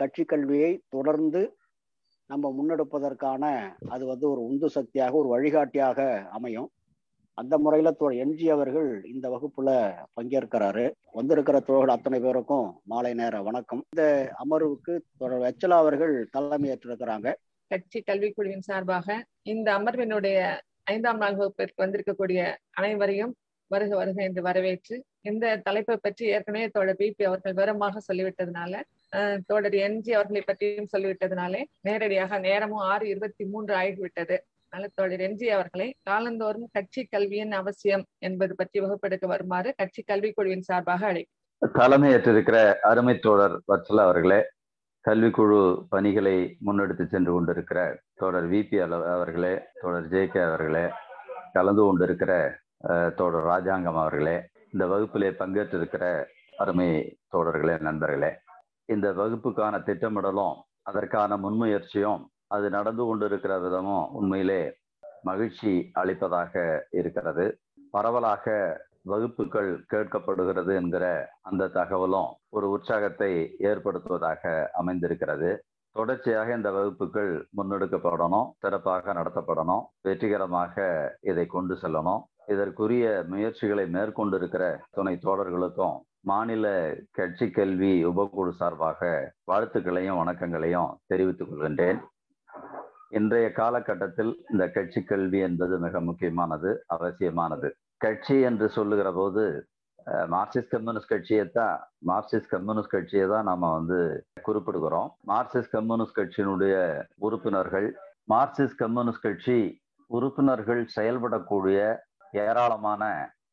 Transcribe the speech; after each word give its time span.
கட்சி 0.00 0.22
கல்வியை 0.24 0.70
தொடர்ந்து 0.88 1.42
நம்ம 2.30 2.50
முன்னெடுப்பதற்கான 2.58 3.44
அது 3.88 4.04
வந்து 4.06 4.26
ஒரு 4.30 4.40
உந்து 4.40 4.68
சக்தியாக 4.76 5.16
ஒரு 5.20 5.28
வழிகாட்டியாக 5.34 5.98
அமையும். 6.36 6.68
அந்த 7.38 7.54
முறையில 7.58 7.90
தோழர் 7.92 8.20
என்ஜி 8.24 8.46
அவர்கள் 8.50 8.88
இந்த 9.12 9.26
வகுப்புல 9.34 9.68
பங்கேற்கிறாரு. 10.16 10.84
வந்திருக்கிற 11.12 11.58
தோழர்கள் 11.60 11.94
அத்தனை 11.94 12.18
பேருக்கும் 12.20 12.66
மாலை 12.84 13.12
நேர 13.14 13.36
வணக்கம். 13.42 13.82
இந்த 13.92 14.04
அமர்வுக்கு 14.44 14.94
தொடர் 15.20 15.44
வெச்சலா 15.46 15.78
அவர்கள் 15.84 16.14
தலைமை 16.36 16.68
ஏற்றிருக்கிறாங்க 16.72 17.30
கட்சி 17.70 17.98
கல்விக்குழுவின் 18.00 18.66
சார்பாக 18.68 19.06
இந்த 19.52 19.68
அமர்வினுடைய 19.78 20.38
ஐந்தாம் 20.92 21.20
நாள் 21.22 21.38
வகுப்பிற்கு 21.38 21.82
வந்திருக்கக்கூடிய 21.82 22.40
அனைவரையும் 22.72 23.32
வருக 23.70 23.92
வருக 23.96 24.18
என்று 24.22 24.42
வரவேற்று 24.42 24.96
இந்த 25.22 25.54
தலைப்பை 25.66 25.96
பற்றி 25.96 26.24
ஏற்கனவே 26.26 26.66
தோழர் 26.68 26.98
பிபி 26.98 27.24
அவர்கள் 27.24 27.52
விவரமாக 27.52 28.02
சொல்லிவிட்டதுனால 28.08 28.72
தோழர் 29.46 29.76
என்ஜி 29.86 30.10
அவர்களை 30.10 30.42
பற்றியும் 30.46 30.90
சொல்லிவிட்டதுனாலே 30.92 31.60
நேரடியாக 31.80 32.38
நேரமும் 32.38 32.84
ஆறு 32.92 33.04
இருபத்தி 33.08 33.44
மூன்று 33.44 33.74
ஆகிவிட்டது. 33.74 34.36
அதனால 34.72 34.88
தோழர் 34.94 35.20
எம்ஜி 35.20 35.46
அவர்களை 35.48 35.88
காலந்தோறும் 36.02 36.68
கட்சி 36.72 37.02
கல்வியின் 37.04 37.52
அவசியம் 37.52 38.04
என்பது 38.18 38.54
பற்றி 38.54 38.80
வகுப்பெடுக்க 38.80 39.26
வருமாறு 39.26 39.74
கட்சி 39.76 40.02
கல்விக்குழுவின் 40.06 40.66
சார்பாக 40.68 41.06
அழை 41.06 41.24
தலைமையேற்றிருக்கிற 41.62 42.58
அருமை 42.82 43.14
தோழர் 43.18 43.56
வச்சல 43.72 44.02
அவர்களே 44.02 44.40
கல்விக்குழு 45.04 45.60
பணிகளை 45.88 46.36
முன்னெடுத்து 46.66 47.04
சென்று 47.06 47.32
கொண்டிருக்கிற 47.32 47.80
தோழர் 48.14 48.48
விபி 48.52 48.78
அவர்களே 49.16 49.54
தோழர் 49.82 50.08
ஜே 50.08 50.22
கே 50.26 50.40
அவர்களே 50.40 50.84
கலந்து 51.52 51.82
கொண்டிருக்கிற 51.82 52.32
தோழர் 53.16 53.44
ராஜாங்கம் 53.44 53.96
அவர்களே 53.96 54.36
இந்த 54.72 54.84
வகுப்பிலே 54.86 55.30
பங்கேற்றிருக்கிற 55.40 56.04
அருமை 56.56 56.88
தோழர்களே 57.32 57.74
நண்பர்களே. 57.80 58.30
இந்த 58.88 59.12
வகுப்புக்கான 59.12 59.74
திட்டமிடலும் 59.88 60.56
அதற்கான 60.82 61.36
முன்முயற்சியும் 61.36 62.22
அது 62.46 62.70
நடந்து 62.70 63.04
கொண்டிருக்கிற 63.04 63.52
விதமும் 63.60 64.06
உண்மையிலே 64.10 64.62
மகிழ்ச்சி 65.22 65.72
அளிப்பதாக 65.92 66.54
இருக்கிறது. 66.90 67.44
பரவலாக 67.90 68.54
வகுப்புகள் 69.02 69.70
கேட்கப்படுகிறது 69.92 70.72
என்கிற 70.80 71.04
அந்த 71.42 71.70
தகவலும் 71.78 72.30
ஒரு 72.48 72.66
உற்சாகத்தை 72.70 73.30
ஏற்படுத்துவதாக 73.70 74.42
அமைந்திருக்கிறது. 74.72 75.50
தொடர்ச்சியாக 75.96 76.54
இந்த 76.56 76.70
வகுப்புகள் 76.70 77.32
முன்னெடுக்கப்படணும் 77.56 78.50
சிறப்பாக 78.58 79.12
நடத்தப்படணும் 79.12 79.82
வெற்றிகரமாக 80.02 80.84
இதை 81.20 81.46
கொண்டு 81.46 81.74
செல்லணும். 81.74 82.22
இதற்குரிய 82.46 83.24
முயற்சிகளை 83.28 83.84
மேற்கொண்டிருக்கிற 83.96 84.64
துணை 84.90 85.18
தோழர்களுக்கும் 85.22 85.96
மாநில 86.24 86.66
கட்சி 87.18 87.46
கல்வி 87.56 87.92
உபக்குழு 88.10 88.52
சார்பாக 88.58 89.00
வாழ்த்துக்களையும் 89.50 90.18
வணக்கங்களையும் 90.20 90.90
தெரிவித்துக் 91.10 91.48
கொள்கின்றேன். 91.50 91.98
இன்றைய 93.18 93.46
காலகட்டத்தில் 93.58 94.30
இந்த 94.52 94.64
கட்சி 94.76 95.00
கல்வி 95.10 95.38
என்பது 95.46 95.74
மிக 95.84 96.00
முக்கியமானது 96.08 96.70
அவசியமானது. 96.96 97.70
கட்சி 98.04 98.36
என்று 98.50 98.68
சொல்லுகிற 98.76 99.08
போது 99.18 99.44
மார்க்சிஸ்ட் 100.34 100.72
கம்யூனிஸ்ட் 100.74 101.12
கட்சியை 101.14 101.44
தான் 101.58 101.74
மார்க்சிஸ்ட் 102.10 102.52
கம்யூனிஸ்ட் 102.54 102.94
கட்சியை 102.94 103.26
தான் 103.34 103.48
நாம 103.50 103.72
வந்து 103.78 103.98
குறிப்பிடுகிறோம். 104.46 105.10
மார்க்சிஸ்ட் 105.32 105.74
கம்யூனிஸ்ட் 105.76 106.18
கட்சியினுடைய 106.20 106.76
உறுப்பினர்கள் 107.26 107.88
மார்க்சிஸ்ட் 108.34 108.80
கம்யூனிஸ்ட் 108.84 109.26
கட்சி 109.26 109.58
உறுப்பினர்கள் 110.10 110.82
செயல்படக்கூடிய 110.96 111.78
ஏராளமான 112.46 113.04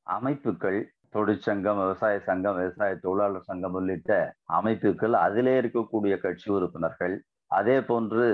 அமைப்புகள் 0.07 0.79
தொழிற்சங்கம் 1.13 1.79
விவசாய 1.81 2.15
சங்கம் 2.27 2.57
விவசாய 2.59 2.95
தொழிலாளர் 3.03 3.47
சங்கம் 3.49 3.75
உள்ளிட்ட 3.79 4.11
அமைப்புகள் 4.57 5.15
அதிலே 5.25 5.53
இருக்கக்கூடிய 5.61 6.13
கட்சி 6.25 6.47
உறுப்பினர்கள். 6.57 7.15
அதே 7.59 7.77
போன்று 7.89 8.27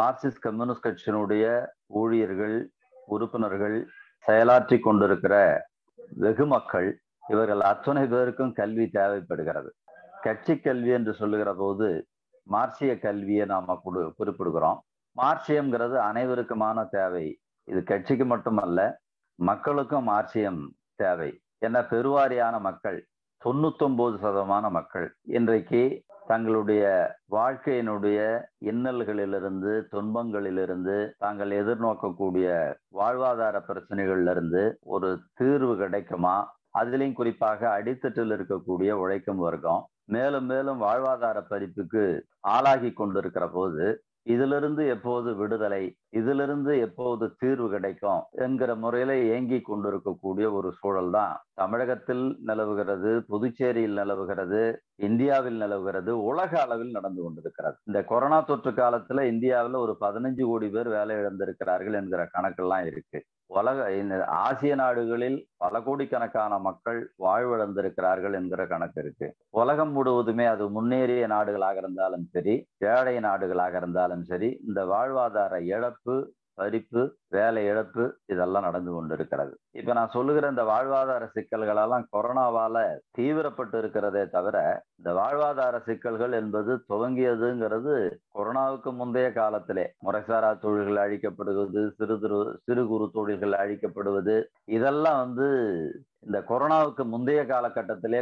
மார்க்சிஸ்ட் 0.00 0.44
கம்யூனிஸ்ட் 0.46 0.86
கட்சியினுடைய 0.86 1.44
ஊழியர்கள் 2.00 2.56
உறுப்பினர்கள் 3.14 3.76
செயலாற்றி 4.24 4.76
கொண்டிருக்கிற 4.86 5.34
வெகு 6.24 6.46
மக்கள் 6.46 6.88
இவர்கள் 7.28 7.62
அத்தனை 7.70 8.04
பேருக்கும் 8.06 8.52
கல்வி 8.60 8.86
தேவைப்படுகிறது. 8.98 9.70
கட்சி 10.26 10.54
கல்வி 10.58 10.90
என்று 10.98 11.12
சொல்லுகிற 11.14 11.50
போது 11.54 11.88
மார்க்சிய 12.54 12.92
கல்வியை 12.98 13.44
நாம 13.46 13.80
குறிப்பிடுகிறோம். 14.18 14.78
மார்க்சியம்ங்கிறது 15.16 15.96
அனைவருக்குமான 16.10 16.88
தேவை. 16.90 17.26
இது 17.68 17.80
கட்சிக்கு 17.90 18.24
மட்டுமல்ல 18.24 18.80
மக்களுக்கும் 19.34 20.08
மார்க்சியம் 20.08 20.60
தேவை. 21.02 21.30
என 21.62 21.80
பெருவாரியான 21.90 22.60
மக்கள் 22.60 22.98
தொண்ணூத்தொன்பது 23.42 24.16
சதமான 24.22 24.70
மக்கள் 24.70 25.06
இன்றைக்கு 25.28 25.80
தங்களுடைய 26.26 26.84
வாழ்க்கையினுடைய 27.32 28.18
இன்னல்களிலிருந்து 28.64 29.72
துன்பங்களிலிருந்து 29.90 30.96
தாங்கள் 31.18 31.50
எதிர்நோக்கக்கூடிய 31.50 32.48
வாழ்வாதார 32.94 33.62
பிரச்சனைகள்ல 33.68 34.62
ஒரு 34.86 35.10
தீர்வு 35.34 35.76
கிடைக்குமா? 35.76 36.36
அதிலையும் 36.78 37.12
குறிப்பாக 37.12 37.60
அடித்தட்டில் 37.68 38.32
இருக்கக்கூடிய 38.32 38.90
உழைக்கும் 38.96 39.38
வர்க்கம் 39.38 39.82
மேலும் 40.04 40.44
மேலும் 40.44 40.82
வாழ்வாதார 40.82 41.38
பறிப்புக்கு 41.48 42.04
ஆளாகி 42.48 42.92
கொண்டிருக்கிற 42.92 43.48
போது 43.48 43.86
இதிலிருந்து 44.22 44.86
எப்போது 44.86 45.34
விடுதலை 45.34 45.82
இதிலிருந்து 46.10 46.78
எப்போது 46.78 47.34
தீர்வு 47.38 47.70
கிடைக்கும் 47.70 48.22
என்கிற 48.38 48.74
முறையில 48.74 49.14
ஏங்கி 49.28 49.60
கொண்டிருக்கக்கூடிய 49.60 50.52
ஒரு 50.52 50.72
சூழல் 50.72 51.10
தான் 51.10 51.34
தமிழகத்தில் 51.58 52.24
நிலவுகிறது 52.48 53.10
புதுச்சேரியில் 53.28 53.98
நிலவுகிறது 54.00 54.60
இந்தியாவில் 55.08 55.58
நிலவுகிறது 55.62 56.12
உலக 56.22 56.52
அளவில் 56.60 56.90
நடந்து 56.90 57.20
கொண்டிருக்கிறது. 57.22 57.76
இந்த 57.84 58.00
கொரோனா 58.12 58.38
தொற்று 58.40 58.70
காலத்துல 58.70 59.24
இந்தியாவில் 59.32 59.82
ஒரு 59.84 59.94
பதினஞ்சு 60.00 60.44
கோடி 60.44 60.68
பேர் 60.68 60.88
வேலை 60.88 61.16
இழந்திருக்கிறார்கள் 61.16 61.98
என்கிற 62.00 62.22
கணக்கெல்லாம் 62.36 62.86
இருக்கு. 62.92 63.20
உலக 63.50 63.84
ஆசிய 64.44 64.72
நாடுகளில் 64.74 65.36
பல 65.56 65.80
கோடிக்கணக்கான 65.80 66.58
மக்கள் 66.58 66.98
வாழ்விழந்திருக்கிறார்கள் 67.18 68.34
என்கிற 68.40 68.66
கணக்கு 68.66 69.00
இருக்கு. 69.04 69.28
உலகம் 69.60 69.92
முழுவதுமே 69.92 70.46
அது 70.46 70.64
முன்னேறிய 70.70 71.26
நாடுகளாக 71.26 71.76
இருந்தாலும் 71.76 72.26
சரி 72.34 72.56
ஏழை 72.94 73.16
நாடுகளாக 73.28 73.76
இருந்தாலும் 73.82 74.24
சரி 74.32 74.50
இந்த 74.66 74.82
வாழ்வாதார 74.92 75.60
இழப்பு 75.74 76.16
பறிப்பு 76.58 77.02
வேலை 77.28 77.62
இழப்பு 77.64 78.04
இதெல்லாம் 78.26 78.66
நடந்து 78.68 78.92
கொண்டிருக்கிறது. 78.92 79.52
இப்ப 79.78 79.92
நான் 79.98 80.14
சொல்லுகிற 80.16 80.48
இந்த 80.48 80.64
வாழ்வாதார 80.70 81.24
சிக்கல்களெல்லாம் 81.34 82.04
கொரோனாவால 82.16 82.76
தீவிரப்பட்டு 83.18 83.78
இருக்கிறதே 83.78 84.22
தவிர 84.36 84.56
இந்த 84.98 85.10
வாழ்வாதார 85.20 85.82
சிக்கல்கள் 85.84 86.36
என்பது 86.40 86.74
துவங்கியதுங்கிறது 86.92 87.94
கொரோனாவுக்கு 88.38 88.92
முந்தைய 88.92 89.30
காலத்திலே. 89.32 89.86
முறைசாரா 90.06 90.52
தொழில்கள் 90.64 91.02
அழிக்கப்படுவது 91.04 91.82
சிறு 91.98 92.16
சிறு 92.24 92.40
சிறு 92.64 92.84
குறு 92.86 93.08
தொழில்கள் 93.12 93.58
அழிக்கப்படுவது 93.62 94.36
இதெல்லாம் 94.78 95.20
வந்து 95.24 95.48
இந்த 96.26 96.38
கொரோனாவுக்கு 96.48 97.04
முந்தைய 97.04 97.42
காலகட்டத்திலே 97.52 98.20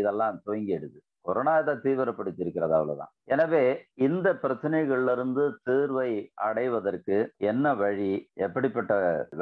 இதெல்லாம் 0.00 0.40
துவங்கிடுது. 0.46 0.98
கொரோனா 1.28 1.54
இதை 1.62 1.74
தீவிரப்படுத்தியிருக்கிறது 1.84 2.74
அவ்வளவுதான். 2.78 3.12
எனவே 3.34 3.64
இந்த 4.06 4.28
பிரச்சனைகள்ல 4.42 5.14
இருந்து 5.16 5.44
தீர்வை 5.68 6.10
அடைவதற்கு 6.48 7.16
என்ன 7.50 7.74
வழி 7.82 8.12
எப்படிப்பட்ட 8.46 8.92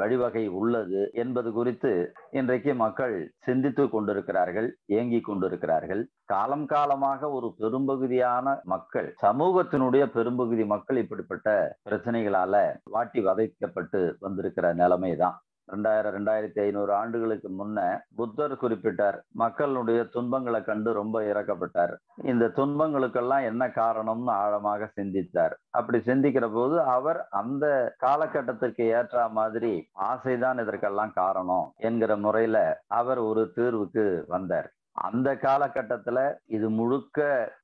வழிவகை 0.01 0.43
உள்ளது 0.59 1.01
என்பது 1.23 1.51
குறித்து 1.57 1.93
இன்றைக்கு 2.39 2.73
மக்கள் 2.83 3.15
சிந்தித்து 3.47 3.85
கொண்டிருக்கிறார்கள் 3.95 4.69
ஏங்கி 4.99 5.21
கொண்டிருக்கிறார்கள். 5.21 6.03
காலம் 6.33 6.67
காலமாக 6.73 7.29
ஒரு 7.37 7.47
பெரும்பகுதியான 7.59 8.55
மக்கள் 8.73 9.09
சமூகத்தினுடைய 9.25 10.03
பெரும்பகுதி 10.15 10.63
மக்கள் 10.73 10.97
இப்படிப்பட்ட 11.03 11.49
பிரச்சனைகளால 11.87 12.55
வாட்டி 12.95 13.19
வதைக்கப்பட்டு 13.27 14.01
வந்திருக்கிற 14.25 14.65
நிலைமை 14.81 15.11
தான் 15.23 15.37
ரெண்டாயிரம் 15.71 16.15
ரெண்டாயிரத்தி 16.17 16.59
ஐநூறு 16.61 16.93
ஆண்டுகளுக்கு 16.93 17.49
முன்ன 17.59 17.79
புத்தர் 18.15 18.55
குறிப்பிட்டார் 18.61 19.17
மக்களுடைய 19.33 20.03
துன்பங்களை 20.03 20.63
கண்டு 20.63 20.93
ரொம்ப 20.93 21.21
இறக்கப்பட்டார் 21.21 21.93
இந்த 22.23 22.51
துன்பங்களுக்கெல்லாம் 22.55 23.43
என்ன 23.43 23.67
காரணம்னு 23.67 24.33
ஆழமாக 24.43 24.89
சிந்தித்தார். 24.93 25.55
அப்படி 25.69 25.99
சிந்திக்கிற 26.05 26.53
போது 26.53 26.81
அவர் 26.81 27.19
அந்த 27.41 27.65
காலகட்டத்திற்கு 27.97 28.85
ஏற்ற 28.99 29.27
மாதிரி 29.29 29.73
ஆசைதான் 30.11 30.61
இதற்கெல்லாம் 30.61 31.13
காரணம் 31.13 31.67
என்கிற 31.77 32.17
முறையில 32.17 32.57
அவர் 32.87 33.19
ஒரு 33.19 33.43
தீர்வுக்கு 33.55 34.23
வந்தார். 34.27 34.69
அந்த 35.07 35.29
காலகட்டத்துல 35.41 36.19
இது 36.45 36.67
முழுக்க 36.69 37.19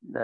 இந்த 0.06 0.19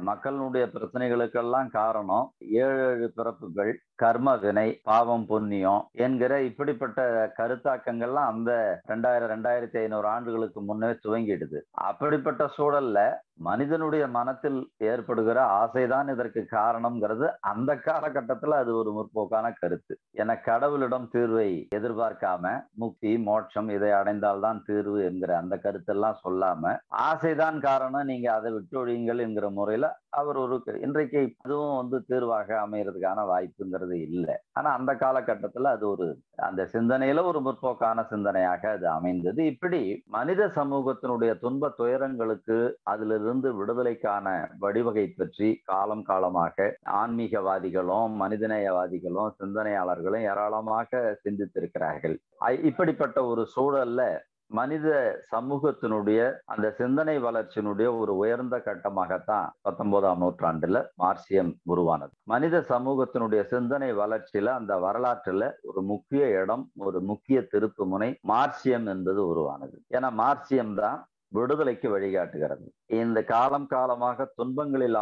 மக்களுடைய 0.00 0.64
பிரச்சனைகளுக்கெல்லாம் 0.72 1.68
காரணம் 1.70 2.24
ஏழு 2.62 2.80
ஏழு 2.86 3.12
பிறப்புகள் 3.14 3.72
கர்ம 4.00 4.36
வினை 4.36 4.68
பாவம் 4.82 5.26
புண்ணியம் 5.26 5.82
என்கிற 5.98 6.32
இப்படிப்பட்ட 6.42 7.00
கருத்தாக்கங்கள்லாம் 7.38 8.30
அந்த 8.32 8.52
ரெண்டாயிரம் 8.88 9.32
ரெண்டாயிரத்தி 9.34 9.78
ஐநூறு 9.78 10.06
ஆண்டுகளுக்கு 10.06 10.60
முன்னே 10.62 10.90
துவங்கிடுது. 11.04 11.58
அப்படிப்பட்ட 11.86 12.44
சூழல்ல 12.58 13.00
மனிதனுடைய 13.40 14.04
மனத்தில் 14.06 14.58
ஏற்படுகிற 14.84 15.38
ஆசைதான் 15.60 16.08
இதற்கு 16.12 16.40
காரணம்ங்கிறது 16.50 17.26
அந்த 17.50 17.70
காலகட்டத்துல 17.84 18.58
அது 18.62 18.72
ஒரு 18.76 18.90
முற்போக்கான 18.92 19.46
கருத்து. 19.60 19.94
என 20.22 20.34
கடவுளிடம் 20.46 21.06
தீர்வை 21.14 21.48
எதிர்பார்க்காம 21.76 22.52
முக்தி 22.74 23.12
மோட்சம் 23.28 23.70
இதை 23.76 23.90
அடைந்தால்தான் 23.90 24.60
தீர்வு 24.66 24.98
என்கிற 25.04 25.32
அந்த 25.36 25.56
கருத்தெல்லாம் 25.62 26.20
சொல்லாம 26.24 26.74
ஆசைதான் 27.02 27.60
காரணம் 27.60 28.10
நீங்க 28.12 28.28
அதை 28.32 28.52
விட்டொழியுங்கள் 28.52 29.24
என்கிற 29.26 29.48
முறையில 29.50 29.86
அவர் 30.12 30.36
ஒரு 30.36 30.56
இன்றைக்கு 30.80 31.22
அதுவும் 31.40 31.76
வந்து 31.76 31.98
தீர்வாக 32.06 32.50
அமைகிறதுக்கான 32.66 33.24
வாய்ப்புங்கிறது 33.32 33.89
இல்லை. 33.98 34.36
ஆனா 34.52 34.70
அந்த 34.72 34.94
காலகட்டத்துல 34.94 35.72
அது 35.76 35.88
ஒரு 35.88 36.06
அந்த 36.34 36.68
சிந்தனையில 36.72 37.24
ஒரு 37.24 37.40
முற்போக்கான 37.40 38.04
சிந்தனையாக 38.10 38.62
அது 38.70 38.88
அமைந்தது. 38.88 39.46
இப்படி 39.46 40.02
மனித 40.06 40.46
சமூகத்தினுடைய 40.46 41.38
துன்ப 41.38 41.72
துயரங்களுக்கு 41.76 42.78
அதிலிருந்து 42.82 43.50
விடுதலைக்கான 43.54 44.48
வழிவகை 44.58 45.06
பற்றி 45.16 45.60
காலம் 45.64 46.02
காலமாக 46.02 46.76
ஆன்மீகவாதிகளும் 47.02 48.14
மனிதநேயவாதிகளும் 48.22 49.30
சிந்தனையாளர்களும் 49.38 50.26
ஏராளமாக 50.32 51.18
சிந்தித்திருக்கிறார்கள். 51.24 52.16
இப்படிப்பட்ட 52.62 53.24
ஒரு 53.24 53.46
சூழல்ல 53.56 54.02
மனித 54.50 54.88
சமூகத்தினுடைய 55.32 56.20
அந்த 56.44 56.66
சிந்தனை 56.70 57.16
வளர்ச்சியினுடைய 57.18 57.88
ஒரு 57.98 58.16
உயர்ந்த 58.16 58.56
கட்டமாகத்தான் 58.58 59.46
பத்தொன்பதாம் 59.60 60.22
நூற்றாண்டுல 60.22 60.78
மார்சியம் 60.98 61.52
உருவானது. 61.64 62.12
மனித 62.24 62.64
சமூகத்தினுடைய 62.68 63.42
சிந்தனை 63.44 63.90
வளர்ச்சியில 63.92 64.54
அந்த 64.60 64.74
வரலாற்றுல 64.76 65.50
ஒரு 65.62 65.82
முக்கிய 65.82 66.24
இடம் 66.42 66.64
ஒரு 66.78 67.00
முக்கிய 67.00 67.40
திருப்பு 67.52 67.86
முனை 67.86 68.10
மார்சியம் 68.28 68.86
என்பது 68.86 69.26
உருவானது. 69.26 69.76
ஏன்னா 69.96 70.10
மார்சியம் 70.22 70.74
தான் 70.74 70.98
விடுதலைக்கு 71.36 71.88
வழிகாட்டுகிறது. 71.94 72.66
இந்த 73.00 73.18
காலம் 73.32 73.66
காலமாக 73.72 74.26
துன்பங்களில் 74.38 74.98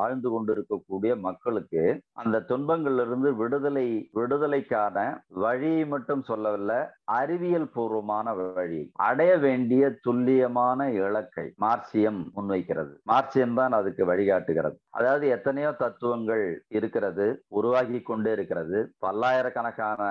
ஆழ்ந்து 0.00 0.28
கொண்டிருக்கக்கூடிய 0.34 1.12
மக்களுக்கு 1.26 1.82
அந்த 2.22 2.42
துன்பங்களிலிருந்து 2.50 3.30
விடுதலை 3.40 3.86
விடுதலைக்கான 4.18 4.96
வழியை 5.44 5.84
மட்டும் 5.92 6.24
சொல்லவில்லை 6.30 6.78
அறிவியல் 7.18 7.70
பூர்வமான 7.74 8.34
வழி. 8.38 8.80
அடைய 9.08 9.32
வேண்டிய 9.46 9.84
துல்லியமான 10.06 10.88
இலக்கை 10.98 11.46
மார்சியம் 11.64 12.20
முன்வைக்கிறது. 12.36 12.92
மார்சியம் 13.12 13.56
தான் 13.60 13.76
அதுக்கு 13.78 14.04
வழிகாட்டுகிறது. 14.12 14.76
அதாவது 14.98 15.24
எத்தனையோ 15.36 15.70
தத்துவங்கள் 15.82 16.44
இருக்கிறது 16.78 17.26
உருவாகி 17.58 17.98
கொண்டே 18.10 18.30
இருக்கிறது. 18.38 18.78
பல்லாயிரக்கணக்கான 19.04 20.02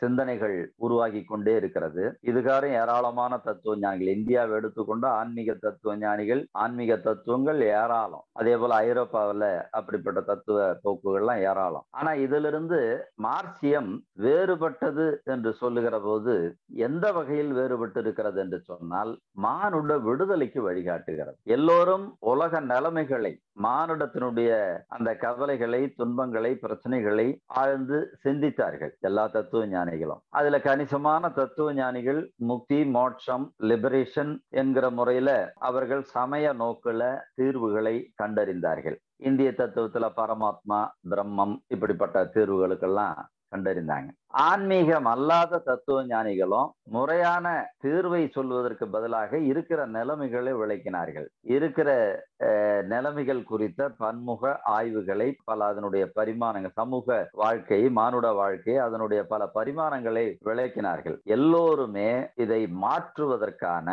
சிந்தனைகள் 0.00 0.56
உருவாகி 0.86 1.22
கொண்டே 1.32 1.54
இருக்கிறது. 1.60 2.04
இதுகாரும் 2.30 2.76
ஏராளமான 2.82 3.40
தத்துவ 3.48 3.76
ஞானிகள் 3.84 4.16
இந்தியாவை 4.16 4.60
எடுத்துக்கொண்டு 4.62 5.08
ஆன்மீக 5.20 5.56
தத்துவ 5.66 5.96
ஞானிகள் 6.04 6.42
ஆன்மீக 6.64 6.96
தத்துவங்கள் 7.06 7.60
ஏராளம். 7.70 8.24
அதே 8.40 8.54
போல 8.62 8.74
ஐரோப்பாவில் 8.88 9.48
அப்படிப்பட்ட 9.78 10.20
தத்துவ 10.30 10.58
போக்குகள்லாம் 10.84 11.42
ஏராளம். 11.50 11.86
ஆனா 12.00 12.12
இதிலிருந்து 12.26 12.80
மார்சியம் 13.26 13.90
வேறுபட்டது 14.26 15.06
என்று 15.34 15.52
சொல்லுகிற 15.62 15.96
போது 16.06 16.34
எந்த 16.86 17.06
வகையில் 17.18 17.52
வேறுபட்டு 17.58 18.00
இருக்கிறது 18.04 18.40
என்று 18.44 18.60
சொன்னால் 18.70 19.12
மானுட 19.46 19.92
விடுதலைக்கு 20.08 20.60
வழிகாட்டுகிறது. 20.68 21.38
எல்லோரும் 21.56 22.06
உலக 22.32 22.60
நிலைமைகளை 22.72 23.32
மானுடத்தினுடைய 23.62 24.50
அந்த 24.94 25.10
கவலைகளை 25.22 25.80
துன்பங்களை 25.96 26.50
பிரச்சனைகளை 26.62 27.26
ஆழ்ந்து 27.60 27.98
சிந்தித்தார்கள் 28.24 28.92
எல்லா 29.08 29.24
தத்துவ 29.34 29.62
ஞானிகளும் 29.66 30.22
அதுல 30.38 30.60
கணிசமான 30.66 31.30
தத்துவ 31.38 31.74
ஞானிகள் 31.74 32.20
முக்தி 32.50 32.78
மோட்சம் 32.96 33.44
லிபரேஷன் 33.70 34.32
என்கிற 34.52 34.90
முறையில 34.90 35.30
அவர்கள் 35.68 36.02
சமய 36.14 36.46
நோக்கில 36.54 37.02
தீர்வுகளை 37.34 37.94
கண்டறிந்தார்கள். 38.22 38.96
இந்திய 39.16 39.50
தத்துவத்துல 39.56 40.08
பரமாத்மா 40.16 40.80
பிரம்மம் 41.10 41.54
இப்படிப்பட்ட 41.66 42.24
தீர்வுகளுக்கெல்லாம் 42.34 43.20
கண்டறிந்தாங்க. 43.56 44.10
ஆன்மீகம் 44.34 45.06
அல்லாத 45.12 45.58
தத்துவ 45.66 45.98
ஞானிகளும் 46.06 46.68
முறையான 46.94 47.46
தீர்வை 47.84 48.20
சொல்வதற்கு 48.32 48.86
பதிலாக 48.88 49.38
இருக்கிற 49.50 49.80
நிலைமைகளை 49.96 50.52
விளக்கினார்கள். 50.52 51.26
இருக்கிற 51.56 51.88
நிலைமைகள் 52.92 53.42
குறித்த 53.50 53.88
பன்முக 54.02 54.52
ஆய்வுகளை 54.76 55.28
பல 55.44 55.64
அதனுடைய 55.64 56.04
பரிமாணங்கள் 56.18 56.78
சமூக 56.80 57.18
வாழ்க்கை 57.42 57.80
மானுட 57.98 58.26
வாழ்க்கை 58.32 58.76
அதனுடைய 58.76 59.20
பல 59.32 59.42
பரிமாணங்களை 59.54 60.24
விளக்கினார்கள். 60.48 61.16
எல்லோருமே 61.36 62.08
இதை 62.44 62.60
மாற்றுவதற்கான 62.84 63.88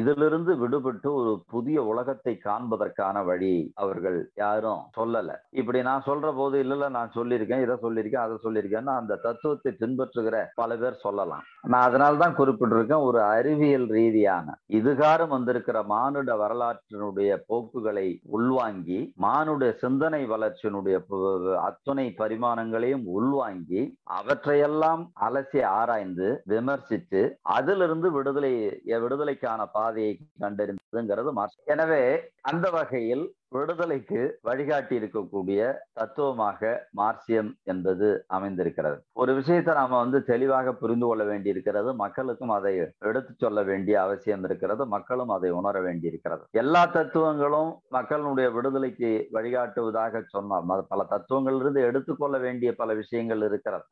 இதிலிருந்து 0.00 0.52
விடுபட்டு 0.64 1.08
ஒரு 1.20 1.32
புதிய 1.46 1.78
உலகத்தை 1.92 2.34
காண்பதற்கான 2.44 3.24
வழி 3.24 3.54
அவர்கள் 3.74 4.20
யாரும் 4.34 4.84
சொல்லல. 4.98 5.30
இப்படி 5.60 5.80
நான் 5.90 6.06
சொல்ற 6.10 6.28
போது 6.36 6.58
இல்ல 6.64 6.88
நான் 6.98 7.16
சொல்லியிருக்கேன் 7.18 7.64
இதை 7.66 7.78
சொல்லியிருக்கேன் 7.86 8.26
அதை 8.26 8.36
சொல்லியிருக்கேன்னு 8.44 8.94
அந்த 9.00 9.20
தத்துவத்தை 9.26 9.72
பின்பற்றுகிற 9.84 10.36
பல 10.54 10.76
பேர் 10.76 11.02
சொல்லலாம். 11.02 11.44
நான் 11.64 11.86
அதனால்தான் 11.86 12.36
குறிப்பிட்டிருக்கேன் 12.36 13.04
ஒரு 13.04 13.18
அறிவியல் 13.30 13.88
ரீதியான 13.90 14.46
இதுகாரம் 14.78 15.32
வந்திருக்கிற 15.34 15.78
மானுட 15.86 16.30
வரலாற்றினுடைய 16.36 17.30
போக்குகளை 17.48 18.06
உள்வாங்கி 18.36 18.98
மானுட 19.16 19.70
சிந்தனை 19.82 20.22
வளர்ச்சியினுடைய 20.26 20.96
அத்துணை 21.64 22.06
பரிமாணங்களையும் 22.18 23.04
உள்வாங்கி 23.14 23.82
அவற்றையெல்லாம் 24.18 25.04
அலசி 25.26 25.62
ஆராய்ந்து 25.74 26.28
விமர்சித்து 26.46 27.22
அதிலிருந்து 27.56 28.10
விடுதலை 28.10 28.52
விடுதலைக்கான 29.04 29.66
பாதையை 29.72 30.12
கண்டறிந்ததுங்கிறது 30.42 31.32
மார்க்ஸ் 31.32 31.62
எனவே 31.66 32.02
அந்த 32.42 32.66
வகையில் 32.70 33.24
விடுதலைக்கு 33.56 34.20
வழிகாட்டி 34.48 34.94
இருக்கக்கூடிய 35.00 35.60
தத்துவமாக 35.98 36.70
மார்சியம் 37.00 37.50
என்பது 37.72 38.08
அமைந்திருக்கிறது. 38.36 38.98
ஒரு 39.22 39.32
விஷயத்தை 39.34 39.74
நாம 39.74 39.98
வந்து 40.02 40.18
தெளிவாக 40.30 40.72
புரிந்து 40.82 41.06
கொள்ள 41.06 41.24
வேண்டி 41.24 41.48
இருக்கிறது 41.54 41.90
மக்களுக்கும் 41.94 42.54
அதை 42.58 42.72
எடுத்து 43.10 43.32
சொல்ல 43.44 43.62
வேண்டிய 43.70 43.96
அவசியம் 44.02 44.44
இருக்கிறது. 44.48 44.82
மக்களும் 44.86 45.32
அதை 45.36 45.50
உணர 45.60 45.80
வேண்டியிருக்கிறது. 45.80 46.42
எல்லா 46.62 46.82
தத்துவங்களும் 46.96 47.70
மக்களுடைய 47.88 48.48
விடுதலைக்கு 48.56 49.10
வழிகாட்டுவதாக 49.36 50.22
சொன்னால் 50.34 50.86
பல 50.92 51.06
தத்துவங்களிலிருந்து 51.12 51.82
எடுத்துக்கொள்ள 51.88 52.38
வேண்டிய 52.38 52.72
பல 52.80 52.94
விஷயங்கள் 53.02 53.44
இருக்கிறது. 53.48 53.84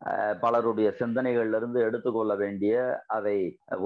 பலருடைய 0.44 0.88
சிந்தனைகளிலிருந்து 1.00 1.80
எடுத்துக்கொள்ள 1.88 2.32
வேண்டிய 2.44 2.74
அதை 3.16 3.36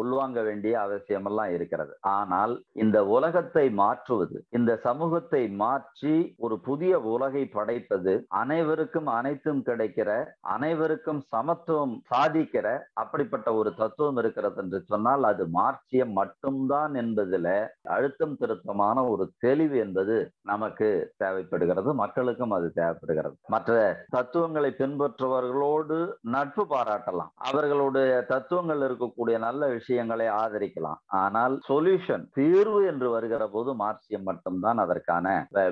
உள்வாங்க 0.02 0.38
வேண்டிய 0.49 0.75
அவசியம் 0.87 1.29
எல்லாம் 1.31 1.52
இருக்கிறது. 1.56 1.93
ஆனால் 2.17 2.55
இந்த 2.84 2.99
உலகத்தை 3.17 3.67
மாற்றுவது 3.82 4.37
இந்த 4.58 4.72
சமூகத்தை 4.88 5.43
மாற்றி 5.66 6.14
ஒரு 6.46 6.56
புதிய 6.68 6.94
உலகை 7.14 7.44
படைப்பது 7.56 8.14
அனைவருக்கும் 8.40 9.10
அனைத்தும் 9.18 9.62
கிடைக்கிற 9.68 10.10
அனைவருக்கும் 10.54 11.22
சமத்துவம் 11.34 11.94
சாதிக்கிற 12.12 12.66
அப்படிப்பட்ட 13.02 13.48
ஒரு 13.60 13.70
தத்துவம் 13.80 14.18
இருக்கிறது 14.22 14.60
என்று 14.62 14.78
சொன்னால் 14.90 15.24
அது 15.30 15.44
மார்ச்சியம் 15.58 16.14
மட்டும்தான் 16.20 16.94
என்பதுல 17.02 17.48
அழுத்தம் 17.96 18.36
திருத்தமான 18.40 19.04
ஒரு 19.12 19.24
தெளிவு 19.44 19.76
என்பது 19.84 20.16
நமக்கு 20.50 20.88
தேவைப்படுகிறது. 21.22 21.90
மக்களுக்கும் 22.02 22.54
அது 22.56 22.69
தேவைப்படுகிறது. 22.80 23.36
மற்ற 23.55 23.74
தத்துவங்களை 24.17 24.70
பின்பற்றுபவர்களோடு 24.81 25.98
நட்பு 26.34 26.64
பாராட்டலாம். 26.74 27.32
அவர்களுடைய 27.48 28.12
தத்துவங்கள் 28.32 28.82
இருக்கக்கூடிய 28.88 29.36
நல்ல 29.46 29.62
விஷயங்களை 29.76 30.29
ஆதரிக்கலாம். 30.43 31.00
ஆனால் 31.22 31.56
சொல்யூஷன் 31.70 32.26
தீர்வு 32.38 32.81
என்று 32.93 33.08
வருகிற 33.10 33.43
போது 33.48 33.72
மார்க்சியம் 33.84 34.29
மட்டும்தான் 34.31 34.81
அதற்கான 34.84 35.26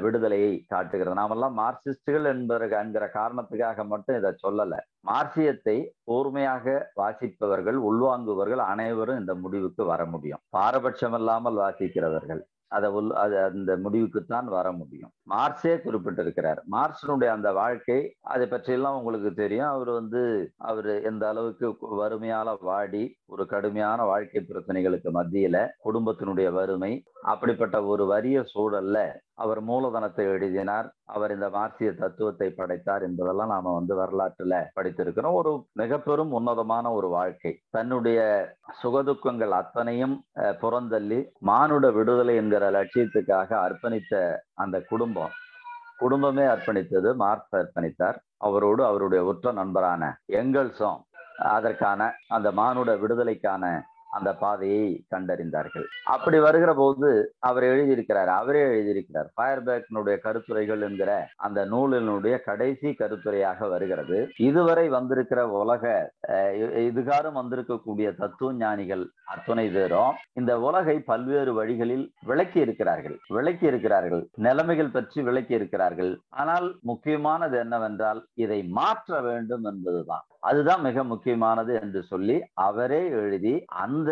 விடுதலையை 0.05 0.65
காட்டுகிறது. 0.69 1.15
நாமெல்லாம் 1.15 1.59
மார்க்சிஸ்டுகள் 1.59 2.25
என்பதற்கு 2.25 2.77
என்கிற 2.77 3.11
காரணத்துக்காக 3.15 3.87
மட்டும் 3.87 4.17
இதை 4.17 4.33
சொல்லலை. 4.47 4.81
மார்க்சியத்தை 5.07 5.77
கூர்மையாக 6.05 6.93
வாசிப்பவர்கள் 7.01 7.79
உள்வாங்குவர்கள் 7.91 8.63
அனைவரும் 8.73 9.19
இந்த 9.19 9.35
முடிவுக்கு 9.35 9.85
வர 9.85 10.05
முடியும். 10.05 10.43
பாரபட்சம் 10.49 11.13
இல்லாமல் 11.13 11.55
வாசிக்கிறவர்கள் 11.55 12.43
அதை 12.69 12.91
உள் 12.91 13.11
அது 13.13 13.43
அந்த 13.43 13.73
முடிவுக்குத்தான் 13.77 14.45
வர 14.45 14.73
முடியும். 14.73 15.11
மார்க்ஸே 15.31 15.75
குறிப்பிட்டிருக்கிறார். 15.85 16.61
மார்க்ஸனுடைய 16.73 17.29
அந்த 17.29 17.53
வாழ்க்கை 17.53 17.99
அதை 18.21 18.47
பற்றியெல்லாம் 18.47 18.97
உங்களுக்கு 18.97 19.35
தெரியும். 19.35 19.69
அவர் 19.69 19.91
வந்து 19.91 20.53
அவர் 20.57 21.03
எந்த 21.03 21.29
அளவுக்கு 21.29 21.69
வறுமையால 22.01 22.57
வாடி 22.61 23.17
ஒரு 23.27 23.47
கடுமையான 23.47 24.05
வாழ்க்கை 24.05 24.43
பிரச்சனைகளுக்கு 24.49 25.13
மத்தியில 25.19 25.69
குடும்பத்தினுடைய 25.85 26.53
வறுமை 26.53 26.93
அப்படிப்பட்ட 27.21 27.85
ஒரு 27.85 28.07
வறிய 28.07 28.45
சூழல்ல 28.55 28.99
அவர் 29.39 29.61
மூலதனத்தை 29.69 30.25
எழுதினார் 30.33 30.89
அவர் 31.15 31.33
இந்த 31.35 31.47
மார்க்சிய 31.55 31.91
தத்துவத்தை 32.03 32.49
படைத்தார் 32.59 33.05
என்பதெல்லாம் 33.07 33.53
நாம 33.55 33.73
வந்து 33.79 33.95
வரலாற்றுல 34.01 34.57
படித்திருக்கிறோம். 34.77 35.39
ஒரு 35.41 35.53
மிக 35.81 35.99
பெரும் 36.07 36.35
உன்னதமான 36.39 36.93
ஒரு 36.99 37.09
வாழ்க்கை. 37.17 37.53
தன்னுடைய 37.77 38.21
சுகதுக்கங்கள் 38.83 39.55
அத்தனையும் 39.61 40.15
புறந்தள்ளி 40.63 41.19
மானுட 41.51 41.91
விடுதலை 41.99 42.37
என்கிற 42.43 42.67
லட்சியத்துக்காக 42.79 43.51
அர்ப்பணித்த 43.67 44.23
அந்த 44.65 44.79
குடும்பம் 44.93 45.35
குடும்பமே 46.03 46.45
அர்ப்பணித்தது 46.53 47.11
மார்க்ஸ் 47.23 47.57
அர்ப்பணித்தார். 47.59 48.17
அவரோடு 48.47 48.83
அவருடைய 48.91 49.21
உற்ற 49.31 49.53
நண்பரான 49.59 50.03
எங்கல்ஸும் 50.41 51.01
அதற்கான 51.55 52.01
அந்த 52.37 52.49
மானுட 52.59 52.91
விடுதலைக்கான 53.03 53.65
அந்த 54.17 54.31
பாதையை 54.43 54.85
கண்டறிந்தார்கள். 55.15 55.87
அப்படி 56.15 56.39
வருகிற 56.47 56.73
போது 56.81 57.09
அவர் 57.49 57.65
எழுதியிருக்கிறார் 57.73 58.31
அவரே 58.41 58.63
எழுதியிருக்கிறார் 58.71 59.29
ஃபயர்பேக்கினுடைய 59.37 60.17
கருத்துரைகள் 60.27 60.85
என்கிற 60.89 61.11
அந்த 61.47 61.61
நூலினுடைய 61.73 62.35
கடைசி 62.49 62.91
கருத்துரையாக 63.03 63.69
வருகிறது. 63.75 64.19
இதுவரை 64.49 64.87
வந்திருக்கிற 64.97 65.41
உலக 65.63 65.95
இதுகாரும் 66.89 67.39
வந்திருக்கக்கூடிய 67.41 68.09
தத்துவ 68.23 68.53
ஞானிகள் 68.65 69.05
அத்துணை 69.35 69.67
பேரும் 69.77 70.13
இந்த 70.41 70.53
உலகை 70.69 70.97
பல்வேறு 71.11 71.53
வழிகளில் 71.61 72.07
விளக்கி 72.31 72.61
இருக்கிறார்கள் 72.67 73.17
விளக்கி 73.37 73.67
இருக்கிறார்கள் 73.73 74.23
நிலைமைகள் 74.47 74.95
பற்றி 74.97 75.21
விளக்கி 75.29 75.55
இருக்கிறார்கள். 75.59 76.13
ஆனால் 76.43 76.69
முக்கியமானது 76.91 77.57
என்னவென்றால் 77.65 78.23
இதை 78.45 78.61
மாற்ற 78.79 79.21
வேண்டும் 79.29 79.67
என்பதுதான். 79.73 80.25
அதுதான் 80.45 80.83
மிக 80.87 81.05
முக்கியமானது 81.05 81.73
என்று 81.81 82.01
சொல்லி 82.03 82.37
அவரே 82.67 83.03
எழுதி 83.21 83.53
அந்த 83.85 84.11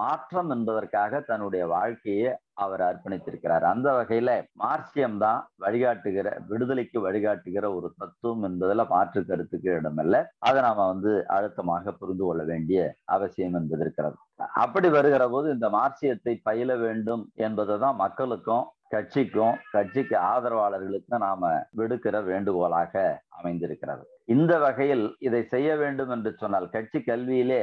மாற்றம் 0.00 0.50
என்பதற்காக 0.50 1.20
தன்னுடைய 1.30 1.64
வாழ்க்கையை 1.74 2.30
அவர் 2.56 2.82
அர்ப்பணித்திருக்கிறார். 2.86 3.64
அந்த 3.72 3.88
வகையில 3.96 4.30
மார்க்சியம் 4.62 5.18
தான் 5.18 5.40
வழிகாட்டுகிற 5.64 6.28
விடுதலைக்கு 6.48 6.98
வழிகாட்டுகிற 7.06 7.66
ஒரு 7.76 7.88
தத்துவம் 8.00 8.42
என்பதுல 8.48 8.86
மாற்று 8.88 9.20
கருத்துக்கு 9.24 9.68
இடமில்லை. 9.78 10.20
அதை 10.48 10.62
நாம 10.62 10.86
வந்து 10.86 11.12
அழுத்தமாக 11.36 11.94
புரிந்து 12.00 12.24
கொள்ள 12.24 12.44
வேண்டிய 12.44 12.80
அவசியம் 13.16 13.56
என்பது 13.60 13.84
இருக்கிறது. 13.86 14.16
அப்படி 14.62 14.88
வருகிற 14.88 15.22
போது 15.28 15.46
இந்த 15.50 15.68
மார்க்சியத்தை 15.68 16.34
பயில 16.42 16.76
வேண்டும் 16.76 17.22
என்பதை 17.46 17.76
தான் 17.78 18.00
மக்களுக்கும் 18.04 18.66
கட்சிக்கும் 18.94 19.56
கட்சிக்கு 19.70 20.16
ஆதரவாளர்களுக்கும் 20.32 21.24
நாம 21.26 21.50
விடுக்கிற 21.70 22.20
வேண்டுகோளாக 22.30 23.02
அமைந்திருக்கிறது. 23.38 24.04
இந்த 24.34 24.52
வகையில் 24.58 25.04
இதை 25.18 25.40
செய்ய 25.52 25.68
வேண்டும் 25.76 26.10
என்று 26.14 26.30
சொன்னால் 26.36 26.66
கட்சி 26.70 26.98
கல்வியிலே 26.98 27.60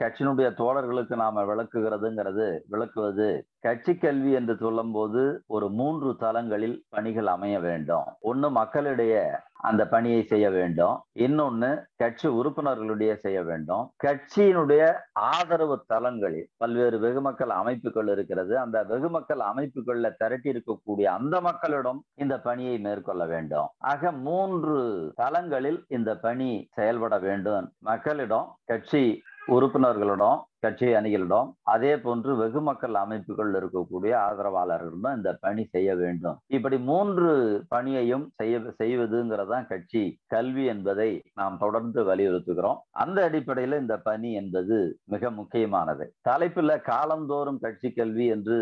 கட்சியினுடைய 0.00 0.48
தோழர்களுக்கு 0.60 1.16
நாம 1.22 1.44
விளக்குகிறதுங்கிறது 1.50 2.46
விளக்குவது 2.74 3.28
கட்சி 3.60 3.94
கல்வி 3.96 4.32
என்று 4.40 4.56
சொல்லும் 4.56 4.92
போது 4.92 5.22
ஒரு 5.46 5.68
மூன்று 5.80 6.10
தளங்களில் 6.24 6.76
பணிகள் 6.88 7.26
அமைய 7.26 7.58
வேண்டும். 7.68 8.08
ஒண்ணு 8.32 8.50
மக்களிடையே 8.60 9.24
அந்த 9.64 9.82
பணியை 9.94 10.22
செய்ய 10.22 10.46
வேண்டும். 10.50 10.96
இன்னொன்னு 11.18 11.68
கட்சி 11.96 12.28
உறுப்பினர்களுடைய 12.28 13.12
செய்ய 13.14 13.38
வேண்டும். 13.42 13.84
கட்சியினுடைய 14.04 14.82
ஆதரவு 15.12 15.76
தளங்களில் 15.86 16.48
பல்வேறு 16.56 16.98
வெகுமக்கள் 16.98 17.52
அமைப்புகள் 17.60 18.08
இருக்கிறது. 18.08 18.54
அந்த 18.58 18.78
வெகுமக்கள் 18.84 19.42
அமைப்புகள்ல 19.50 20.10
திரட்டி 20.16 20.50
இருக்கக்கூடிய 20.52 21.04
அந்த 21.18 21.40
மக்களிடம் 21.40 22.00
இந்த 22.14 22.36
பணியை 22.48 22.78
மேற்கொள்ள 22.78 23.24
வேண்டும். 23.26 23.68
ஆக 23.92 24.12
மூன்று 24.26 24.78
தளங்களில் 25.22 25.80
இந்த 25.88 26.12
பணி 26.26 26.50
செயல்பட 26.72 27.18
வேண்டும். 27.18 27.68
மக்களிடம் 27.90 28.48
கட்சி 28.64 29.04
உறுப்பினர்களிடம் 29.48 30.38
கட்சி 30.64 30.86
அணிகளிடம் 30.98 31.48
அதே 31.74 31.92
போன்று 32.04 32.32
வெகு 32.40 32.60
மக்கள் 32.68 32.96
அமைப்புகள் 33.02 33.50
இருக்கக்கூடிய 33.58 34.12
ஆதரவாளர்களிடம் 34.26 35.16
இந்த 35.18 35.32
பணி 35.44 35.64
செய்ய 35.74 35.90
வேண்டும். 36.02 36.38
இப்படி 36.56 36.78
மூன்று 36.90 37.30
பணியையும் 37.74 38.26
செய்ய 38.40 38.58
செய்வதுங்கிறதான் 38.82 39.68
கட்சி 39.72 40.02
கல்வி 40.34 40.64
என்பதை 40.74 41.10
நாம் 41.40 41.60
தொடர்ந்து 41.64 42.02
வலியுறுத்துகிறோம். 42.10 42.80
அந்த 43.04 43.18
அடிப்படையில் 43.28 43.80
இந்த 43.82 43.96
பணி 44.08 44.30
என்பது 44.42 44.78
மிக 45.14 45.30
முக்கியமானது. 45.40 46.06
தலைப்புல 46.28 46.78
காலந்தோறும் 46.90 47.60
கட்சி 47.64 47.90
கல்வி 47.98 48.26
என்று 48.36 48.58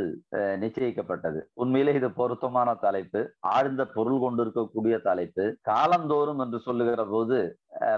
நிச்சயிக்கப்பட்டது. 0.64 1.40
உண்மையிலே 1.62 1.94
இது 2.00 2.10
பொருத்தமான 2.20 2.70
தலைப்பு. 2.86 3.22
ஆழ்ந்த 3.54 3.82
பொருள் 3.96 4.22
கொண்டிருக்கக்கூடிய 4.24 4.96
தலைப்பு. 5.08 5.46
காலந்தோறும் 5.72 6.42
என்று 6.46 6.60
சொல்லுகிற 6.68 7.02
போது 7.14 7.38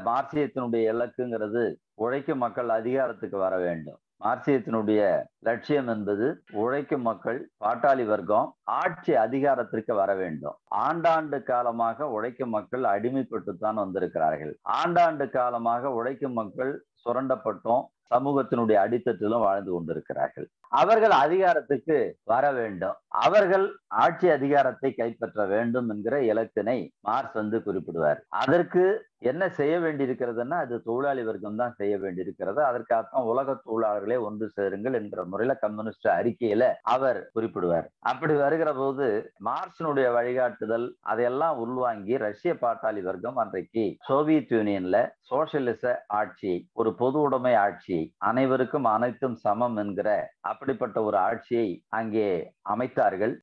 மார்க்சியத்தினுடைய 0.08 0.82
இலக்குங்கிறது 0.92 1.62
உழைக்கும் 2.02 2.42
மக்கள் 2.44 2.70
அதிகாரத்துக்கு 2.76 3.36
வர 3.44 3.54
வேண்டும். 3.66 3.93
மார்க்சியத்தினுடைய 4.20 5.00
லட்சியம் 5.38 5.86
என்பது 5.86 6.26
உழைக்கும் 6.52 7.02
மக்கள் 7.02 7.50
பாட்டாளி 7.64 8.04
வர்க்கம் 8.06 8.54
ஆட்சி 8.62 9.14
அதிகாரத்திற்கு 9.14 9.94
வர 9.94 10.14
வேண்டும். 10.14 10.56
ஆண்டாண்டு 10.74 11.42
காலமாக 11.42 12.08
உழைக்கும் 12.08 12.50
மக்கள் 12.50 12.82
அடிமைப்பட்டுத்தான் 12.82 13.74
வந்திருக்கிறார்கள். 13.74 14.54
ஆண்டாண்டு 14.82 15.30
காலமாக 15.30 15.90
உழைக்கும் 15.90 16.32
மக்கள் 16.32 16.86
சுரண்டப்பட்டும் 17.04 17.82
சமூகத்தினுடைய 18.14 18.76
அடித்தட்டிலும் 18.84 19.44
வாழ்ந்து 19.44 19.72
கொண்டிருக்கிறார்கள். 19.72 20.46
அவர்கள் 20.68 21.10
அதிகாரத்துக்கு 21.10 22.18
வர 22.24 22.52
வேண்டும். 22.52 22.96
அவர்கள் 23.08 23.66
ஆட்சி 23.86 24.30
அதிகாரத்தை 24.30 24.90
கைப்பற்ற 24.94 25.46
வேண்டும் 25.46 25.88
என்கிற 25.88 26.20
இலக்கினை 26.20 26.78
மார்க்ஸ் 27.00 27.32
வந்து 27.32 27.58
குறிப்பிடுவார். 27.58 28.20
அதற்கு 28.28 28.84
என்ன 29.24 29.42
செய்ய 29.58 29.74
வேண்டியிருக்கிறதுன்னா 29.80 30.56
அது 30.64 30.74
தொழிலாளி 30.82 31.22
வர்க்கம் 31.22 31.60
தான் 31.60 31.76
செய்ய 31.78 31.94
வேண்டியிருக்கிறது. 31.98 32.60
அதற்காகத்தான் 32.64 33.28
உலக 33.32 33.56
தொழிலாளர்களே 33.66 34.18
ஒன்று 34.26 34.46
சேருங்கள் 34.56 34.98
என்கிற 35.00 35.22
முறையில 35.24 35.54
கம்யூனிஸ்ட் 35.64 36.08
அறிக்கையில 36.16 36.64
அவர் 36.94 37.20
குறிப்பிடுவார். 37.34 37.88
அப்படி 38.10 38.34
வருகிற 38.36 38.70
போது 38.74 39.06
மார்க்சினுடைய 39.48 40.08
வழிகாட்டுதல் 40.12 40.86
அதையெல்லாம் 41.04 41.58
உள்வாங்கி 41.58 42.16
ரஷ்ய 42.26 42.54
பாட்டாளி 42.62 43.02
வர்க்கம் 43.02 43.40
அன்றைக்கு 43.44 43.84
சோவியத் 44.08 44.54
யூனியன்ல 44.54 44.98
சோசியலிச 45.30 45.84
ஆட்சி 46.14 46.52
ஒரு 46.72 46.90
பொது 46.94 47.18
உடைமை 47.20 47.54
ஆட்சி 47.58 47.98
அனைவருக்கும் 48.30 48.86
அனைத்தும் 48.86 49.36
சமம் 49.44 49.76
என்கிற 49.76 50.08
அப்படிப்பட்ட 50.42 50.96
ஒரு 51.02 51.16
ஆட்சியை 51.22 51.68
அங்கே 51.90 52.28
அமைத்தார்கள். 52.68 53.34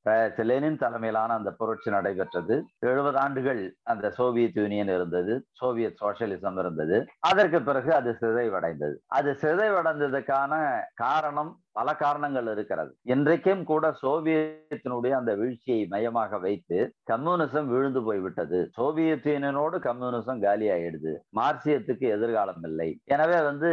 லெனின் 0.43 0.77
தலைமையிலான 0.77 1.33
அந்த 1.33 1.51
புரட்சி 1.51 1.91
நடைபெற்றது. 1.91 2.65
எழுபது 2.79 3.17
ஆண்டுகள் 3.17 3.75
அந்த 3.83 4.09
சோவியத் 4.09 4.57
யூனியன் 4.57 4.87
இருந்தது. 4.87 5.45
சோவியத் 5.51 6.01
சோசியலிசம் 6.01 6.59
இருந்தது. 6.59 7.05
அதற்கு 7.19 7.61
பிறகு 7.61 7.93
அது 7.93 8.17
சிதைவடைந்தது. 8.21 8.93
அது 9.07 9.31
சிதைவடைந்ததுக்கான 9.31 10.81
காரணம் 10.93 11.61
பல 11.79 11.95
காரணங்கள் 12.03 12.47
இருக்கிறது. 12.53 12.91
இன்றைக்கும் 13.13 13.63
கூட 13.71 13.91
சோவியத்தினுடைய 14.03 15.13
அந்த 15.19 15.33
வீழ்ச்சியை 15.41 15.81
மையமாக 15.93 16.39
வைத்து 16.45 16.79
கம்யூனிசம் 17.11 17.69
விழுந்து 17.73 18.01
போய்விட்டது. 18.07 18.59
சோவியத் 18.77 19.29
யூனியனோடு 19.33 19.77
கம்யூனிசம் 19.89 20.41
காலி 20.47 20.67
ஆயிடுது 20.75 21.13
மார்க்சியத்துக்கு 21.41 22.07
எதிர்காலம் 22.17 22.65
இல்லை. 22.71 22.89
எனவே 23.15 23.39
வந்து 23.49 23.71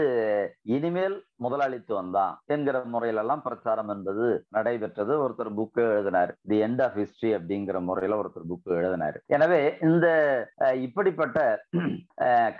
இனிமேல் 0.76 1.16
முதலாளித்துவம் 1.44 2.14
தான் 2.16 2.32
என்கிற 2.54 2.76
முறையிலெல்லாம் 2.92 3.42
பிரச்சாரம் 3.44 3.90
என்பது 3.94 4.24
நடைபெற்றது. 4.56 5.12
ஒருத்தர் 5.24 5.50
புக்கு 5.58 5.82
எழுதினார் 5.90 6.32
தி 6.50 6.56
எண்ட் 6.66 6.82
ஆஃப் 6.86 6.96
ஹிஸ்டரி 7.00 7.30
அப்படிங்கிற 7.38 7.80
முறையில 7.88 8.18
ஒருத்தர் 8.22 8.48
புக்கு 8.52 8.70
எழுதினார். 8.78 9.18
எனவே 9.36 9.60
இந்த 9.88 10.06
இப்படிப்பட்ட 10.86 11.38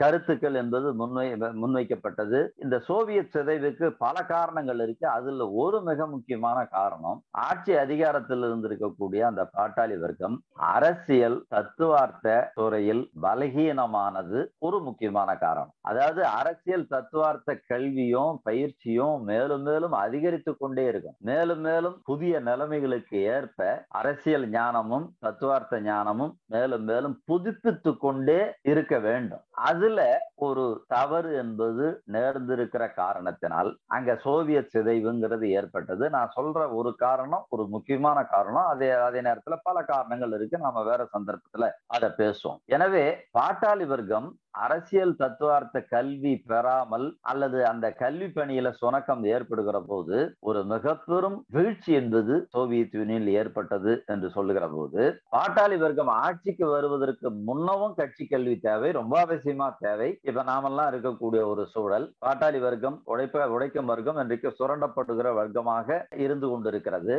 கருத்துக்கள் 0.02 0.59
என்பது 0.62 0.88
முன்வை 1.00 1.26
முன்வைக்கப்பட்டது. 1.62 2.40
இந்த 2.64 2.78
சோவியத் 2.88 3.33
சிதைவுக்கு 3.37 3.88
பல 4.04 4.16
காரணங்கள் 4.35 4.83
இருக்கு. 4.87 5.07
அது 5.16 5.28
அதுல 5.29 5.47
ஒரு 5.63 5.79
மிக 5.83 6.07
முக்கியமான 6.07 6.59
காரணம் 6.71 7.19
ஆட்சி 7.39 7.73
அதிகாரத்தில் 7.77 8.43
இருந்திருக்கக்கூடிய 8.43 9.21
அந்த 9.31 9.43
பாட்டாளி 9.57 9.97
வர்க்கம் 9.99 10.37
அரசியல் 10.71 11.39
தத்துவார்த்த 11.49 12.27
துறையில் 12.55 13.03
பலகீனமானது 13.23 14.39
ஒரு 14.59 14.79
முக்கியமான 14.81 15.31
காரணம். 15.37 15.73
அதாவது 15.81 16.21
அரசியல் 16.41 16.87
தத்துவார்த்த 16.87 17.57
கல்வியும் 17.67 18.41
பயிற்சியும் 18.43 19.23
மேலும் 19.23 19.63
மேலும் 19.63 19.95
அதிகரித்து 20.05 20.53
கொண்டே 20.57 20.85
இருக்கும். 20.85 21.17
மேலும் 21.23 21.61
மேலும் 21.61 21.97
புதிய 22.05 22.41
நிலைமைகளுக்கு 22.41 23.19
ஏற்ப 23.37 23.69
அரசியல் 24.01 24.47
ஞானமும் 24.49 25.07
தத்துவார்த்த 25.19 25.81
ஞானமும் 25.81 26.35
மேலும் 26.47 26.85
மேலும் 26.85 27.17
புதுப்பித்து 27.25 27.93
கொண்டே 27.97 28.41
இருக்க 28.63 28.95
வேண்டும். 28.99 29.45
அதுல 29.69 30.01
ஒரு 30.47 30.65
தவறு 30.89 31.31
என்பது 31.37 31.87
நேர்ந்திருக்கிற 32.13 32.85
காரணத்தினால் 32.95 33.71
அங்க 33.87 34.11
சோவியத் 34.25 34.73
சிதைவுங்கிறது 35.19 35.47
ஏற்பட்டது. 35.51 36.11
நான் 36.11 36.33
சொல்ற 36.37 36.75
ஒரு 36.75 36.95
காரணம் 36.97 37.45
ஒரு 37.49 37.67
முக்கியமான 37.67 38.25
காரணம் 38.25 38.67
அதே 38.67 38.91
அதே 38.91 39.21
நேரத்துல 39.21 39.57
பல 39.63 39.83
காரணங்கள் 39.83 40.33
இருக்கு. 40.33 40.59
நாம 40.59 40.83
வேற 40.83 41.09
சந்தர்ப்பத்துல 41.19 41.71
அதை 41.87 42.09
பேசுவோம். 42.17 42.61
எனவே 42.67 43.05
பாட்டாளி 43.39 43.87
வர்க்கம் 43.87 44.29
அரசியல் 44.62 45.15
தத்துவார்த்த 45.17 45.83
கல்வி 45.91 46.33
பெறாமல் 46.50 47.07
அல்லது 47.31 47.59
அந்த 47.67 47.87
கல்வி 47.93 48.29
பணியில 48.29 48.73
சுணக்கம் 48.81 49.23
ஏற்படுகிற 49.35 49.79
போது 49.88 50.17
ஒரு 50.41 50.61
மிக 50.65 50.95
பெரும் 51.07 51.38
வீழ்ச்சி 51.49 51.93
என்பது 51.93 52.35
சோவியத் 52.55 52.97
யூனியனில் 52.99 53.33
ஏற்பட்டது 53.41 53.93
என்று 54.07 54.31
சொல்லுகிற 54.31 54.67
போது 54.69 55.03
பாட்டாளி 55.37 55.79
வர்க்கம் 55.79 56.12
ஆட்சிக்கு 56.19 56.67
வருவதற்கு 56.67 57.31
முன்னவும் 57.49 57.95
கட்சி 57.95 58.27
கல்வி 58.27 58.57
தேவை 58.59 58.91
ரொம்ப 58.91 59.15
அவசியமா 59.25 59.69
தேவை. 59.79 60.11
இப்ப 60.23 60.43
நாமெல்லாம் 60.43 60.91
இருக்கக்கூடிய 60.93 61.43
ஒரு 61.53 61.65
சூழல் 61.75 62.07
பாட்டாளி 62.27 62.61
வர்க்கம் 62.61 62.99
உழைப்ப 63.05 63.47
உழைக்கும் 63.49 63.91
வர்க்கம் 63.93 64.21
இன்றைக்கு 64.23 64.50
சுரண்டப்படுகிற 64.59 65.29
வர்க்கமாக 65.41 65.99
இருந்து 66.25 66.49
கொண்டிருக்கிறது. 66.49 67.17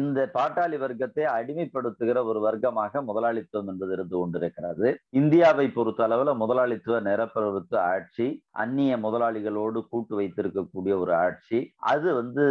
இந்த 0.00 0.20
பாட்டாளி 0.34 0.76
வர்க்கத்தை 0.78 1.24
அடிமைப்படுத்துகிற 1.36 2.18
ஒரு 2.30 2.40
வர்க்கமாக 2.46 3.02
முதலாளித்துவம் 3.08 3.68
என்பது 3.72 3.92
இருந்து 3.92 4.16
கொண்டிருக்கிறது. 4.18 4.88
இந்தியாவை 5.20 5.66
பொறுத்த 5.68 6.02
அளவுல 6.06 6.34
முதலாளித்துவ 6.42 7.00
நிரப்பரத்து 7.00 7.76
ஆட்சி 7.94 8.26
அந்நிய 8.62 8.96
முதலாளிகளோடு 8.96 9.80
கூட்டு 9.88 10.14
வைத்திருக்கக்கூடிய 10.20 10.92
ஒரு 10.98 11.14
ஆட்சி. 11.14 11.58
அது 11.92 12.08
வந்து 12.14 12.44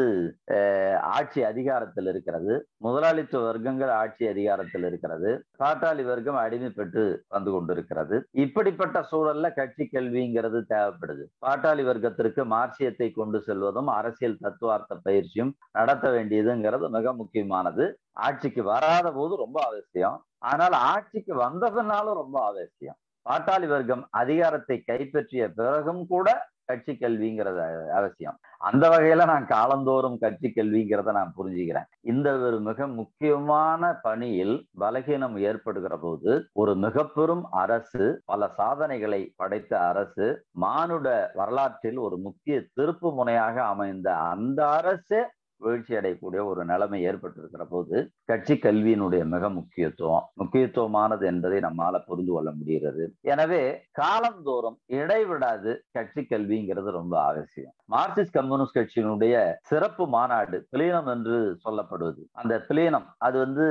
ஆட்சி 1.15 1.43
அதிகாரத்தில் 1.43 2.09
இருக்கிறது. 2.13 2.53
முதலாளித்துவ 2.77 3.43
வர்க்கங்கள் 3.49 3.91
ஆட்சி 4.01 4.23
அதிகாரத்தில் 4.27 4.85
இருக்கிறது. 4.89 5.31
பாட்டாளி 5.63 6.03
வர்க்கம் 6.05 6.41
அடிமைப்பட்டு 6.45 7.03
வந்து 7.27 7.51
கொண்டிருக்கிறது. 7.51 8.15
இப்படிப்பட்ட 8.45 8.97
சூழல்ல 9.11 9.53
கட்சி 9.53 9.83
கல்விங்கிறது 9.85 10.61
தேவைப்படுது. 10.73 11.25
பாட்டாளி 11.45 11.83
வர்க்கத்திற்கு 11.89 12.43
மார்க்சியத்தை 12.55 13.09
கொண்டு 13.11 13.37
செல்வதும் 13.47 13.91
அரசியல் 13.97 14.41
தத்துவார்த்த 14.45 14.99
பயிற்சியும் 15.07 15.53
நடத்த 15.71 16.05
வேண்டியதுங்கிறது 16.09 16.89
மிக 16.97 17.13
முக்கியமானது. 17.25 17.85
ஆட்சிக்கு 18.25 18.63
வராத 18.71 19.07
போது 19.19 19.35
ரொம்ப 19.45 19.59
அவசியம். 19.69 20.17
ஆனால் 20.51 20.77
ஆட்சிக்கு 20.91 21.33
வந்ததுனாலும் 21.45 22.19
ரொம்ப 22.23 22.37
அவசியம். 22.51 22.99
பாட்டாளி 23.25 23.67
வர்க்கம் 23.69 24.03
அதிகாரத்தை 24.19 24.75
கைப்பற்றிய 24.89 25.43
பிறகும் 25.59 26.03
கூட 26.11 26.27
கட்சி 26.69 26.93
கல்விங்கிறது 26.93 27.63
அவசியம். 27.97 28.37
அந்த 28.67 28.83
வகையில 28.91 29.25
நான் 29.31 29.45
காலந்தோறும் 29.53 30.17
கட்சி 30.23 30.47
கல்விங்கிறத 30.49 31.13
நான் 31.17 31.33
புரிஞ்சுக்கிறேன். 31.37 31.87
இந்த 32.11 32.27
ஒரு 32.47 32.57
மிக 32.67 32.87
முக்கியமான 32.99 33.91
பணியில் 34.05 34.55
பலகீனம் 34.83 35.37
ஏற்படுகிற 35.49 35.95
போது 35.97 36.31
ஒரு 36.61 36.73
மிக 36.85 37.05
பெரும் 37.17 37.45
அரசு 37.63 38.05
பல 38.31 38.49
சாதனைகளை 38.59 39.21
படைத்த 39.41 39.73
அரசு 39.91 40.27
மானுட 40.65 41.07
வரலாற்றில் 41.41 41.99
ஒரு 42.07 42.19
முக்கிய 42.27 42.57
திருப்பு 42.79 43.11
முனையாக 43.19 43.57
அமைந்த 43.73 44.09
அந்த 44.31 44.61
அரசு 44.79 45.19
வீழ்ச்சி 45.63 45.93
அடையக்கூடிய 45.95 46.41
ஒரு 46.51 46.61
நிலைமை 46.65 46.99
ஏற்பட்டிருக்கிற 47.09 47.63
போது 47.69 47.95
கட்சி 48.25 48.55
கல்வியினுடைய 48.55 49.23
மிக 49.33 49.49
முக்கியத்துவம் 49.49 50.25
முக்கியத்துவமானது 50.41 51.23
என்பதை 51.31 51.59
நம்மால 51.59 52.01
புரிந்து 52.05 52.33
கொள்ள 52.33 52.49
முடிகிறது. 52.51 53.03
எனவே 53.33 53.63
காலந்தோறும் 54.01 54.77
இடைவிடாது 54.99 55.73
கட்சி 55.91 56.23
கல்விங்கிறது 56.23 56.91
ரொம்ப 56.99 57.15
அவசியம். 57.23 57.75
மார்க்சிஸ்ட் 57.95 58.37
கம்யூனிஸ்ட் 58.39 58.79
கட்சியினுடைய 58.79 59.35
சிறப்பு 59.71 60.05
மாநாடு 60.07 60.59
பிளீனம் 60.75 61.11
என்று 61.15 61.39
சொல்லப்படுவது. 61.65 62.23
அந்த 62.41 62.55
பிளீனம் 62.69 63.07
அது 63.27 63.37
வந்து 63.45 63.67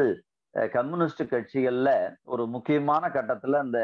கம்யூனிஸ்ட் 0.74 1.22
கட்சிகள்ல 1.30 1.90
ஒரு 2.32 2.42
முக்கியமான 2.46 3.04
கட்டத்துல 3.14 3.60
அந்த 3.66 3.80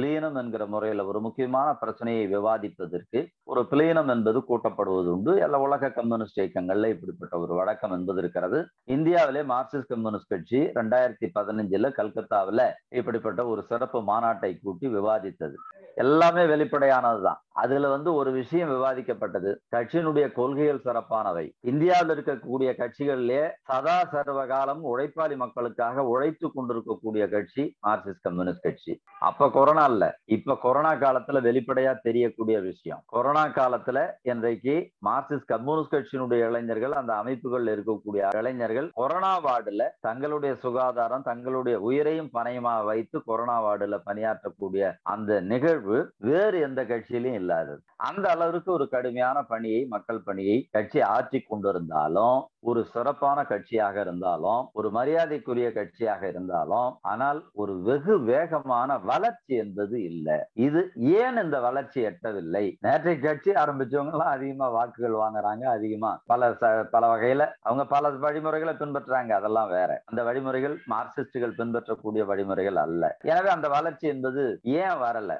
பிளீனம் 0.00 0.36
என்கிற 0.36 0.66
முறையில 0.66 1.04
ஒரு 1.04 1.20
முக்கியமான 1.20 1.74
பிரச்சனையை 1.74 2.36
விவாதிப்பதற்கு 2.36 3.26
ஒரு 3.42 3.66
பிளீனம் 3.70 4.08
என்பது 4.08 4.44
கூட்டப்படுவது 4.44 5.12
உண்டு. 5.12 5.36
எல்லா 5.36 5.58
உலக 5.58 5.90
கம்யூனிஸ்ட் 5.90 6.40
இயக்கங்கள்ல 6.40 6.86
இப்படிப்பட்ட 6.86 7.38
ஒரு 7.38 7.54
வழக்கம் 7.54 7.92
என்பது 7.92 8.18
இருக்கிறது. 8.18 8.66
இந்தியாவிலே 8.84 9.42
மார்க்சிஸ்ட் 9.42 9.86
கம்யூனிஸ்ட் 9.88 10.28
கட்சி 10.28 10.58
ரெண்டாயிரத்தி 10.58 11.30
பதினஞ்சுல 11.34 11.92
கல்கத்தாவில 11.98 12.72
இப்படிப்பட்ட 12.88 13.46
ஒரு 13.46 13.62
சிறப்பு 13.62 14.00
மாநாட்டை 14.00 14.58
கூட்டி 14.62 14.88
விவாதித்தது. 14.88 15.54
எல்லாமே 15.94 16.42
வெளிப்படையானதுதான். 16.42 17.36
அதுல 17.48 17.88
வந்து 17.88 18.14
ஒரு 18.14 18.30
விஷயம் 18.30 18.70
விவாதிக்கப்பட்டது. 18.70 19.54
கட்சியினுடைய 19.76 20.32
கொள்கைகள் 20.32 20.80
சிறப்பானவை. 20.84 21.52
இந்தியாவில் 21.60 22.16
இருக்கக்கூடிய 22.16 22.72
கட்சிகளிலே 22.72 23.50
சதா 23.62 24.04
சர்வ 24.04 24.46
காலம் 24.46 24.84
உழைப்பாளி 24.84 25.36
மக்களுக்காக 25.36 26.04
உழைத்து 26.04 26.50
கொண்டிருக்கக்கூடிய 26.52 27.28
கட்சி 27.28 27.76
மார்க்சிஸ்ட் 27.86 28.22
கம்யூனிஸ்ட் 28.22 28.62
கட்சி. 28.62 29.00
அப்ப 29.20 29.50
கொரோனா 29.50 29.83
இல்ல 29.88 30.04
இப்ப 30.24 30.56
கொரோனா 30.56 30.92
காலத்துல 30.94 31.40
வெளிப்படையா 31.40 31.92
தெரியக்கூடிய 32.02 32.60
விஷயம். 32.60 33.02
கொரோனா 33.06 33.46
காலத்துல 33.46 33.98
இன்றைக்கு 34.22 34.74
மார்க்சிஸ்ட் 35.06 35.46
கம்யூனிஸ்ட் 35.46 35.94
கட்சியினுடைய 35.94 36.46
இளைஞர்கள் 36.48 36.92
அந்த 36.92 37.14
அமைப்புகள் 37.14 37.64
இருக்கக்கூடிய 37.64 38.36
இளைஞர்கள் 38.36 38.90
கொரோனா 38.94 39.32
வார்டுல 39.40 39.82
தங்களுடைய 40.00 40.54
சுகாதாரம் 40.54 41.22
தங்களுடைய 41.22 41.80
உயிரையும் 41.80 42.30
பணையமா 42.32 42.84
வைத்து 42.84 43.22
கொரோனா 43.24 43.56
வார்டுல 43.64 43.98
பணியாற்றக்கூடிய 44.06 44.92
அந்த 45.02 45.40
நிகழ்வு 45.40 45.98
வேறு 46.18 46.60
எந்த 46.60 46.84
கட்சியிலும் 46.84 47.34
இல்லாதது. 47.34 47.80
அந்த 47.96 48.30
அளவிற்கு 48.30 48.72
ஒரு 48.72 48.88
கடுமையான 48.88 49.42
பணியை 49.42 49.84
மக்கள் 49.84 50.22
பணியை 50.22 50.68
கட்சி 50.70 51.00
ஆட்சி 51.00 51.38
கொண்டிருந்தாலும் 51.38 52.38
ஒரு 52.60 52.84
சிறப்பான 52.84 53.42
கட்சியாக 53.42 53.96
இருந்தாலும் 54.00 54.68
ஒரு 54.72 54.90
மரியாதைக்குரிய 54.90 55.68
கட்சியாக 55.74 56.22
இருந்தாலும் 56.22 56.98
ஆனால் 57.00 57.40
ஒரு 57.52 57.80
வெகு 57.82 58.20
வேகமான 58.20 58.98
வளர்ச்சி 58.98 59.54
என்பது 59.74 60.04
இல்லை. 60.04 60.38
இது 60.52 60.80
ஏன் 60.96 61.36
இந்த 61.36 61.60
வளர்ச்சி 61.60 62.06
எட்டவில்லை? 62.06 62.64
நேற்றை 62.80 63.18
கட்சி 63.18 63.50
ஆரம்பிச்சவங்க 63.50 64.14
எல்லாம் 64.16 64.34
அதிகமா 64.36 64.68
வாக்குகள் 64.68 65.16
வாங்குறாங்க 65.22 65.64
அதிகமா. 65.64 66.22
பல 66.26 66.52
பல 66.90 67.02
வகையில 67.14 67.48
அவங்க 67.60 67.86
பல 67.86 68.10
வழிமுறைகளை 68.10 68.74
பின்பற்றுறாங்க. 68.74 69.32
அதெல்லாம் 69.32 69.68
வேற. 69.68 70.02
அந்த 70.04 70.22
வழிமுறைகள் 70.22 70.76
மார்க்சிஸ்டுகள் 70.88 71.54
பின்பற்றக்கூடிய 71.56 72.24
வழிமுறைகள் 72.24 72.76
அல்ல. 72.76 73.16
எனவே 73.22 73.48
அந்த 73.48 73.68
வளர்ச்சி 73.68 74.08
என்பது 74.08 74.60
ஏன் 74.62 74.96
வரல? 75.04 75.32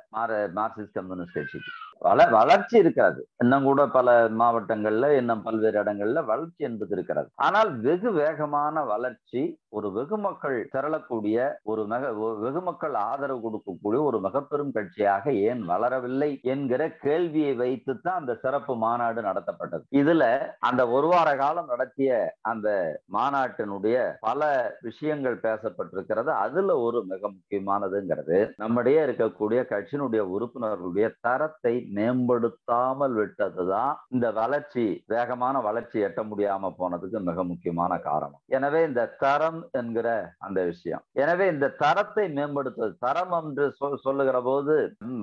மார்க்சிஸ்ட் 0.61 0.97
கம்யூனிஸ்ட் 0.99 1.39
கட்சிக்கு. 1.39 1.73
வள 2.01 2.27
வளர்ச்சி 2.27 2.79
இருக்காது. 2.79 3.27
இன்னும் 3.37 3.65
கூட 3.65 3.87
பல 3.87 4.29
மாவட்டங்கள்ல 4.29 5.17
இன்னும் 5.17 5.43
பல்வேறு 5.43 5.83
இடங்கள்ல 5.83 6.25
வளர்ச்சி 6.25 6.65
என்பது 6.65 6.95
இருக்கிறது. 6.95 7.29
ஆனால் 7.35 7.79
வெகு 7.81 8.13
வேகமான 8.13 8.85
வளர்ச்சி 8.85 9.59
ஒரு 9.69 9.93
வெகு 9.93 10.17
மக்கள் 10.17 10.69
திரளக்கூடிய 10.73 11.37
ஒரு 11.63 11.87
மிக 11.87 12.13
வெகு 12.43 12.61
மக்கள் 12.61 12.95
ஆதரவு 12.95 13.41
கொடுக்கக்கூடிய 13.45 14.01
ஒரு 14.03 14.21
மிகப்பெரும் 14.21 14.73
கட்சியாக 14.75 15.33
ஏன் 15.33 15.63
வளரவில்லை 15.69 16.41
என்கிற 16.43 16.91
கேள்வியை 16.91 17.55
வைத்துத்தான் 17.55 18.17
அந்த 18.17 18.35
சிறப்பு 18.35 18.75
மாநாடு 18.77 19.23
நடத்தப்பட்டது. 19.23 19.85
இதுல 19.91 20.53
அந்த 20.59 20.89
ஒரு 20.89 21.07
வார 21.07 21.37
காலம் 21.37 21.67
நடத்திய 21.67 22.39
அந்த 22.41 22.69
மாநாட்டினுடைய 23.13 24.13
பல 24.21 24.43
விஷயங்கள் 24.81 25.37
பேசப்பட்டிருக்கிறது. 25.37 26.31
அதுல 26.45 26.79
ஒரு 26.79 27.05
மிக 27.05 27.23
முக்கியமானதுங்கிறது 27.29 28.53
நம்முடைய 28.57 29.07
இருக்கக்கூடிய 29.07 29.61
கட்சியினுடைய 29.73 30.23
உறுப்பினர்களுடைய 30.37 31.13
தரத்தை 31.21 31.84
மேம்படுத்தாமல் 31.97 33.15
விட்டதுதான் 33.21 33.93
இந்த 34.15 34.27
வளர்ச்சி 34.41 34.85
வேகமான 35.15 35.61
வளர்ச்சி 35.69 35.99
எட்ட 36.09 36.21
முடியாம 36.31 36.71
போனதுக்கு 36.81 37.21
மிக 37.29 37.45
முக்கியமான 37.51 37.93
காரணம். 38.09 38.41
எனவே 38.57 38.81
இந்த 38.89 39.03
தரம் 39.25 39.61
என்கிற 39.81 40.09
அந்த 40.47 40.61
விஷயம். 40.71 41.03
எனவே 41.23 41.47
இந்த 41.55 41.73
தரத்தை 41.83 42.25
மேம்படுத்துவது 42.39 42.95
தரம் 43.07 43.35
என்று 43.41 43.67
சொல்லுகிற 44.07 44.39
போது 44.49 44.75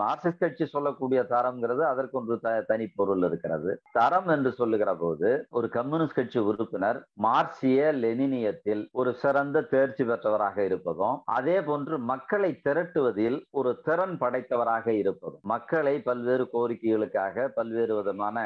மார்க்சிஸ்ட் 0.02 0.43
கட்சி 0.43 0.65
சொல்லக்கூடிய 0.76 1.21
தரம்ங்கிறது 1.34 1.84
அதற்கு 1.91 2.17
ஒன்று 2.19 2.38
தனி 2.71 2.86
பொருள் 3.00 3.26
இருக்கிறது. 3.30 3.71
தரம் 4.00 4.30
என்று 4.36 4.52
சொல்லுகிற 4.60 4.91
போது 5.04 5.30
ஒரு 5.58 5.67
கம்யூனிஸ்ட் 5.78 6.17
கட்சி 6.19 6.39
உறுப்பினர் 6.52 7.00
மார்க்சிய 7.28 7.91
லெனினியத்தில் 8.04 8.84
ஒரு 9.00 9.12
சிறந்த 9.24 9.65
தேர்ச்சி 9.74 10.04
பெற்றவராக 10.04 10.58
இருப்பதும் 10.69 11.17
அதே 11.38 11.58
போன்று 11.67 11.95
மக்களை 12.12 12.52
திரட்டுவதில் 12.65 13.38
ஒரு 13.60 13.71
திறன் 13.88 14.15
படைத்தவராக 14.24 14.88
இருப்பதும் 15.02 15.43
மக்களை 15.54 15.95
பல்வேறு 16.08 16.45
கோரிக்கைகளுக்காக 16.54 17.46
பல்வேறு 17.58 17.94
விதமான 18.00 18.38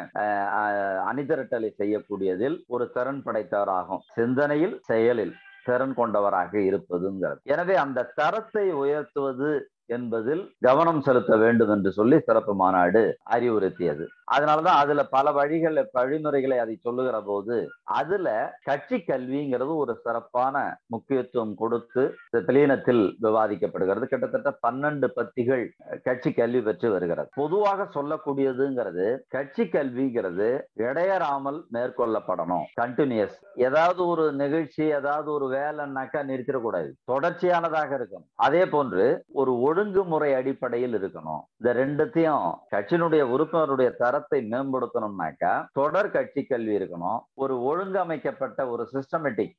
அணிதிரட்டலை 1.12 1.72
செய்யக்கூடியதில் 1.82 2.58
ஒரு 2.76 2.88
திறன் 2.98 3.24
படைத்தவராகும். 3.28 4.04
சிந்தனையில் 4.18 4.76
செயலில் 4.90 5.36
திறன் 5.68 5.96
கொண்டவராக 6.00 6.54
இருப்பதுங்கிறது. 6.70 7.40
எனவே 7.54 7.76
அந்த 7.86 8.10
தரத்தை 8.20 8.66
உயர்த்துவது 8.84 9.50
என்பதில் 9.96 10.44
கவனம் 10.60 11.02
செலுத்த 11.08 11.34
வேண்டும் 11.38 11.74
என்று 11.76 11.92
சொல்லி 11.92 12.20
சிறப்பு 12.20 12.56
மாநாடு 12.56 13.02
அறிவுறுத்தியது. 13.36 14.06
அதனாலதான் 14.36 14.80
அதுல 14.84 15.02
பல 15.16 15.32
வழிகள் 15.32 15.78
வழிமுறைகளை 15.98 16.58
அதை 16.58 16.76
சொல்லுகிற 16.86 17.18
போது 17.22 17.56
அதுல 18.00 18.28
கட்சி 18.64 18.98
கல்விங்கிறது 19.10 19.74
ஒரு 19.84 19.94
சிறப்பான 20.06 20.56
முக்கியத்துவம் 20.94 21.54
கொடுத்து 21.62 22.04
திலீனத்தில் 22.48 23.04
விவாதிக்கப்படுகிறது. 23.26 24.06
கிட்டத்தட்ட 24.14 24.52
பன்னெண்டு 24.68 25.10
பத்திகள் 25.20 25.66
கட்சி 26.08 26.32
கல்வி 26.32 26.62
பெற்று 26.62 26.90
வருகிறது. 26.92 27.30
பொதுவாக 27.42 27.88
சொல்லக்கூடியதுங்கிறது 27.98 29.08
கட்சி 29.28 29.64
கல்விங்கிறது 29.64 30.50
இடையறாமல் 30.88 31.60
மேற்கொள்ளப்படணும் 31.78 32.66
கண்டினியூஸ் 32.82 33.38
ஏதாவது 33.68 34.02
ஒரு 34.08 34.26
நிகழ்ச்சி 34.44 34.84
ஏதாவது 35.00 35.30
ஒரு 35.32 35.46
வேலைன்னாக்கா 35.56 36.22
நிறுத்திடக்கூடாது. 36.32 36.90
தொடர்ச்சியானதாக 37.12 37.94
இருக்கும். 38.00 38.26
அதே 38.48 38.66
போன்று 38.74 39.06
ஒரு 39.42 39.52
ஒழுங்குமுறை 39.76 40.28
அடிப்படையில் 40.40 40.96
இருக்கணும். 40.98 41.42
இந்த 41.60 41.70
ரெண்டுத்தையும் 41.80 42.44
கட்சியினுடைய 42.74 43.24
உறுப்பினருடைய 43.34 43.90
தரத்தை 44.02 44.40
மேம்படுத்தணும்னாக்கா 44.52 45.54
தொடர் 45.80 46.10
கட்சி 46.16 46.42
கல்வி 46.52 46.74
இருக்கணும். 46.78 47.20
ஒரு 47.44 47.56
ஒழுங்கமைக்கப்பட்ட 47.70 48.60
ஒரு 48.74 48.84
சிஸ்டமேட்டிக் 48.94 49.56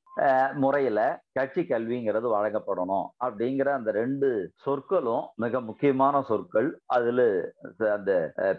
முறையில 0.63 1.01
கட்சி 1.39 1.63
கல்விங்கிறது 1.71 2.27
வழங்கப்படணும் 2.35 3.07
அப்படிங்கிற 3.27 3.69
அந்த 3.79 3.91
ரெண்டு 3.99 4.29
சொற்களும் 4.65 5.27
மிக 5.45 5.61
முக்கியமான 5.69 6.23
சொற்கள். 6.31 6.69
அதுல 6.97 7.21
அந்த 7.97 8.13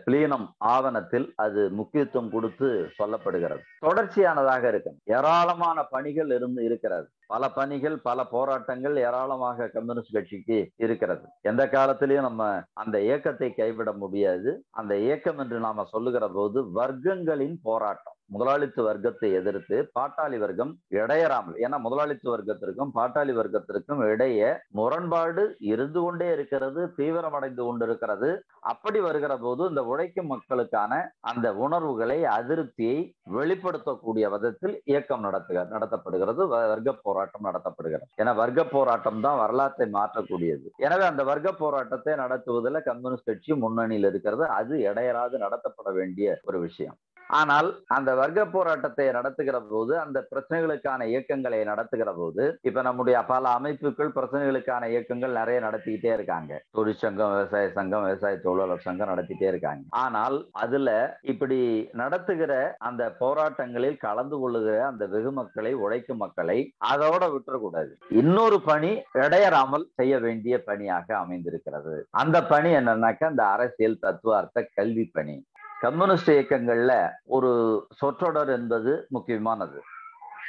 பிளீனம் 0.05 0.47
ஆவணத்தில் 0.75 1.27
அது 1.45 1.61
முக்கியத்துவம் 1.79 2.33
கொடுத்து 2.35 2.69
சொல்லப்படுகிறது. 2.99 3.63
தொடர்ச்சியானதாக 3.87 4.63
இருக்கும் 4.73 4.99
ஏராளமான 5.17 5.87
பணிகள் 5.95 6.33
இருந்து 6.37 6.61
இருக்கிறது. 6.69 7.07
பல 7.33 7.43
பணிகள் 7.55 7.95
பல 8.09 8.19
போராட்டங்கள் 8.35 8.95
ஏராளமாக 9.07 9.69
கம்யூனிஸ்ட் 9.73 10.15
கட்சிக்கு 10.17 10.57
இருக்கிறது. 10.85 11.25
எந்த 11.49 11.63
காலத்திலையும் 11.65 12.27
நம்ம 12.27 12.43
அந்த 12.83 12.95
இயக்கத்தை 13.07 13.49
கைவிட 13.53 13.89
முடியாது. 14.03 14.51
அந்த 14.81 14.93
இயக்கம் 15.07 15.39
என்று 15.43 15.59
நாம 15.59 15.85
சொல்லுகிற 15.93 16.25
போது 16.29 16.61
வர்க்கங்களின் 16.79 17.57
போராட்டம். 17.69 18.16
முதலாளித்துவ 18.33 18.85
வர்க்கத்தை 18.87 19.27
எதிர்த்து 19.39 19.77
பாட்டாளி 19.97 20.37
வர்க்கம் 20.43 20.71
இடையறாமல் 20.99 21.57
ஏன்னா 21.65 21.77
முதலாளித்துவ 21.85 22.31
வர்க்கத்திற்கும் 22.35 22.91
பாட்டாளி 22.97 23.33
வர்க்கத்திற்கும் 23.39 24.01
இடையே 24.11 24.49
முரண்பாடு 24.79 25.43
இருந்து 25.73 25.99
கொண்டே 26.05 26.27
இருக்கிறது 26.35 26.81
தீவிரமடைந்து 26.97 27.63
கொண்டிருக்கிறது. 27.67 28.29
அப்படி 28.71 28.99
வருகிற 29.07 29.33
போது 29.45 29.63
இந்த 29.71 29.81
உழைக்கும் 29.91 30.31
மக்களுக்கான 30.33 30.93
அந்த 31.31 31.47
உணர்வுகளை 31.65 32.19
அதிருப்தியை 32.37 32.97
வெளிப்படுத்தக்கூடிய 33.37 34.25
விதத்தில் 34.35 34.75
இயக்கம் 34.91 35.25
நடத்துக 35.27 35.65
நடத்தப்படுகிறது 35.75 36.41
வர்க்க 36.53 36.95
போராட்டம் 37.07 37.47
நடத்தப்படுகிறது. 37.49 38.09
ஏன்னா 38.21 38.33
வர்க்க 38.41 38.65
போராட்டம் 38.75 39.23
தான் 39.27 39.41
வரலாற்றை 39.43 39.87
மாற்றக்கூடியது. 39.97 40.67
எனவே 40.87 41.05
அந்த 41.11 41.23
வர்க்க 41.31 41.51
போராட்டத்தை 41.63 42.15
நடத்துவதில் 42.23 42.85
கம்யூனிஸ்ட் 42.89 43.29
கட்சி 43.31 43.53
முன்னணியில் 43.65 44.09
இருக்கிறது 44.11 44.45
அது 44.59 44.75
இடையராது 44.89 45.37
நடத்தப்பட 45.45 45.91
வேண்டிய 45.99 46.37
ஒரு 46.49 46.59
விஷயம். 46.67 46.97
ஆனால் 47.29 47.69
அந்த 47.87 48.15
வர்க்க 48.15 48.45
போராட்டத்தை 48.45 49.11
நடத்துகிற 49.11 49.57
போது 49.61 49.99
அந்த 49.99 50.27
பிரச்சனைகளுக்கான 50.31 51.07
இயக்கங்களை 51.07 51.63
நடத்துகிற 51.63 52.13
போது 52.13 52.59
இப்ப 52.61 52.81
நம்முடைய 52.81 53.17
பல 53.25 53.49
அமைப்புகள் 53.49 54.15
பிரச்சனைகளுக்கான 54.17 54.89
இயக்கங்கள் 54.89 55.37
நிறைய 55.39 55.59
நடத்திக்கிட்டே 55.59 56.11
இருக்காங்க. 56.13 56.61
தொழிற்சங்கம் 56.71 57.33
விவசாய 57.33 57.69
சங்கம் 57.69 58.03
விவசாய 58.03 58.37
தொழிலாளர் 58.37 58.85
சங்கம் 58.87 59.11
நடத்திட்டே 59.13 59.47
இருக்காங்க. 59.47 59.83
ஆனால் 59.89 60.37
அதுல 60.51 61.19
இப்படி 61.21 61.89
நடத்துகிற 61.93 62.75
அந்த 62.77 63.15
போராட்டங்களில் 63.19 63.97
கலந்து 63.97 64.39
கொள்ளுகிற 64.39 64.85
அந்த 64.85 65.05
வெகு 65.05 65.31
மக்களை 65.31 65.73
உழைக்கும் 65.73 66.17
மக்களை 66.17 66.57
அதோட 66.93 67.23
விட்டுறக்கூடாது. 67.33 67.91
இன்னொரு 68.09 68.61
பணி 68.61 68.91
இடையறாமல் 69.13 69.85
செய்ய 69.95 70.19
வேண்டிய 70.19 70.63
பணியாக 70.63 71.17
அமைந்திருக்கிறது. 71.17 72.07
அந்த 72.11 72.43
பணி 72.43 72.69
என்னன்னாக்கா 72.75 73.29
இந்த 73.29 73.45
அரசியல் 73.45 73.99
தத்துவார்த்த 73.99 74.67
கல்வி 74.73 75.05
பணி. 75.13 75.37
கம்யூனிஸ்ட் 75.79 76.31
இயக்கங்கள்ல 76.31 77.09
ஒரு 77.25 77.51
சொற்றொடர் 77.95 78.49
என்பது 78.49 79.05
முக்கியமானது. 79.09 79.81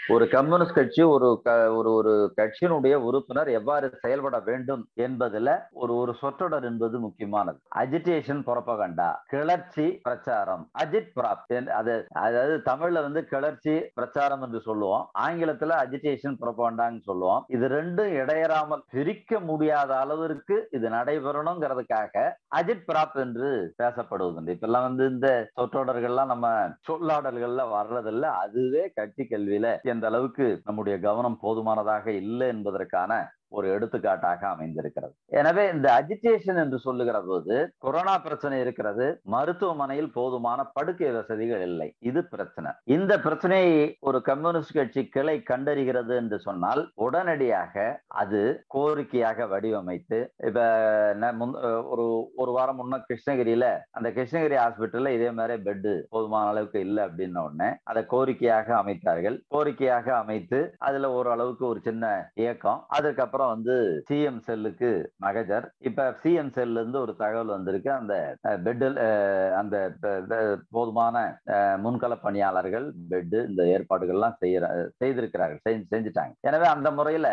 ஒரு 0.07 0.29
கம்யூனிஸ்ட் 0.29 0.75
கட்சி 0.75 1.03
ஒரு 1.03 1.43
ஒரு 1.75 1.93
ஒரு 1.93 2.35
கட்சியினுடைய 2.37 2.95
உறுப்பினர் 2.95 3.49
எவ்வாறு 3.49 3.99
செயல்பட 4.01 4.39
வேண்டும் 4.41 4.89
என்பதுல 4.97 5.59
ஒரு 5.73 5.97
ஒரு 5.97 6.15
சொற்றொடர் 6.21 6.65
என்பது 6.65 6.99
முக்கியமானது. 6.99 7.59
அஜிடேஷன் 7.77 8.43
புறப்பகண்டா 8.49 9.09
கிளர்ச்சி 9.27 9.87
பிரச்சாரம் 10.03 10.71
அஜித் 10.85 11.11
பிராப் 11.17 11.67
அது 11.71 12.07
அதாவது 12.13 12.63
தமிழ்ல 12.65 13.03
வந்து 13.03 13.25
கிளர்ச்சி 13.25 13.75
பிரச்சாரம் 13.95 14.43
என்று 14.43 14.61
சொல்லுவோம். 14.61 15.11
ஆங்கிலத்துல 15.19 15.77
அஜிடேஷன் 15.85 16.39
புறப்பகண்டான்னு 16.41 17.01
சொல்லுவோம். 17.01 17.45
இது 17.49 17.69
ரெண்டும் 17.69 18.13
இடையறாமல் 18.23 18.85
பிரிக்க 18.91 19.41
முடியாத 19.41 19.99
அளவிற்கு 19.99 20.69
இது 20.71 20.89
நடைபெறணுங்கிறதுக்காக 20.89 22.31
அஜித் 22.57 22.87
பிராப் 22.87 23.17
என்று 23.17 23.75
பேசப்படுவதுண்டு. 23.83 24.57
இப்பெல்லாம் 24.57 24.89
வந்து 24.89 25.07
இந்த 25.07 25.51
சொற்றொடர்கள்லாம் 25.61 26.33
நம்ம 26.35 26.49
சொல்லாடல்கள்ல 26.91 27.63
வர்றதில்ல. 27.77 28.27
அதுவே 28.45 28.91
கட்சி 28.95 29.27
கல்வியில 29.31 29.67
எந்த 29.89 30.07
அளவுக்கு 30.07 30.47
நம்முடைய 30.65 30.99
கவனம் 30.99 31.39
போதுமானதாக 31.39 32.07
இல்லை 32.13 32.49
என்பதற்கான 32.49 33.13
ஒரு 33.57 33.67
எடுத்துக்காட்டாக 33.75 34.43
அமைந்திருக்கிறது. 34.55 35.15
எனவே 35.41 35.65
இந்த 35.75 35.89
அஜிடேஷன் 35.99 36.61
என்று 36.65 36.79
சொல்லுகிற 36.87 37.19
போது 37.29 37.55
கொரோனா 37.85 38.15
பிரச்சனை 38.27 38.57
இருக்கிறது 38.65 39.07
மருத்துவமனையில் 39.35 40.11
போதுமான 40.19 40.67
படுக்கை 40.77 41.11
வசதிகள் 41.19 41.65
இல்லை. 41.71 41.89
இது 42.11 42.21
பிரச்சனை. 42.35 42.71
இந்த 42.97 43.13
பிரச்சனையை 43.27 43.83
ஒரு 44.09 44.21
கம்யூனிஸ்ட் 44.31 44.77
கட்சி 44.79 45.03
கிளை 45.17 45.37
கண்டறிகிறது 45.51 46.15
என்று 46.23 46.39
சொன்னால் 46.47 46.83
உடனடியாக 47.07 47.87
அது 48.23 48.43
கோரிக்கையாக 48.77 49.49
வடிவமைத்து 49.53 50.21
இப்ப 50.49 50.61
ஒரு 51.93 52.07
ஒரு 52.43 52.51
வாரம் 52.57 52.79
முன்ன 52.81 53.01
கிருஷ்ணகிரியில 53.09 53.67
அந்த 53.99 54.09
கிருஷ்ணகிரி 54.17 54.57
ஹாஸ்பிட்டல்ல 54.63 55.13
இதே 55.17 55.31
மாதிரி 55.39 55.57
பெட்டு 55.67 55.93
போதுமான 56.15 56.51
அளவுக்கு 56.53 56.81
இல்லை 56.87 57.03
அப்படின்ன 57.07 57.43
உடனே 57.49 57.69
அதை 57.91 58.03
கோரிக்கையாக 58.15 58.69
அமைத்தார்கள். 58.81 59.37
கோரிக்கையாக 59.55 60.07
அமைத்து 60.23 60.61
அதுல 60.89 61.11
ஓரளவுக்கு 61.19 61.65
ஒரு 61.73 61.81
சின்ன 61.89 62.05
இயக்கம். 62.43 62.81
அதுக்கப்புறம் 62.97 63.38
அப்புறம் 63.39 63.57
வந்து 63.57 63.75
சிஎம் 64.07 64.39
செல்லுக்கு 64.47 64.89
மகஜர். 65.25 65.67
இப்ப 65.89 66.05
சிஎம் 66.23 66.51
செல்ல 66.55 66.81
இருந்து 66.81 66.99
ஒரு 67.05 67.13
தகவல் 67.21 67.53
வந்திருக்கு. 67.55 67.91
அந்த 67.99 68.15
பெட்டில் 68.65 68.97
அந்த 69.59 69.77
போதுமான 70.77 71.17
முன்கள 71.85 72.13
பணியாளர்கள் 72.25 72.87
பெட்டு 73.11 73.41
இந்த 73.51 73.63
ஏற்பாடுகள்லாம் 73.75 74.35
செய்யற 74.41 74.65
செய்திருக்கிறார்கள். 75.03 75.61
செஞ்சுட்டாங்க. 75.93 76.35
எனவே 76.49 76.67
அந்த 76.73 76.91
முறையில 76.99 77.29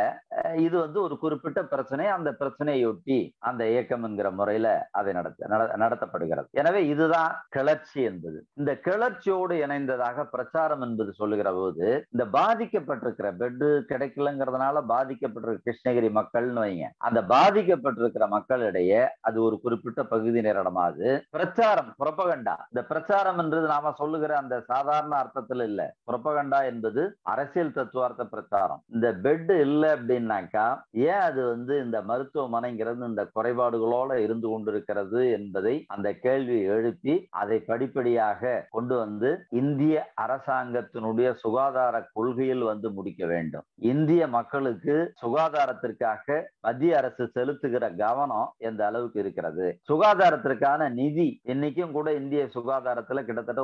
இது 0.65 0.75
வந்து 0.83 1.01
ஒரு 1.05 1.17
குறிப்பிட்ட 1.23 1.63
பிரச்சனை. 1.73 2.05
அந்த 2.17 2.33
பிரச்சனையொட்டி 2.41 3.17
அந்த 3.51 3.63
இயக்கம் 3.73 4.05
என்கிற 4.09 4.31
முறையில 4.41 4.67
அதை 5.01 5.13
நடத்த 5.19 5.49
நடத்தப்படுகிறது. 5.85 6.47
எனவே 6.63 6.83
இதுதான் 6.93 7.33
கிளர்ச்சி 7.57 7.99
என்பது. 8.11 8.39
இந்த 8.61 8.71
கிளர்ச்சியோடு 8.89 9.57
இணைந்ததாக 9.65 10.27
பிரச்சாரம் 10.35 10.85
என்பது 10.89 11.11
சொல்லுகிற 11.23 11.49
போது 11.59 11.89
இந்த 12.13 12.27
பாதிக்கப்பட்டிருக்கிற 12.39 13.27
பெட்டு 13.43 13.71
கிடைக்கலங்கிறதுனால 13.93 14.85
பாதிக்கப்பட்டிருக்கிற 14.95 15.63
கிருஷ்ணகிரி 15.67 15.93
கிருஷ்ணகிரி 15.95 16.09
மக்கள்னு 16.17 16.61
வைங்க. 16.63 16.85
அந்த 17.07 17.19
பாதிக்கப்பட்டிருக்கிற 17.33 18.25
மக்களிடையே 18.35 19.01
அது 19.27 19.37
ஒரு 19.47 19.55
குறிப்பிட்ட 19.63 20.01
பகுதி 20.13 20.39
நேரமாது 20.47 21.07
பிரச்சாரம் 21.35 21.89
புறப்பகண்டா 22.01 22.55
இந்த 22.71 22.81
பிரச்சாரம் 22.91 23.39
என்றது 23.43 23.67
நாம 23.73 23.93
சொல்லுகிற 24.01 24.31
அந்த 24.37 24.55
சாதாரண 24.71 25.13
அர்த்தத்தில் 25.15 25.63
இல்ல. 25.69 25.81
புறப்பகண்டா 26.07 26.59
என்பது 26.71 27.01
அரசியல் 27.33 27.75
தத்துவார்த்த 27.77 28.25
பிரச்சாரம். 28.33 28.81
இந்த 28.93 29.07
பெட் 29.25 29.51
இல்லை 29.65 29.89
அப்படின்னாக்கா 29.97 30.65
ஏன் 31.07 31.23
அது 31.29 31.41
வந்து 31.53 31.73
இந்த 31.85 31.97
மருத்துவமனைங்கிறது 32.09 33.09
இந்த 33.11 33.25
குறைபாடுகளோட 33.35 34.11
இருந்து 34.25 34.47
கொண்டிருக்கிறது 34.53 35.21
என்பதை 35.37 35.75
அந்த 35.95 36.07
கேள்வி 36.25 36.59
எழுப்பி 36.75 37.15
அதை 37.43 37.57
படிப்படியாக 37.71 38.53
கொண்டு 38.75 38.95
வந்து 39.03 39.31
இந்திய 39.61 39.95
அரசாங்கத்தினுடைய 40.25 41.27
சுகாதார 41.43 41.95
கொள்கையில் 42.17 42.63
வந்து 42.71 42.87
முடிக்க 42.97 43.23
வேண்டும். 43.33 43.65
இந்திய 43.93 44.21
மக்களுக்கு 44.37 44.95
சுகாதாரத்தை 45.21 45.84
சுகாதாரத்திற்காக 45.85 46.37
மத்திய 46.65 46.97
அரசு 46.97 47.23
செலுத்துகிற 47.35 47.85
கவனம் 47.95 48.47
எந்த 48.67 48.81
அளவுக்கு 48.85 49.17
இருக்கிறது? 49.23 49.65
சுகாதாரத்திற்கான 49.89 50.87
நிதி 50.99 51.27
இன்னைக்கும் 51.53 51.93
கூட 51.97 52.07
இந்திய 52.19 52.43
சுகாதாரத்துல 52.55 53.23
கிட்டத்தட்ட 53.25 53.63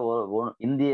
இந்திய 0.67 0.93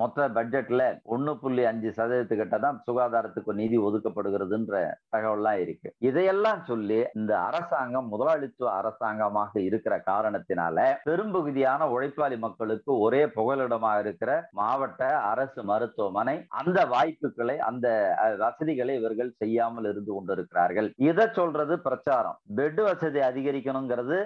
மொத்த 0.00 0.28
பட்ஜெட்ல 0.36 0.82
ஒண்ணு 1.14 1.34
புள்ளி 1.42 1.62
அஞ்சு 1.70 1.90
சதவீதத்துக்கிட்ட 1.98 2.58
தான் 2.58 2.80
சுகாதாரத்துக்கு 2.88 3.54
நிதி 3.62 3.78
ஒதுக்கப்படுகிறதுன்ற 3.86 4.74
தகவல்லாம் 5.14 5.60
இருக்கு. 5.64 5.88
இதையெல்லாம் 6.08 6.62
சொல்லி 6.70 7.00
இந்த 7.14 7.32
அரசாங்கம் 7.48 8.10
முதலாளித்துவ 8.14 8.70
அரசாங்கமாக 8.80 9.52
இருக்கிற 9.68 9.94
காரணத்தினால 10.10 10.74
பெரும்பகுதியான 11.08 11.88
உழைப்பாளி 11.94 12.38
மக்களுக்கு 12.38 12.92
ஒரே 13.06 13.22
புகலிடமாக 13.38 14.02
இருக்கிற 14.04 14.30
மாவட்ட 14.52 15.02
அரசு 15.32 15.60
மருத்துவமனை 15.70 16.36
அந்த 16.60 16.78
வாய்ப்புகளை 16.94 17.56
அந்த 17.68 17.86
வசதிகளை 18.38 18.94
இவர்கள் 19.00 19.36
செய்யாமல் 19.42 19.88
இருந்து 19.90 20.12
கொண்டிருக்கிறார்கள் 20.66 20.88
இதை 21.08 21.26
சொல்றது 21.38 21.74
பிரச்சாரம். 21.86 22.36
பெட் 22.58 22.80
வசதி 22.86 23.20
அதிகரிக்கணுங்கிறது 23.30 24.18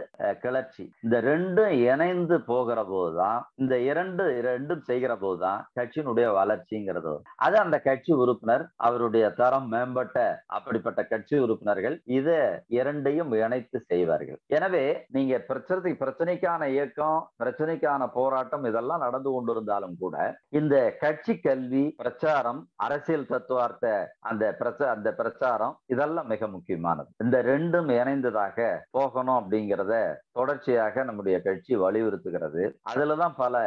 கிளர்ச்சி. 0.44 0.84
இந்த 1.04 1.16
ரெண்டும் 1.30 1.74
இணைந்து 1.92 2.36
போகிற 2.50 2.78
போதுதான் 2.92 3.40
இந்த 3.62 3.74
இரண்டு 3.90 4.24
ரெண்டும் 4.48 4.82
செய்கிற 4.90 5.12
போதுதான் 5.24 5.60
கட்சியினுடைய 5.78 6.26
வளர்ச்சிங்கிறது. 6.40 7.14
அது 7.46 7.56
அந்த 7.64 7.76
கட்சி 7.88 8.12
உறுப்பினர் 8.22 8.64
அவருடைய 8.88 9.24
தரம் 9.40 9.68
மேம்பட்ட 9.74 10.18
அப்படிப்பட்ட 10.56 11.00
கட்சி 11.12 11.36
உறுப்பினர்கள் 11.46 11.96
இதை 12.18 12.38
இரண்டையும் 12.78 13.32
இணைத்து 13.44 13.78
செய்வார்கள். 13.90 14.40
எனவே 14.56 14.84
நீங்க 15.16 15.34
பிரச்சனை 15.50 15.92
பிரச்சனைக்கான 16.02 16.62
இயக்கம் 16.76 17.20
பிரச்சனைக்கான 17.42 18.02
போராட்டம் 18.18 18.64
இதெல்லாம் 18.70 19.04
நடந்து 19.06 19.30
கொண்டிருந்தாலும் 19.34 19.96
கூட 20.02 20.16
இந்த 20.58 20.76
கட்சி 21.02 21.34
கல்வி 21.46 21.84
பிரச்சாரம் 22.02 22.60
அரசியல் 22.86 23.30
தத்துவார்த்த 23.32 23.86
அந்த 24.30 24.44
பிரச்ச 24.60 24.80
அந்த 24.94 25.08
பிரச்சாரம் 25.20 25.74
இதெல்லாம் 25.94 26.29
மிக 26.32 26.48
முக்கியமானது. 26.54 27.08
இந்த 27.24 27.36
ரெண்டும் 27.50 27.88
இணைந்ததாக 27.98 28.58
போகணும் 28.96 29.38
அப்படிங்கிறத 29.40 29.94
தொடர்ச்சியாக 30.38 31.04
நம்முடைய 31.08 31.36
கட்சி 31.46 31.74
வலியுறுத்துகிறது. 31.84 32.62
அதுலதான் 32.90 33.34
பல 33.42 33.62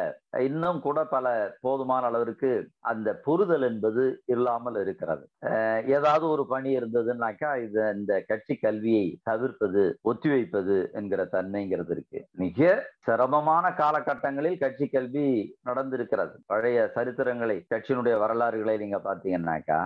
இன்னும் 0.48 0.80
கூட 0.86 1.00
பல 1.16 1.26
போதுமான 1.66 2.06
அளவிற்கு 2.12 2.52
அந்த 2.92 3.10
புரிதல் 3.26 3.66
என்பது 3.70 4.04
இல்லாமல் 4.36 4.80
இருக்கிறது. 4.84 5.24
ஏதாவது 5.96 6.26
ஒரு 6.34 6.46
பணி 6.54 6.70
இருந்ததுன்னாக்கா 6.78 7.52
இது 7.66 7.82
இந்த 8.00 8.14
கட்சி 8.32 8.56
கல்வியை 8.66 9.06
தவிர்ப்பது 9.30 9.84
ஒத்திவைப்பது 10.12 10.78
என்கிற 11.00 11.24
தன்மைங்கிறது 11.36 11.94
இருக்கு. 11.96 12.22
மிக 12.44 12.70
சிரமமான 13.08 13.66
காலகட்டங்களில் 13.82 14.60
கட்சி 14.64 14.86
கல்வி 14.88 15.28
நடந்திருக்கிறது. 15.70 16.36
பழைய 16.52 16.80
சரித்திரங்களை 16.96 17.58
கட்சியினுடைய 17.74 18.16
வரலாறுகளை 18.24 18.76
நீங்க 18.84 19.00
பாத்தீங்கன்னாக்கா 19.08 19.80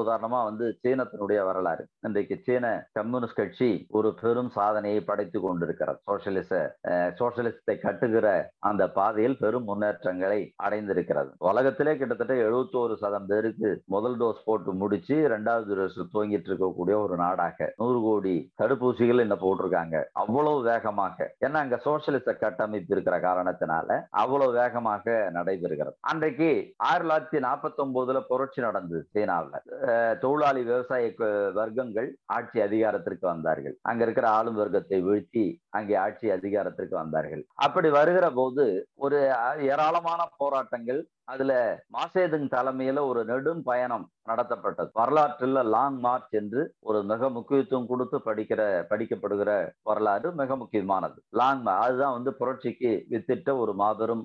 உதாரணமா 0.00 0.40
வந்து 0.48 0.66
சீனத்தினுடைய 0.82 1.40
வரலாறு 1.44 1.63
வரலாறு 1.64 1.84
இன்றைக்கு 2.06 2.36
சீன 2.46 2.66
கம்யூனிஸ்ட் 2.96 3.38
கட்சி 3.38 3.68
ஒரு 3.96 4.08
பெரும் 4.20 4.50
சாதனையை 4.56 5.00
படைத்து 5.10 5.38
கொண்டிருக்கிறது. 5.40 5.98
சோசியலிச 6.08 6.52
சோசியலிசத்தை 7.18 7.74
கட்டுகிற 7.84 8.26
அந்த 8.68 8.82
பாதையில் 8.96 9.36
பெரும் 9.42 9.66
முன்னேற்றங்களை 9.70 10.40
அடைந்திருக்கிறது. 10.66 11.30
உலகத்திலே 11.50 11.92
கிட்டத்தட்ட 12.00 12.34
எழுபத்தோரு 12.46 12.96
சதம் 13.02 13.28
பேருக்கு 13.30 13.70
முதல் 13.94 14.16
டோஸ் 14.22 14.44
போட்டு 14.48 14.72
முடிச்சு 14.82 15.16
இரண்டாவது 15.28 15.78
டோஸ் 15.80 15.98
துவங்கிட்டு 16.14 16.50
இருக்கக்கூடிய 16.52 16.96
ஒரு 17.04 17.16
நாடாக. 17.22 17.70
நூறு 17.82 18.00
கோடி 18.06 18.34
தடுப்பூசிகள் 18.62 19.24
என்ன 19.26 19.38
போட்டிருக்காங்க? 19.44 19.96
அவ்வளவு 20.24 20.60
வேகமாக. 20.70 21.30
ஏன்னா 21.46 21.60
அங்க 21.64 21.78
சோசியலிச 21.86 22.36
கட்டமைப்பு 22.44 22.94
இருக்கிற 22.96 23.18
காரணத்தினால 23.28 23.98
அவ்வளவு 24.24 24.54
வேகமாக 24.60 25.16
நடைபெறுகிறது. 25.38 25.96
அன்றைக்கு 26.12 26.50
ஆயிரத்தி 26.90 27.02
தொள்ளாயிரத்தி 27.04 27.38
நாற்பத்தி 27.48 27.80
ஒன்பதுல 27.86 28.18
புரட்சி 28.28 28.60
நடந்தது 28.66 29.02
சீனாவில். 29.14 29.58
தொழிலாளி 30.22 30.60
விவசாய 30.68 31.02
வர்க்கங்கள் 31.60 32.08
ஆட்சி 32.36 32.58
அதிகாரத்திற்கு 32.60 33.26
வந்தார்கள். 33.26 33.74
அங்க 33.90 34.02
இருக்கிற 34.06 34.26
ஆளும் 34.38 34.60
வர்க்கத்தை 34.62 34.98
வீழ்த்தி 35.08 35.44
அங்கே 35.78 35.94
ஆட்சி 36.04 36.26
அதிகாரத்திற்கு 36.38 36.96
வந்தார்கள். 37.02 37.42
அப்படி 37.66 37.90
வருகிற 37.98 38.26
போது 38.40 38.64
ஒரு 39.04 39.18
ஏராளமான 39.72 40.20
போராட்டங்கள் 40.42 41.00
அதுல 41.32 41.52
மாசேதுங் 41.96 42.48
தலைமையில 42.54 43.02
ஒரு 43.10 43.24
நெடும் 43.24 43.62
பயணம் 43.62 44.08
நடத்தப்பட்டது. 44.28 44.88
வரலாற்றில் 44.92 45.58
லாங் 45.74 45.96
மார்ச் 46.04 46.34
என்று 46.40 46.74
ஒரு 46.88 47.02
மிக 47.02 47.28
முக்கியத்துவம் 47.28 47.86
கொடுத்து 47.86 48.20
படிக்கிற 48.24 48.60
படிக்கப்படுகிற 48.90 49.50
வரலாறு 49.82 50.28
மிக 50.32 50.56
முக்கியமானது. 50.56 51.18
லாங் 51.40 51.64
அதுதான் 51.66 52.12
வந்து 52.12 52.32
புரட்சிக்கு 52.34 52.92
வித்திட்ட 53.10 53.56
ஒரு 53.62 53.74
மாபெரும் 53.74 54.24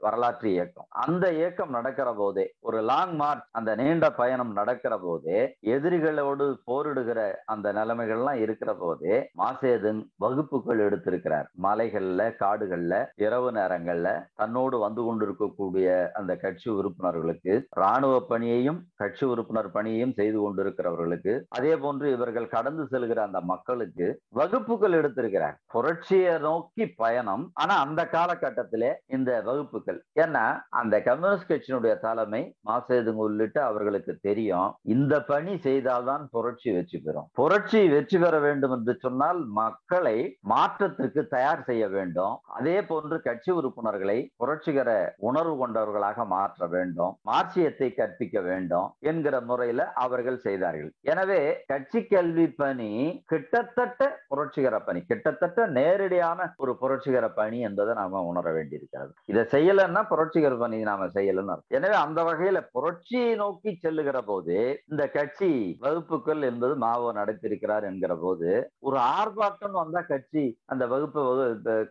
வரலாற்று 0.00 0.48
இயக்கம். 0.52 0.88
அந்த 0.88 1.32
இயக்கம் 1.32 1.70
நடக்கிற 1.70 2.14
போதே 2.14 2.46
ஒரு 2.60 2.80
லாங் 2.80 3.14
மார்ச் 3.22 3.46
அந்த 3.50 3.74
நீண்ட 3.82 4.12
பயணம் 4.12 4.52
நடக்கிற 4.52 4.98
போதே 4.98 5.40
எதிரிகளோடு 5.74 6.48
போரிடுகிற 6.70 7.20
அந்த 7.44 7.72
நிலைமைகள்லாம் 7.72 8.42
இருக்கிற 8.46 8.74
போதே 8.74 9.16
மாசேதுங் 9.42 10.02
வகுப்புகள் 10.16 10.84
எடுத்திருக்கிறார். 10.88 11.48
மலைகள்ல 11.62 12.30
காடுகள்ல 12.42 12.94
இரவு 13.26 13.50
நேரங்கள்ல 13.60 14.08
தன்னோடு 14.34 14.78
வந்து 14.78 15.02
கொண்டிருக்கக்கூடிய 15.02 15.88
அந்த 16.18 16.32
கட்சி 16.44 16.68
உறுப்பினர்களுக்கு 16.78 17.54
ராணுவ 17.82 18.14
பணியையும் 18.30 18.80
கட்சி 19.02 19.24
உறுப்பினர் 19.32 19.70
பணியையும் 19.76 20.16
செய்து 20.20 20.38
கொண்டிருக்கிறவர்களுக்கு 20.40 21.34
அதே 21.56 21.74
போன்று 21.84 22.06
இவர்கள் 22.16 22.52
கடந்து 22.54 22.84
செல்கிற 22.92 23.20
அந்த 23.26 23.40
மக்களுக்கு 23.52 24.06
வகுப்புகள் 24.40 24.96
எடுத்திருக்கிறார் 25.00 25.56
புரட்சியை 25.74 26.34
நோக்கி 26.48 26.84
பயணம். 27.02 27.44
ஆனா 27.62 27.74
அந்த 27.84 28.00
காலகட்டத்திலே 28.16 28.90
இந்த 29.16 29.30
வகுப்புகள் 29.48 29.98
ஏன்னா 30.24 30.44
அந்த 30.80 30.94
கம்யூனிஸ்ட் 31.08 31.50
கட்சியினுடைய 31.50 31.94
தலைமை 32.06 32.42
மாசேதுங்க 32.70 33.24
உள்ளிட்ட 33.28 33.58
அவர்களுக்கு 33.70 34.12
தெரியும். 34.28 34.68
இந்த 34.94 35.14
பணி 35.30 35.54
செய்தால்தான் 35.66 36.24
புரட்சி 36.36 36.70
வெற்றி 36.76 36.98
பெறும். 36.98 37.28
புரட்சி 37.40 37.80
வெற்றி 37.94 38.18
பெற 38.24 38.34
வேண்டும் 38.46 38.74
என்று 38.76 38.94
சொன்னால் 39.04 39.40
மக்களை 39.60 40.16
மாற்றத்திற்கு 40.52 41.22
தயார் 41.36 41.66
செய்ய 41.70 41.84
வேண்டும். 41.96 42.34
அதே 42.58 42.76
போன்று 42.90 43.16
கட்சி 43.28 43.50
உறுப்பினர்களை 43.58 44.18
புரட்சிகர 44.42 44.90
உணர்வு 45.28 45.54
மாணவர்களாக 45.94 46.24
மாற்ற 46.34 46.66
வேண்டும் 46.74 47.12
மார்க்சியத்தை 47.28 47.88
கற்பிக்க 47.90 48.36
வேண்டும் 48.48 48.88
என்கிற 49.10 49.34
முறையில 49.48 49.80
அவர்கள் 50.04 50.38
செய்தார்கள். 50.46 50.90
எனவே 51.12 51.40
கட்சி 51.72 52.00
கல்வி 52.04 52.46
பணி 52.60 52.90
கிட்டத்தட்ட 53.32 54.00
புரட்சிகர 54.30 54.74
பணி 54.86 55.00
கிட்டத்தட்ட 55.10 55.66
நேரடியான 55.78 56.48
ஒரு 56.62 56.72
புரட்சிகர 56.82 57.26
பணி 57.38 57.58
என்பதை 57.68 57.92
நாம 58.00 58.22
உணர 58.30 58.46
வேண்டியிருக்கிறது. 58.56 59.12
இதை 59.32 59.44
செய்யலன்னா 59.54 60.02
புரட்சிகர 60.12 60.54
பணி 60.62 60.80
நாம 60.90 61.08
செய்யலன்னு 61.16 61.56
எனவே 61.76 61.96
அந்த 62.04 62.20
வகையில 62.28 62.60
புரட்சியை 62.76 63.30
நோக்கி 63.42 63.70
செல்லுகிற 63.84 64.18
போது 64.30 64.56
இந்த 64.92 65.02
கட்சி 65.16 65.50
வகுப்புகள் 65.84 66.42
என்பது 66.50 66.74
மாவோ 66.84 67.08
நடத்திருக்கிறார் 67.20 67.86
என்கிற 67.90 68.12
போது 68.24 68.50
ஒரு 68.88 68.98
ஆர்ப்பாட்டம் 69.16 69.80
வந்தா 69.80 70.02
கட்சி 70.12 70.44
அந்த 70.72 70.84
வகுப்பை 70.92 71.22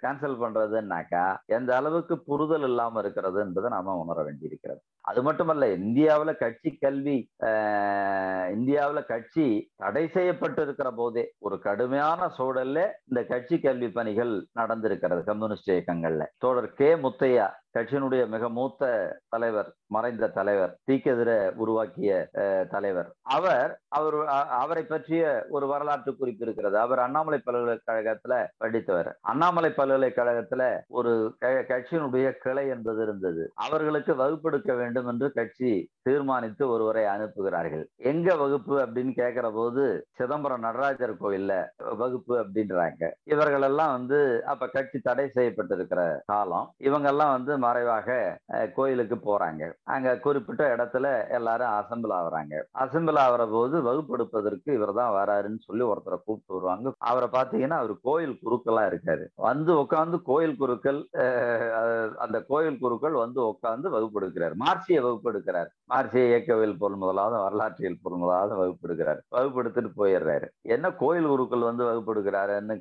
கேன்சல் 0.04 0.40
பண்றதுன்னாக்கா 0.44 1.26
எந்த 1.58 1.72
அளவுக்கு 1.80 2.16
புரிதல் 2.30 2.68
இல்லாம 2.70 3.02
இருக்கிறது 3.04 3.40
என்பதை 3.46 3.70
நாம 3.76 3.93
உணர 3.96 4.24
வேண்டியிருக்கிறது. 4.24 4.82
அது 5.02 5.22
மட்டுமல்ல 5.24 5.72
இந்தியாவில் 5.74 6.36
கட்சி 6.36 6.78
கல்வி 6.80 7.32
இந்தியாவில் 8.52 9.06
கட்சி 9.06 9.72
தடை 9.76 10.08
செய்யப்பட்டு 10.08 10.62
இருக்கிற 10.62 10.92
போதே 10.92 11.34
ஒரு 11.40 11.60
கடுமையான 11.60 12.32
சூழல்ல 12.38 12.90
இந்த 13.06 13.24
கட்சி 13.28 13.60
கல்வி 13.60 13.90
பணிகள் 13.90 14.48
நடந்திருக்கிறது 14.60 15.24
கம்யூனிஸ்ட் 15.24 15.72
இயக்கங்கள்ல. 15.72 16.26
தோழர் 16.38 16.74
கே. 16.74 16.96
முத்தையா 16.96 17.50
கட்சியினுடைய 17.78 18.24
மிக 18.34 18.50
மூத்த 18.58 18.92
தலைவர் 19.34 19.70
மறைந்த 19.96 20.30
தலைவர் 20.38 20.72
தீக்கெதிர 20.92 21.32
உருவாக்கிய 21.64 22.12
தலைவர். 22.72 23.10
அவர் 23.38 23.72
அவர் 23.98 24.18
அவரை 24.60 24.84
பற்றிய 24.84 25.24
ஒரு 25.50 25.66
வரலாற்று 25.68 26.12
குறிப்பு 26.16 26.46
இருக்கிறது. 26.46 26.78
அவர் 26.80 27.00
அண்ணாமலை 27.00 27.40
பல்கலைக்கழகத்துல 27.46 28.36
படித்தவர். 28.58 29.10
அண்ணாமலை 29.32 29.72
பல்கலைக்கழகத்துல 29.78 30.64
ஒரு 31.00 31.12
கட்சியினுடைய 31.72 32.30
கிளை 32.46 32.66
என்பது 32.68 33.02
இருந்தது. 33.04 33.44
அவர்களுக்கு 33.66 34.16
வகுப்பெடுக்க 34.16 34.74
வேண்டும் 34.82 35.10
என்று 35.14 35.30
கட்சி 35.32 35.72
தீர்மானித்து 36.02 36.64
ஒருவரை 36.70 37.04
அனுப்புகிறார்கள். 37.16 37.86
எங்க 38.12 38.36
வகுப்பு 38.36 38.76
அப்படின்னு 38.86 39.14
கேட்கிற 39.22 39.52
போது 39.52 39.84
சிதம்பரம் 40.18 40.66
நடராஜர் 40.68 41.16
கோயில்ல 41.24 41.54
வகுப்பு 42.02 42.34
அப்படின்றாங்க. 42.44 43.12
இவர்கள் 43.34 43.68
எல்லாம் 43.70 43.94
வந்து 43.98 44.22
அப்ப 44.54 44.70
கட்சி 44.78 45.00
தடை 45.00 45.28
செய்யப்பட்டிருக்கிற 45.36 46.02
காலம். 46.26 46.68
இவங்க 46.90 47.10
எல்லாம் 47.14 47.36
வந்து 47.38 47.52
மறைவாக 47.66 48.18
கோயிலுக்கு 48.78 49.18
போறாங்க. 49.28 49.64
அங்க 49.96 50.10
குறிப்பிட்ட 50.26 50.64
இடத்துல 50.76 51.06
எல்லாரும் 51.38 51.74
அசம்பிள் 51.80 52.14
ஆகுறாங்க. 52.20 52.56
அசம்பிள் 52.84 53.20
ஆகிற 53.24 53.44
போது 53.56 53.76
வகுப்பெடுப்பதற்கு 53.88 54.70
இவர் 54.78 54.94
தான் 55.02 55.14
வராருன்னு 55.20 55.62
சொல்லி 55.68 55.84
ஒருத்தரை 55.92 56.18
கூப்பிட்டு 56.20 56.56
வருவாங்க. 56.58 56.94
அவரை 57.12 57.30
பார்த்தீங்கன்னா 57.38 57.80
அவர் 57.84 57.96
கோயில் 58.10 58.36
குருக்களா 58.46 58.84
இருக்காரு. 58.92 59.26
வந்து 59.48 59.72
உட்காந்து 59.84 60.20
கோயில் 60.32 60.58
குருக்கள் 60.62 61.00
அந்த 62.26 62.38
கோயில் 62.52 62.82
குருக்கள் 62.84 63.16
வந்து 63.24 63.40
உட்காந்து 63.52 63.88
வகுப்பு 63.96 64.20
எடுக்கிறார் 64.22 64.56
மார்சிய 64.64 65.00
வகுப்பு 65.06 65.30
எடுக்கிறார் 65.32 65.70
மார்சிய 65.92 66.24
இயக்கவியல் 66.32 66.80
பொருள் 66.82 67.02
முதலாவது 67.04 67.38
வரலாற்றியல் 67.46 68.02
பொருள் 68.04 68.22
முதலாவது 68.24 68.54
வகுப்பு 68.62 68.88
எடுக்கிறார் 68.88 69.20
வகுப்பு 69.36 69.60
எடுத்துட்டு 69.64 69.92
போயிடுறாரு. 70.02 70.48
என்ன 70.76 70.92
கோயில் 71.04 71.30
குருக்கள் 71.34 71.70
வந்து 71.70 71.84
வகுப்பு 71.90 72.14
எடுக்கிறாருன்னு 72.16 72.80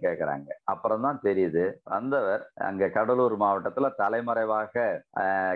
அப்புறம் 0.73 1.05
தான் 1.07 1.23
தெரியுது. 1.27 1.65
வந்தவர் 1.95 2.43
அங்க 2.69 2.91
கடலூர் 2.97 3.35
மாவட்டத்துல 3.43 3.89
தலைமறைவாக 4.03 4.72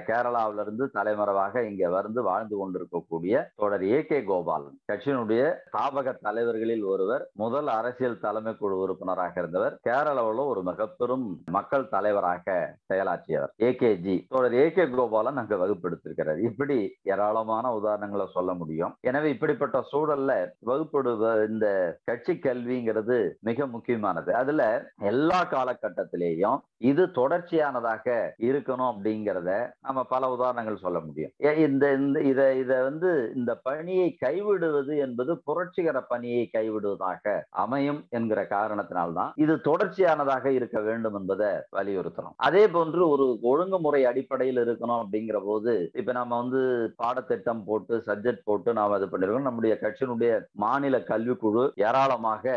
கேரளாவில 0.07 0.61
இருந்து 0.61 0.91
தலைமறைவாக 0.91 1.63
இங்க 1.63 1.89
வந்து 1.91 2.23
வாழ்ந்து 2.23 2.57
கொண்டிருக்கக்கூடிய 2.57 3.25
தொடர் 3.57 3.85
ஏ. 3.87 3.99
கே. 4.05 4.19
கோபாலன். 4.23 4.77
கட்சியினுடைய 4.87 5.43
ஸ்தாபக 5.67 6.15
தலைவர்களில் 6.21 6.85
ஒருவர் 6.85 7.25
முதல் 7.35 7.67
அரசியல் 7.77 8.19
தலைமை 8.19 8.57
குழு 8.57 8.79
உறுப்பினராக 8.79 9.35
இருந்தவர் 9.37 9.79
கேரளாவில் 9.89 10.45
ஒரு 10.47 10.63
மிகப்பெரும் 10.63 11.27
மக்கள் 11.51 11.89
தலைவராக 11.89 12.45
செயலாற்றியவர் 12.89 13.53
ஏ. 13.63 13.75
கே. 13.75 13.97
ஜி. 13.97 14.17
தொடர் 14.29 14.55
ஏ. 14.55 14.73
கே. 14.73 14.87
கோபாலன் 14.93 15.37
அங்க 15.37 15.57
வகுப்பெடுத்திருக்கிறார். 15.57 16.41
இப்படி 16.43 16.79
ஏராளமான 17.05 17.65
உதாரணங்களை 17.79 18.27
சொல்ல 18.29 18.55
முடியும். 18.55 18.95
எனவே 19.01 19.31
இப்படிப்பட்ட 19.31 19.85
சூழல்ல 19.93 20.33
வகுப்பெடு 20.67 21.13
இந்த 21.49 21.67
கட்சி 22.05 22.33
கல்விங்கிறது 22.39 23.19
மிக 23.41 23.67
முக்கியமானது. 23.67 24.35
அதுல 24.35 24.63
எல்லா 25.05 25.41
காலகட்டத்திலேயும் 25.51 26.59
இது 26.85 27.03
தொடர்ச்சியானதாக 27.13 28.05
இருக்கணும் 28.41 28.91
அப்படிங்கிறத 29.07 29.51
நம்ம 29.81 30.01
பல 30.05 30.29
உதாரணங்கள் 30.31 30.77
சொல்ல 30.77 30.99
முடியும். 31.01 31.33
இந்த 31.67 31.85
இந்த 31.95 32.19
இதை 32.21 32.47
இத 32.59 32.73
வந்து 32.83 33.11
இந்த 33.37 33.53
பணியை 33.63 34.09
கைவிடுவது 34.25 34.95
என்பது 34.99 35.33
புரட்சிகர 35.45 35.99
பணியை 36.03 36.43
கைவிடுவதாக 36.53 37.35
அமையும் 37.57 38.01
என்கிற 38.11 38.43
காரணத்தினால்தான் 38.51 39.31
இது 39.35 39.55
தொடர்ச்சியானதாக 39.69 40.47
இருக்க 40.59 40.81
வேண்டும் 40.81 41.15
என்பதை 41.15 41.51
வலியுறுத்தணும் 41.77 42.37
அதே 42.49 42.65
போன்று 42.69 43.03
ஒரு 43.09 43.27
ஒழுங்குமுறை 43.43 44.03
அடிப்படையில் 44.05 44.63
இருக்கணும் 44.65 45.01
அப்படிங்கிற 45.03 45.41
போது 45.45 45.75
இப்ப 45.93 46.13
நம்ம 46.13 46.41
வந்து 46.41 46.63
பாடத்திட்டம் 46.97 47.65
போட்டு 47.65 48.03
சப்ஜெக்ட் 48.07 48.45
போட்டு 48.45 48.73
நாம் 48.73 48.97
இது 48.97 49.09
பண்ணிருக்கோம். 49.13 49.49
நம்முடைய 49.49 49.75
கட்சியினுடைய 49.83 50.33
மாநில 50.57 50.97
கல்விக்குழு 51.13 51.65
ஏராளமாக 51.87 52.55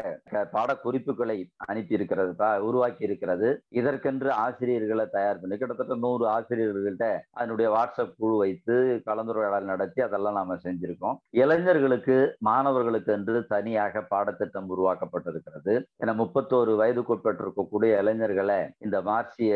பாட 0.51 0.69
குறிப்புகளை 0.77 1.37
அனுப்பி 1.65 1.93
இருக்கிறது 1.93 2.27
உருவாக்கி 2.61 3.03
இருக்கிறது 3.03 3.47
இதற்கென்று 3.79 4.29
ஆசிரியர்களை 4.43 5.05
தயார் 5.11 5.39
பண்ணி 5.39 5.57
கிட்டத்தட்ட 5.57 5.95
நூறு 5.95 6.25
ஆசிரியர்கள்கிட்ட 6.39 7.07
அதனுடைய 7.39 7.69
வாட்ஸ்அப் 7.75 8.17
குழு 8.21 8.35
வைத்து 8.43 8.75
கலந்துரையாடல் 9.09 9.71
நடத்தி 9.71 9.99
அதெல்லாம் 10.07 10.37
நாம 10.39 10.57
செஞ்சிருக்கோம். 10.65 11.17
இளைஞர்களுக்கு 11.43 12.17
மாணவர்களுக்கு 12.49 13.11
என்று 13.17 13.35
தனியாக 13.53 14.03
பாடத்திட்டம் 14.13 14.69
உருவாக்கப்பட்டிருக்கிறது. 14.75 15.73
என 16.03 16.13
முப்பத்தோரு 16.21 16.73
வயதுக்குட்பட்டிருக்கக்கூடிய 16.81 17.91
இளைஞர்களை 18.01 18.59
இந்த 18.85 18.97
மார்க்சிய 19.09 19.53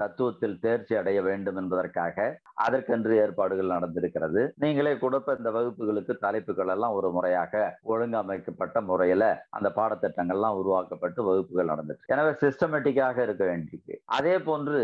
தத்துவத்தில் 0.00 0.58
தேர்ச்சி 0.64 0.94
அடைய 1.00 1.18
வேண்டும் 1.28 1.58
என்பதற்காக 1.62 2.26
அதற்கென்று 2.64 3.14
ஏற்பாடுகள் 3.22 3.74
நடந்திருக்கிறது. 3.74 4.42
நீங்களே 4.62 4.92
கொடுப்ப 5.04 5.36
இந்த 5.40 5.50
வகுப்புகளுக்கு 5.56 6.14
தலைப்புகள் 6.24 6.72
எல்லாம் 6.74 6.96
ஒரு 6.98 7.08
முறையாக 7.16 7.62
ஒழுங்கமைக்கப்பட்ட 7.92 8.80
முறையில 8.90 9.24
அந்த 9.56 9.68
பாடத்திட்டங்கள்லாம் 9.78 10.58
உருவாக்கப்பட்டு 10.60 11.20
வகுப்புகள் 11.28 11.72
நடந்துச்சு 11.72 12.12
எனவே 12.14 12.32
சிஸ்டமேட்டிக்காக 12.42 13.18
இருக்க 13.26 13.44
வேண்டியிருக்கு. 13.50 13.96
அதே 14.18 14.34
போன்று 14.48 14.80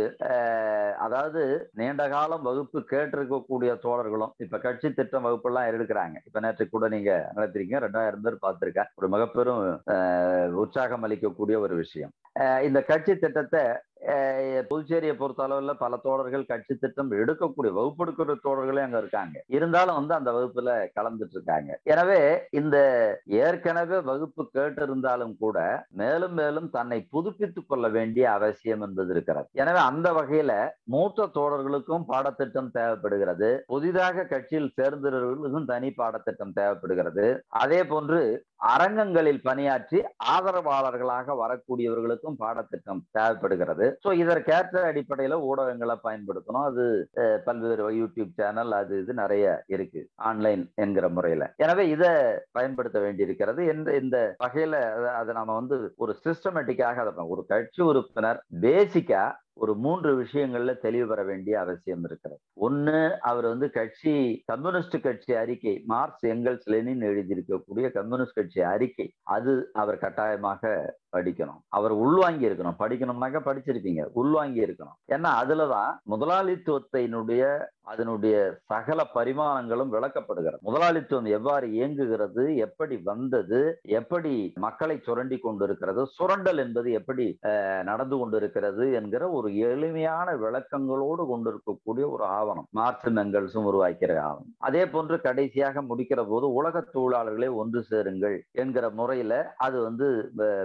அதாவது 1.05 1.43
நீண்ட 1.73 2.03
காலம் 2.09 2.47
வகுப்பு 2.49 2.79
கேட்டிருக்கக்கூடிய 2.91 3.71
தோழர்களும் 3.85 4.33
இப்ப 4.37 4.59
கட்சி 4.59 4.89
திட்டம் 4.93 5.27
வகுப்பு 5.27 5.49
எல்லாம் 5.51 5.69
எடுக்கிறாங்க. 5.71 6.17
இப்ப 6.25 6.41
நேற்று 6.41 6.69
கூட 6.69 6.89
நீங்க 6.89 7.13
நடத்திருக்கீங்க. 7.37 7.81
ரெண்டாயிரம் 7.87 8.25
பேர் 8.27 8.43
பார்த்திருக்கேன் 8.47 8.91
ஒரு 8.95 9.09
மிகப்பெரும் 9.09 9.63
உற்சாகம் 10.63 11.07
அளிக்கக்கூடிய 11.09 11.59
ஒரு 11.67 11.77
விஷயம். 11.83 12.13
இந்த 12.69 12.83
கட்சி 12.91 13.15
திட்டத்தை 13.19 13.63
புதுச்சேரியை 14.71 15.15
பொறுத்த 15.17 15.43
அளவில் 15.47 15.81
பல 15.83 15.97
தோழர்கள் 16.05 16.49
கட்சி 16.51 16.75
திட்டம் 16.75 17.11
எடுக்கக்கூடிய 17.21 17.73
வகுப்பு 17.79 18.05
எடுக்கிற 18.05 18.37
தோழர்களே 18.47 18.83
அங்க 18.87 18.99
இருக்காங்க. 19.03 19.37
இருந்தாலும் 19.57 19.99
வந்து 19.99 20.15
அந்த 20.19 20.31
வகுப்புல 20.37 20.75
கலந்துட்டு 20.99 21.37
இருக்காங்க 21.39 21.79
எனவே 21.93 22.21
இந்த 22.61 22.77
ஏற்கனவே 23.43 23.99
வகுப்பு 24.11 24.45
கேட்டு 24.57 24.83
இருந்தாலும் 24.89 25.35
கூட 25.45 25.59
மேலும் 26.03 26.37
மேலும் 26.41 26.69
தன்னை 26.77 26.99
புதுப்பித்துக் 27.15 27.69
கொள்ள 27.71 27.89
வேண்டிய 27.97 28.25
அவசியம் 28.39 28.85
என்பது 28.87 29.13
இருக்கிறது. 29.15 29.49
எனவே 29.63 29.81
அந்த 29.91 30.09
வகையில 30.19 30.53
மூத்த 30.95 31.29
தோழர்களுக்கும் 31.39 32.07
பாடத்திட்டம் 32.13 32.75
தேவைப்படுகிறது. 32.79 33.51
புதிதாக 33.67 34.27
கட்சியில் 34.35 34.75
சேர்ந்தவர்களுக்கும் 34.81 35.71
தனி 35.73 35.91
பாடத்திட்டம் 36.01 36.57
தேவைப்படுகிறது. 36.61 37.27
அதே 37.63 37.81
போன்று 37.93 38.21
அரங்கங்களில் 38.61 39.43
பணியாற்றி 39.49 39.99
ஆதரவாளர்களாக 40.35 41.35
வரக்கூடியவர்களுக்கும் 41.43 42.39
பாடத்திட்டம் 42.43 43.03
தேவைப்படுகிறது. 43.17 43.87
ஸோ 44.05 44.13
இதற்கேற்ற 44.23 44.83
அடிப்படையில 44.91 45.39
ஊடகங்களை 45.51 45.97
பயன்படுத்தணும். 46.07 46.67
அது 46.71 46.85
பல்வேறு 47.47 47.91
யூடியூப் 48.01 48.33
சேனல் 48.41 48.73
அது 48.81 48.95
இது 49.03 49.15
நிறைய 49.23 49.45
இருக்கு 49.75 50.03
ஆன்லைன் 50.31 50.65
என்கிற 50.85 51.09
முறையில. 51.09 51.47
எனவே 51.65 51.87
இதை 51.95 52.13
பயன்படுத்த 52.59 52.99
வேண்டியிருக்கிறது. 53.07 53.61
இந்த 53.75 53.91
இந்த 54.03 54.19
வகையில 54.47 54.77
அதை 55.21 55.35
நாம 55.39 55.55
வந்து 55.61 55.79
ஒரு 56.05 56.15
சிஸ்டமேட்டிக்காக 56.27 57.01
அதை 57.05 57.25
ஒரு 57.37 57.45
கட்சி 57.53 57.83
உறுப்பினர் 57.91 58.41
பேசிக்கா 58.67 59.25
ஒரு 59.61 59.73
மூன்று 59.85 60.11
விஷயங்கள்ல 60.23 60.73
தெளிவு 60.79 61.07
பெற 61.09 61.21
வேண்டிய 61.23 61.55
அவசியம் 61.61 62.05
இருக்கிறது. 62.05 62.41
ஒண்ணு 62.61 62.99
அவர் 63.21 63.47
வந்து 63.47 63.67
கட்சி 63.71 64.15
கம்யூனிஸ்ட் 64.47 64.97
கட்சி 65.01 65.33
அறிக்கை 65.35 65.75
மார்க்ஸ் 65.87 66.27
எங்கல்ஸ் 66.27 66.69
லெனின் 66.75 67.05
எழுதியிருக்கக்கூடிய 67.11 67.89
கம்யூனிஸ்ட் 67.93 68.39
கட்சி 68.39 68.63
அறிக்கை 68.73 69.07
அது 69.31 69.55
அவர் 69.75 69.99
கட்டாயமாக 69.99 70.63
படிக்கணும். 71.13 71.61
அவர் 71.71 71.95
உள்வாங்கி 72.03 72.49
இருக்கணும் 72.49 72.81
படிக்கணும்னாக்கா 72.81 73.41
படிச்சிருப்பீங்க. 73.45 73.79
உள்வாங்கி 74.15 74.61
இருக்கணும் 74.61 74.99
ஏன்னா 75.13 75.31
அதுலதான் 75.43 75.93
முதலாளித்துவத்தினுடைய 76.13 77.43
அதனுடைய 77.87 78.35
சகல 78.67 79.01
பரிமாணங்களும் 79.15 79.93
விளக்கப்படுகிறது. 79.93 80.61
முதலாளித்துவம் 80.63 81.29
எவ்வாறு 81.33 81.67
இயங்குகிறது 81.73 82.43
எப்படி 82.59 82.97
வந்தது 83.05 83.61
எப்படி 83.97 84.33
மக்களை 84.61 84.97
சுரண்டி 85.01 85.37
கொண்டிருக்கிறது 85.39 86.03
சுரண்டல் 86.13 86.59
என்பது 86.59 86.89
எப்படி 86.93 87.27
அஹ், 87.49 87.83
நடந்து 87.83 88.17
கொண்டிருக்கிறது 88.19 88.85
என்கிற 88.93 89.23
ஒரு 89.33 89.49
எளிமையான 89.67 90.09
விளக்கங்களோடு 90.43 91.25
கொண்டிருக்கக்கூடிய 91.27 92.07
ஒரு 92.11 92.25
ஆவணம். 92.37 92.69
மார்க்சும் 92.75 93.17
மெங்கல்ஸும் 93.19 93.69
உருவாக்கிற 93.71 93.89
ஆவணம். 94.25 94.53
அதே 94.63 94.85
போன்று 94.89 95.19
கடைசியாக 95.21 95.83
முடிக்கிற 95.91 96.21
போது 96.29 96.47
உலக 96.55 96.85
தொழிலாளர்களே 96.91 97.51
ஒன்று 97.61 97.83
சேருங்கள் 97.91 98.37
என்கிற 98.61 98.85
முறையில 98.99 99.35
அது 99.67 99.79
வந்து 99.83 100.09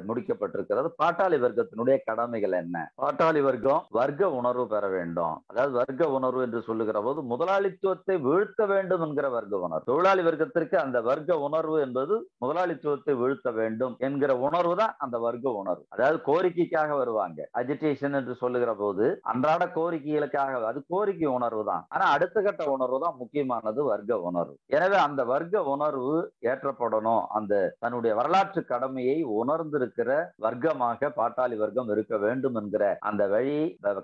முடிக்க 0.05 0.31
வைக்கப்பட்டிருக்கிறது 0.35 0.87
பாட்டாளி 1.01 1.37
வர்க்கத்தினுடைய 1.43 1.95
கடமைகள் 2.09 2.55
என்ன? 2.61 2.77
பாட்டாளி 3.01 3.41
வர்க்கம் 3.47 3.81
வர்க்க 3.99 4.29
உணர்வு 4.39 4.65
பெற 4.73 4.85
வேண்டும். 4.95 5.35
அதாவது 5.51 5.73
வர்க்க 5.81 6.09
உணர்வு 6.17 6.41
என்று 6.47 6.61
சொல்லுகிற 6.67 6.97
போது 7.07 7.19
முதலாளித்துவத்தை 7.33 8.15
வீழ்த்த 8.27 8.65
வேண்டும் 8.73 9.03
என்கிற 9.07 9.27
வர்க்க 9.35 9.65
உணர்வு. 9.65 9.85
தொழிலாளி 9.91 10.23
வர்க்கத்திற்கு 10.27 10.77
அந்த 10.85 10.97
வர்க்க 11.09 11.39
உணர்வு 11.47 11.77
என்பது 11.85 12.15
முதலாளித்துவத்தை 12.45 13.15
வீழ்த்த 13.21 13.51
வேண்டும் 13.59 13.95
என்கிற 14.07 14.31
உணர்வு 14.47 14.75
தான் 14.81 14.95
அந்த 15.05 15.17
வர்க்க 15.25 15.55
உணர்வு. 15.61 15.85
அதாவது 15.95 16.19
கோரிக்கைக்காக 16.29 16.97
வருவாங்க. 17.01 17.49
அஜிடேஷன் 17.61 18.17
என்று 18.21 18.35
சொல்லுகிற 18.43 18.71
போது 18.83 19.05
அன்றாட 19.33 19.63
கோரிக்கைகளுக்காக 19.77 20.63
அது 20.71 20.81
கோரிக்கை 20.93 21.29
உணர்வு 21.37 21.63
தான். 21.71 21.83
ஆனா 21.93 22.05
அடுத்த 22.15 22.41
கட்ட 22.41 22.63
உணர்வு 22.75 22.99
தான் 23.05 23.19
முக்கியமானது 23.21 23.83
வர்க்க 23.91 24.19
உணர்வு. 24.29 24.55
எனவே 24.75 24.97
அந்த 25.07 25.21
வர்க்க 25.33 25.63
உணர்வு 25.75 26.15
ஏற்றப்படணும். 26.51 27.23
அந்த 27.37 27.53
தன்னுடைய 27.83 28.11
வரலாற்று 28.19 28.61
கடமையை 28.71 29.17
உணர்ந்திருக்கிற 29.41 30.11
வர்க்கமாக 30.45 31.09
பாட்டாளி 31.19 31.55
வர்க்கம் 31.63 31.89
இருக்க 31.95 32.15
வேண்டும் 32.25 32.57
என்கிற 32.61 32.83
அந்த 33.09 33.23
வழி 33.33 33.57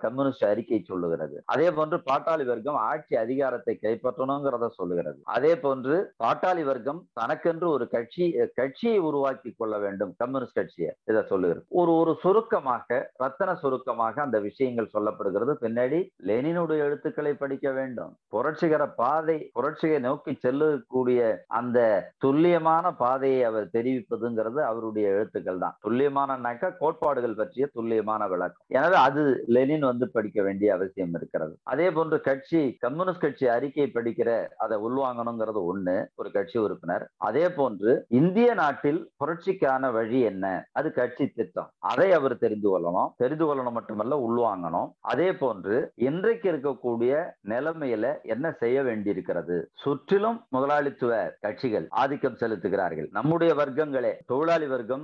கம்யூனிஸ்ட் 0.05 0.45
அறிக்கை 0.51 0.79
சொல்லுகிறது. 0.91 1.37
அதே 1.53 1.67
போன்று 1.77 1.97
பாட்டாளி 2.09 2.45
வர்க்கம் 2.51 2.79
ஆட்சி 2.89 3.15
அதிகாரத்தை 3.25 3.75
கைப்பற்றணுங்கிறத 3.85 4.69
சொல்லுகிறது. 4.79 5.19
அதே 5.37 5.53
போன்று 5.65 5.95
பாட்டாளி 6.23 6.63
வர்க்கம் 6.71 7.01
தனக்கென்று 7.19 7.67
ஒரு 7.75 7.87
கட்சி 7.95 8.25
கட்சியை 8.59 8.97
உருவாக்கி 9.09 9.51
கொள்ள 9.57 9.75
வேண்டும். 9.85 10.13
கம்யூனிஸ்ட் 10.23 10.59
கட்சியை 10.59 10.91
இதை 11.11 11.23
சொல்லுகிறது. 11.31 11.65
ஒரு 11.81 11.91
ஒரு 12.01 12.13
சுருக்கமாக 12.23 12.99
ரத்தன 13.23 13.49
சுருக்கமாக 13.63 14.21
அந்த 14.21 14.37
விஷயங்கள் 14.47 14.93
சொல்லப்படுகிறது. 14.95 15.55
பின்னாடி 15.65 15.99
லெனினுடைய 16.29 16.85
எழுத்துக்களை 16.87 17.33
படிக்க 17.43 17.67
வேண்டும். 17.71 18.11
புரட்சிகர 18.33 18.83
பாதை 19.01 19.37
புரட்சியை 19.57 19.99
நோக்கி 20.07 20.33
செல்லக்கூடிய 20.45 21.21
அந்த 21.59 21.79
துல்லியமான 22.23 22.85
பாதையை 23.03 23.41
அவர் 23.49 23.67
தெரிவிப்பதுங்கிறது 23.77 24.59
அவருடைய 24.69 25.07
எழுத்துக்கள் 25.15 25.61
தான். 25.63 25.75
துல்லியமானனாக்க 26.11 26.71
கோட்பாடுகள் 26.77 27.35
பற்றிய 27.35 27.65
துல்லியமான 27.73 28.27
விளக்கம். 28.27 28.65
எனவே 28.77 28.95
அது 29.07 29.21
லெனின் 29.55 29.85
வந்து 29.89 30.05
படிக்க 30.15 30.39
வேண்டிய 30.47 30.73
அவசியம் 30.73 31.13
இருக்கிறது. 31.13 31.53
அதே 31.73 31.91
போன்று 31.91 32.17
கட்சி 32.27 32.61
கம்யூனிஸ்ட் 32.79 33.23
கட்சி 33.25 33.47
அறிக்கை 33.55 33.85
படிக்கிற 33.93 34.29
அதை 34.63 34.77
உள்வாங்கணுங்கிறது 34.87 35.61
ஒண்ணு 35.71 35.95
ஒரு 36.15 36.31
கட்சி 36.31 36.57
உறுப்பினர். 36.59 37.05
அதே 37.29 37.45
போன்று 37.49 37.91
இந்திய 38.21 38.49
நாட்டில் 38.61 39.01
புரட்சிக்கான 39.19 39.91
வழி 39.97 40.21
என்ன? 40.31 40.45
அது 40.71 40.91
கட்சி 40.99 41.27
திட்டம். 41.27 41.69
அதை 41.93 42.07
அவர் 42.19 42.37
தெரிந்து 42.43 42.69
கொள்ளணும். 42.73 43.11
தெரிந்து 43.23 43.45
கொள்ளணும் 43.47 43.77
மட்டுமல்ல 43.79 44.19
உள்வாங்கணும். 44.27 44.89
அதே 45.13 45.29
போன்று 45.43 45.75
இன்றைக்கு 46.09 46.47
இருக்கக்கூடிய 46.51 47.13
நிலைமையில 47.53 48.13
என்ன 48.33 48.45
செய்ய 48.61 48.77
வேண்டியிருக்கிறது? 48.89 49.57
சுற்றிலும் 49.83 50.39
முதலாளித்துவ 50.49 51.11
கட்சிகள் 51.45 51.87
ஆதிக்கம் 52.03 52.39
செலுத்துகிறார்கள். 52.41 53.09
நம்முடைய 53.17 53.51
வர்க்கங்களே 53.61 54.13
தொழிலாளி 54.31 54.67
வர்க்கம் 54.75 55.03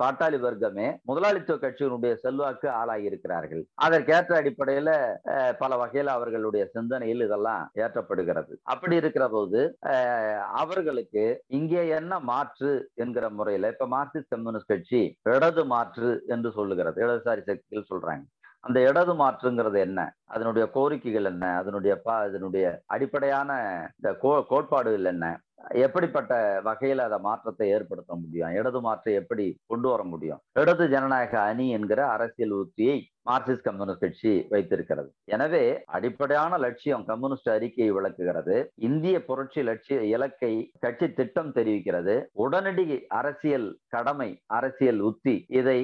பாட்டாளி 0.00 0.38
வர்க்கமே 0.44 0.88
முதலாளித்துவ 1.10 1.56
கட்சியினுடைய 1.62 2.12
செல்வாக்கு 2.24 2.68
ஆளாகி 2.80 3.06
இருக்கிறார்கள் 3.10 3.62
அதற்கேற்ற 3.84 4.34
அடிப்படையில 4.40 4.90
பல 5.62 5.76
வகையில 5.82 6.14
அவர்களுடைய 6.18 6.64
சிந்தனையில் 6.74 7.24
இதெல்லாம் 7.26 7.62
ஏற்றப்படுகிறது. 7.82 8.52
அப்படி 8.72 8.94
இருக்கிற 9.02 9.26
போது 9.36 9.60
அவர்களுக்கு 10.62 11.24
இங்கே 11.58 11.84
என்ன 12.00 12.20
மாற்று 12.32 12.72
என்கிற 13.04 13.24
முறையில 13.38 13.72
இப்ப 13.74 13.88
மார்க்சிஸ்ட் 13.96 14.34
கம்யூனிஸ்ட் 14.34 14.72
கட்சி 14.74 15.02
இடது 15.34 15.64
மாற்று 15.74 16.10
என்று 16.34 16.50
சொல்லுகிறது. 16.58 16.98
இடதுசாரி 17.04 17.42
சக்திகள் 17.48 17.90
சொல்றாங்க. 17.92 18.24
அந்த 18.64 18.78
இடது 18.88 19.12
மாற்றுங்கிறது 19.20 19.78
என்ன? 19.84 20.00
அதனுடைய 20.34 20.64
கோரிக்கைகள் 20.74 21.28
என்ன? 21.30 21.44
அதனுடைய 21.60 21.92
பா 22.06 22.14
அதனுடைய 22.24 22.64
அடிப்படையான 22.94 23.50
இந்த 23.98 24.10
கோ 24.24 24.32
கோட்பாடுகள் 24.50 25.08
என்ன? 25.12 25.26
எப்படிப்பட்ட 25.68 26.60
வகையில் 26.62 26.98
அதை 26.98 27.18
மாற்றத்தை 27.18 27.68
ஏற்படுத்த 27.68 28.14
முடியும்? 28.14 28.52
இடது 28.52 28.80
மாற்றை 28.80 29.14
எப்படி 29.14 29.46
கொண்டு 29.66 29.88
வர 29.88 30.02
முடியும்? 30.02 30.42
இடது 30.52 30.88
ஜனநாயக 30.88 31.40
அணி 31.40 31.68
என்கிற 31.68 32.06
அரசியல் 32.06 32.54
உத்தியை 32.62 32.98
மார்க்சிஸ்ட் 33.28 33.66
கம்யூனிஸ்ட் 33.66 34.04
கட்சி 34.04 34.46
வைத்திருக்கிறது. 34.48 35.10
எனவே 35.24 35.82
அடிப்படையான 35.96 36.58
லட்சியம் 36.58 37.04
கம்யூனிஸ்ட் 37.04 37.48
அறிக்கையை 37.48 37.92
விளக்குகிறது. 37.92 38.72
இந்திய 38.74 39.24
புரட்சி 39.24 39.62
லட்சிய 39.62 39.98
இலக்கை 40.02 40.70
கட்சி 40.80 41.12
திட்டம் 41.12 41.52
தெரிவிக்கிறது. 41.52 42.14
உடனடி 42.32 43.06
அரசியல் 43.08 43.68
கடமை 43.88 44.30
அரசியல் 44.46 45.00
உத்தி 45.00 45.44
இதை 45.48 45.78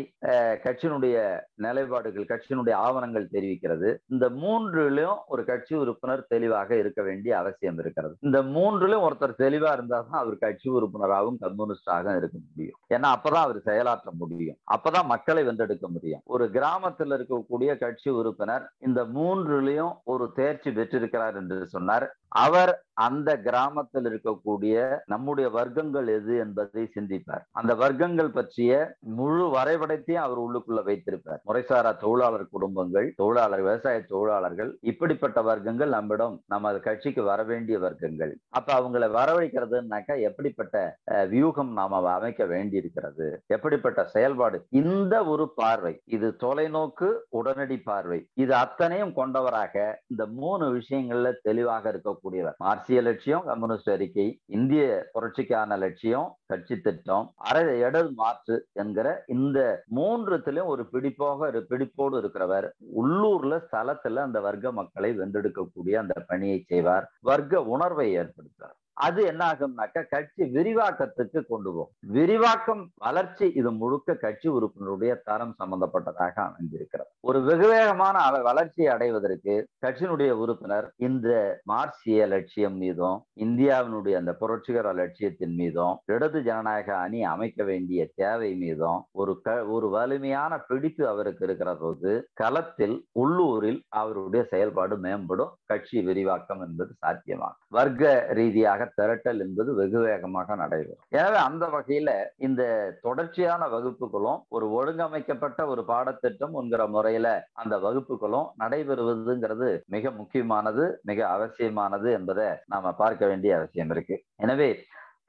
கட்சியினுடைய 0.65 1.17
நிலைப்பாடுகள் 1.55 2.31
கட்சியினுடைய 2.33 2.77
ஆவணங்கள் 2.87 3.33
தெரிவிக்கிறது. 3.33 3.97
இந்த 4.07 4.29
மூன்றிலும் 4.29 5.19
ஒரு 5.27 5.45
கட்சி 5.45 5.75
உறுப்பினர் 5.75 6.27
தெளிவாக 6.29 6.77
இருக்க 6.77 7.03
வேண்டிய 7.03 7.39
அவசியம் 7.39 7.79
இருக்கிறது. 7.79 8.17
இந்த 8.21 8.43
மூன்றிலும் 8.43 9.05
ஒருத்தர் 9.09 9.41
தெளிவாக 9.45 9.66
தெளிவா 9.67 9.73
இருந்தா 9.73 10.01
தான் 10.01 10.21
அவர் 10.21 10.39
கட்சி 10.39 10.71
உறுப்பினராகவும் 10.71 11.39
கம்யூனிஸ்டாக 11.41 12.17
இருக்க 12.17 12.39
முடியும். 12.49 12.79
ஏன்னா 12.95 13.09
அப்பதான் 13.17 13.45
அவர் 13.47 13.61
செயலாற்ற 13.61 14.11
முடியும். 14.19 14.59
அப்பதான் 14.77 15.05
மக்களை 15.05 15.43
வென்றெடுக்க 15.47 15.89
முடியும். 15.89 16.21
ஒரு 16.25 16.51
கிராமத்தில் 16.51 17.11
இருக்கக்கூடிய 17.11 17.79
கட்சி 17.79 18.11
உறுப்பினர் 18.11 18.67
இந்த 18.79 19.05
மூன்றுலயும் 19.05 19.95
ஒரு 20.05 20.33
தேர்ச்சி 20.35 20.73
பெற்றிருக்கிறார் 20.73 21.37
என்று 21.37 21.67
சொன்னார். 21.67 22.07
அவர் 22.29 22.86
அந்த 22.99 23.31
கிராமத்தில் 23.41 24.07
இருக்கக்கூடிய 24.07 24.75
நம்முடைய 25.07 25.49
வர்க்கங்கள் 25.51 26.09
எது 26.13 26.37
என்பதை 26.39 26.85
சிந்திப்பார். 26.95 27.45
அந்த 27.53 27.73
வர்க்கங்கள் 27.77 28.31
பற்றிய 28.31 28.73
முழு 29.17 29.45
வரைபடத்தையும் 29.51 30.23
அவர் 30.23 30.41
உள்ளுக்குள்ள 30.41 30.83
வைத்திருப்பார். 30.85 31.41
முறைசாரா 31.47 31.93
தொழிலாளர் 31.97 32.25
குடும்பங்கள் 32.51 33.09
தொழிலாளர் 33.17 33.63
விவசாய 33.63 33.99
தொழிலாளர்கள் 34.07 34.71
இப்படிப்பட்ட 34.85 35.39
வர்க்கங்கள் 35.43 35.95
நம்மிடம் 35.97 36.15
நமது 36.47 36.81
கட்சிக்கு 36.81 37.23
வர 37.25 37.43
வேண்டிய 37.45 37.79
வர்க்கங்கள். 37.79 38.33
அப்ப 38.51 38.69
அவங்களை 38.81 39.09
வரவழைக்கிறதுனாக்கா 39.19 39.95
எப்படிப்பட்ட 40.23 40.75
அஹ், 41.13 41.27
வியூகம் 41.29 41.73
நாம 41.73 41.85
அமைக்க 42.13 42.45
வேண்டி 42.47 42.77
இருக்கிறது 42.77 43.27
எப்படிப்பட்ட 43.49 43.83
செயல்பாடு? 44.09 44.59
இந்த 44.81 45.15
ஒரு 45.27 45.45
பார்வை 45.55 45.93
இது 46.09 46.29
தொலைநோக்கு 46.41 47.09
உடனடி 47.39 47.79
பார்வை. 47.83 48.21
இது 48.37 48.55
அத்தனையும் 48.57 49.13
கொண்டவராக 49.13 49.75
இந்த 50.07 50.27
மூணு 50.39 50.65
விஷயங்கள்ல 50.77 51.31
தெளிவாக 51.43 51.85
இருக்கக்கூடியவர். 51.93 52.59
மார்க்சிய 52.89 53.07
லட்சியம் 53.11 53.47
கம்யூனிஸ்ட் 53.47 53.89
அறிக்கை 53.93 54.27
இந்திய 54.57 54.83
புரட்சிக்கான 55.15 55.79
லட்சியம் 55.79 56.29
கட்சி 56.51 56.75
திட்டம் 56.81 57.25
அரை 57.49 57.63
இடது 57.87 58.11
மாற்று 58.21 58.57
என்கிற 58.83 59.07
இந்த 59.27 59.59
மூன்றுத்திலும் 59.97 60.71
ஒரு 60.75 60.85
பிடிப்போக 60.93 61.39
ஒரு 61.49 61.61
பிடிப்போடு 61.71 62.15
இருக்கிறவர். 62.23 62.69
உள்ளூர்ல 63.01 63.59
ஸ்தலத்துல 63.67 64.23
அந்த 64.27 64.41
வர்க்க 64.47 64.77
மக்களை 64.81 65.11
வென்றெடுக்கக்கூடிய 65.19 65.95
அந்த 66.03 66.15
பணியை 66.29 66.59
செய்வார். 66.73 67.07
வர்க்க 67.31 67.65
உணர்வை 67.75 68.09
ஏற்படுத்துவார். 68.19 68.79
அது 69.05 69.21
என்ன 69.31 69.43
ஆகும்னாக்கா 69.53 70.03
கட்சி 70.09 70.45
விரிவாக்கத்துக்கு 70.57 71.41
கொண்டு 71.49 71.71
போகும். 71.73 71.91
விரிவாக்கம் 72.17 72.83
வளர்ச்சி 73.07 73.47
இது 73.61 73.71
முழுக்க 73.81 74.15
கட்சி 74.15 74.49
உறுப்பினருடைய 74.49 75.15
தரம் 75.29 75.55
சம்பந்தப்பட்டதாக 75.63 76.37
அமைந்திருக்கிறது. 76.49 77.11
ஒரு 77.21 77.39
வெகுவேகமான 77.49 78.43
வளர்ச்சியை 78.49 78.89
அடைவதற்கு 78.93 79.55
கட்சியினுடைய 79.87 80.31
உறுப்பினர் 80.43 80.87
இந்த 81.09 81.29
மார்க்சிய 81.73 82.27
லட்சியம் 82.35 82.77
மீதும் 82.77 83.19
இந்தியாவினுடைய 83.47 84.15
அந்த 84.21 84.35
புரட்சிகர 84.43 84.93
லட்சியத்தின் 84.93 85.55
மீதும் 85.55 85.95
இடது 86.15 86.41
ஜனநாயக 86.43 86.91
அணி 86.97 87.21
அமைக்க 87.35 87.65
வேண்டிய 87.65 88.01
தேவை 88.15 88.51
மீதும் 88.55 89.01
ஒரு 89.13 89.35
க 89.41 89.57
ஒரு 89.77 89.89
வலிமையான 89.89 90.53
பிடிப்பு 90.69 91.05
அவருக்கு 91.09 91.45
இருக்கிற 91.47 91.71
போது 91.75 92.13
களத்தில் 92.35 92.97
உள்ளூரில் 93.13 93.81
அவருடைய 93.89 94.43
செயல்பாடு 94.55 94.97
மேம்படும். 95.07 95.53
கட்சி 95.67 96.03
விரிவாக்கம் 96.03 96.63
என்பது 96.69 96.93
சாத்தியமாகும். 97.07 97.63
வர்க்க 97.69 98.05
ரீதியாக 98.41 98.85
திரட்டல் 98.99 99.41
என்பது 99.47 99.71
வெகு 99.75 100.01
வேகமாக 100.07 100.57
நடைபெறும். 100.63 101.03
எனவே 101.17 101.39
அந்த 101.49 101.65
வகையில 101.67 102.11
இந்த 102.47 102.63
தொடர்ச்சியான 103.03 103.69
வகுப்புகளும் 103.69 104.41
ஒரு 104.49 104.69
ஒழுங்கமைக்கப்பட்ட 104.79 105.61
ஒரு 105.67 105.85
பாடத்திட்டம் 105.85 106.55
என்கிற 106.63 106.87
முறையில 106.87 107.29
அந்த 107.63 107.77
வகுப்புகளும் 107.79 108.51
நடைபெறுவதுங்கிறது 108.63 109.71
மிக 109.87 110.11
முக்கியமானது 110.11 110.85
மிக 111.03 111.21
அவசியமானது 111.29 112.11
என்பதை 112.13 112.49
நாம 112.67 112.93
பார்க்க 113.03 113.27
வேண்டிய 113.27 113.57
அவசியம் 113.57 113.91
இருக்கு. 113.91 114.19
எனவே 114.37 114.69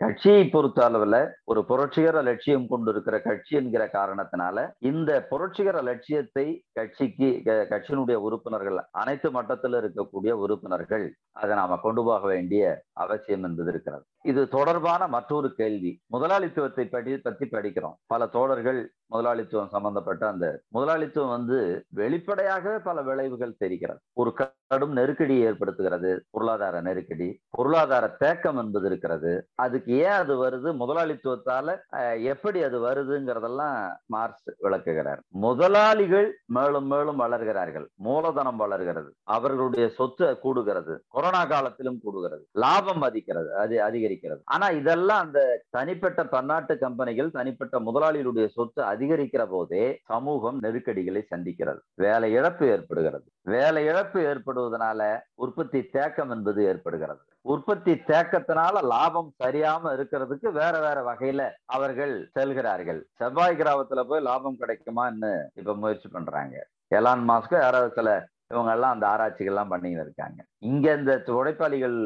கட்சியை 0.01 0.41
பொறுத்த 0.49 0.79
அளவுல 0.89 1.17
ஒரு 1.43 1.61
புரட்சிகர 1.65 2.21
லட்சியம் 2.21 2.67
கொண்டிருக்கிற 2.67 3.15
கட்சி 3.19 3.55
என்கிற 3.55 3.83
காரணத்தினால 3.93 4.65
இந்த 4.79 5.11
புரட்சிகர 5.29 5.81
லட்சியத்தை 5.81 6.45
கட்சிக்கு 6.71 7.29
கட்சியினுடைய 7.45 8.17
உறுப்பினர்கள் 8.27 8.77
அனைத்து 8.91 9.31
மட்டத்தில் 9.31 9.73
இருக்கக்கூடிய 9.73 10.33
உறுப்பினர்கள் 10.43 11.05
அதை 11.31 11.55
நாம 11.55 11.77
கொண்டு 11.77 12.03
போக 12.03 12.25
வேண்டிய 12.27 12.63
அவசியம் 12.93 13.43
என்பது 13.43 13.71
இருக்கிறது 13.71 14.05
இது 14.21 14.41
தொடர்பான 14.47 15.07
மற்றொரு 15.07 15.49
கேள்வி. 15.53 15.91
முதலாளித்துவத்தை 16.05 16.85
படி 16.89 17.11
பத்தி 17.17 17.45
படிக்கிறோம். 17.45 17.97
பல 18.05 18.27
தோழர்கள் 18.27 18.79
முதலாளித்துவம் 19.05 19.73
சம்பந்தப்பட்ட 19.75 20.23
அந்த 20.27 20.45
முதலாளித்துவம் 20.67 21.29
வந்து 21.29 21.57
வெளிப்படையாகவே 21.89 22.79
பல 22.79 23.01
விளைவுகள் 23.01 23.59
தெரிகிறது. 23.59 23.99
ஒரு 24.13 24.31
கடும் 24.33 24.91
நெருக்கடியை 24.91 25.43
ஏற்படுத்துகிறது. 25.51 26.11
பொருளாதார 26.29 26.81
நெருக்கடி 26.81 27.27
பொருளாதார 27.49 28.07
தேக்கம் 28.07 28.57
என்பது 28.57 28.87
இருக்கிறது. 28.87 29.33
அதுக்கு 29.55 29.86
ஏன் 29.87 30.09
அது 30.09 30.45
வருது? 30.45 30.75
முதலாளித்துவத்தால 30.79 31.77
எப்படி 32.23 32.63
அது 32.63 32.79
வருதுங்கிறதெல்லாம் 32.79 33.95
மார்க்ஸ் 34.05 34.49
விளக்குகிறார். 34.57 35.21
முதலாளிகள் 35.27 36.39
மேலும் 36.45 36.85
மேலும் 36.85 37.19
வளர்கிறார்கள். 37.19 37.85
மூலதனம் 37.95 38.57
வளர்கிறது. 38.57 39.13
அவர்களுடைய 39.23 39.89
சொத்து 39.89 40.37
கூடுகிறது. 40.43 40.97
கொரோனா 41.07 41.45
காலத்திலும் 41.45 41.99
கூடுகிறது. 42.05 42.43
லாபம் 42.51 43.01
அதிக்கிறது 43.01 43.55
அது 43.55 43.77
அதிகரிக்கிறது. 43.77 44.41
ஆனா 44.43 44.69
இதெல்லாம் 44.69 45.21
அந்த 45.21 45.63
தனிப்பட்ட 45.69 46.25
பன்னாட்டு 46.25 46.77
கம்பெனிகள் 46.77 47.31
தனிப்பட்ட 47.31 47.79
முதலாளிகளுடைய 47.79 48.47
சொத்து 48.47 48.83
அதிகரிக்கிற 48.83 49.47
போதே 49.49 49.99
சமூகம் 50.05 50.59
நெருக்கடிகளை 50.59 51.27
சந்திக்கிறது. 51.35 51.79
வேலை 51.93 52.31
இழப்பு 52.31 52.67
ஏற்படுகிறது. 52.67 53.23
வேலை 53.41 53.85
இழப்பு 53.85 54.19
ஏற்படுவதனால 54.19 55.19
உற்பத்தி 55.33 55.83
தேக்கம் 55.83 56.29
என்பது 56.29 56.65
ஏற்படுகிறது. 56.65 57.19
உற்பத்தி 57.53 57.93
தேக்கத்தினால 58.09 58.81
லாபம் 58.93 59.29
சரியாம 59.41 59.91
இருக்கிறதுக்கு 59.97 60.47
வேற 60.61 60.75
வேற 60.85 60.97
வகையில 61.09 61.41
அவர்கள் 61.75 62.15
செல்கிறார்கள். 62.37 63.01
செவ்வாய் 63.19 63.59
கிராமத்துல 63.59 64.03
போய் 64.09 64.27
லாபம் 64.29 64.59
கிடைக்குமான்னு 64.63 65.31
இப்ப 65.59 65.75
முயற்சி 65.83 66.09
பண்றாங்க. 66.15 66.55
எலான் 66.97 67.23
மாஸ்க்கு 67.29 67.57
யாராவது 67.67 67.91
சில 67.99 68.09
இவங்க 68.51 68.71
எல்லாம் 68.75 68.93
அந்த 68.95 69.05
ஆராய்ச்சிகள் 69.13 69.53
எல்லாம் 69.53 69.71
பண்ணிட்டு 69.71 70.03
இருக்காங்க. 70.03 70.39
இங்க 70.69 70.85
இந்த 70.99 71.13
உழைப்பாளிகள் 71.39 71.97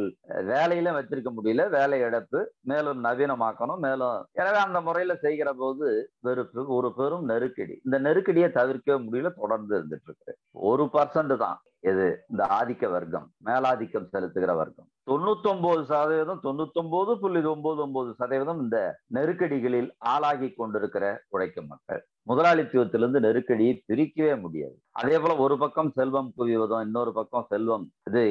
வேலையில 0.51 0.93
வச்சிருக்க 0.95 1.31
முடியல. 1.35 1.65
வேலை 1.75 1.97
இழப்பு 2.05 2.39
மேலும் 2.71 3.03
நவீனமாக்கணும் 3.07 3.83
மேலும் 3.87 4.15
எனவே 4.41 4.59
அந்த 4.67 4.79
முறையில 4.87 5.15
செய்கிற 5.25 5.51
போது 5.61 5.87
வெறுப்பு 6.27 6.63
ஒரு 6.77 6.89
பெரும் 6.99 7.27
நெருக்கடி. 7.31 7.75
இந்த 7.87 7.99
நெருக்கடியை 8.07 8.49
தவிர்க்கவே 8.59 8.97
முடியல 9.07 9.31
தொடர்ந்து 9.41 9.75
இருந்துட்டு 9.79 10.09
இருக்கு 10.09 10.33
ஒரு 10.71 10.85
பர்சன்ட் 10.95 11.35
தான். 11.45 11.59
இது 11.91 12.07
இந்த 12.31 12.43
ஆதிக்க 12.59 12.89
வர்க்கம் 12.95 13.29
மேலாதிக்கம் 13.49 14.11
செலுத்துகிற 14.15 14.55
வர்க்கம். 14.63 14.89
தொண்ணூத்தொன்பது 15.09 15.81
சதவீதம் 15.81 16.41
தொண்ணூத்தொன்பது 16.43 17.11
புள்ளி 17.21 17.39
ஒன்பது 17.51 17.79
ஒன்பது 17.81 18.13
சதவீதம் 18.13 18.59
இந்த 18.61 18.77
நெருக்கடிகளில் 19.13 19.89
ஆளாகி 19.97 20.49
கொண்டிருக்கிற 20.51 21.05
உழைக்கும் 21.29 21.67
மக்கள். 21.67 22.01
முதலாளித்துவத்திலிருந்து 22.29 23.19
நெருக்கடியை 23.19 23.73
பிரிக்கவே 23.87 24.39
முடியாது. 24.41 24.75
அதே 24.91 25.19
போல 25.19 25.35
ஒரு 25.35 25.57
பக்கம் 25.57 25.91
செல்வம் 25.91 26.29
குவிவதும் 26.37 26.81
இன்னொரு 26.81 27.13
பக்கம் 27.13 27.47
செல்வம் 27.49 27.85
இது 28.09 28.21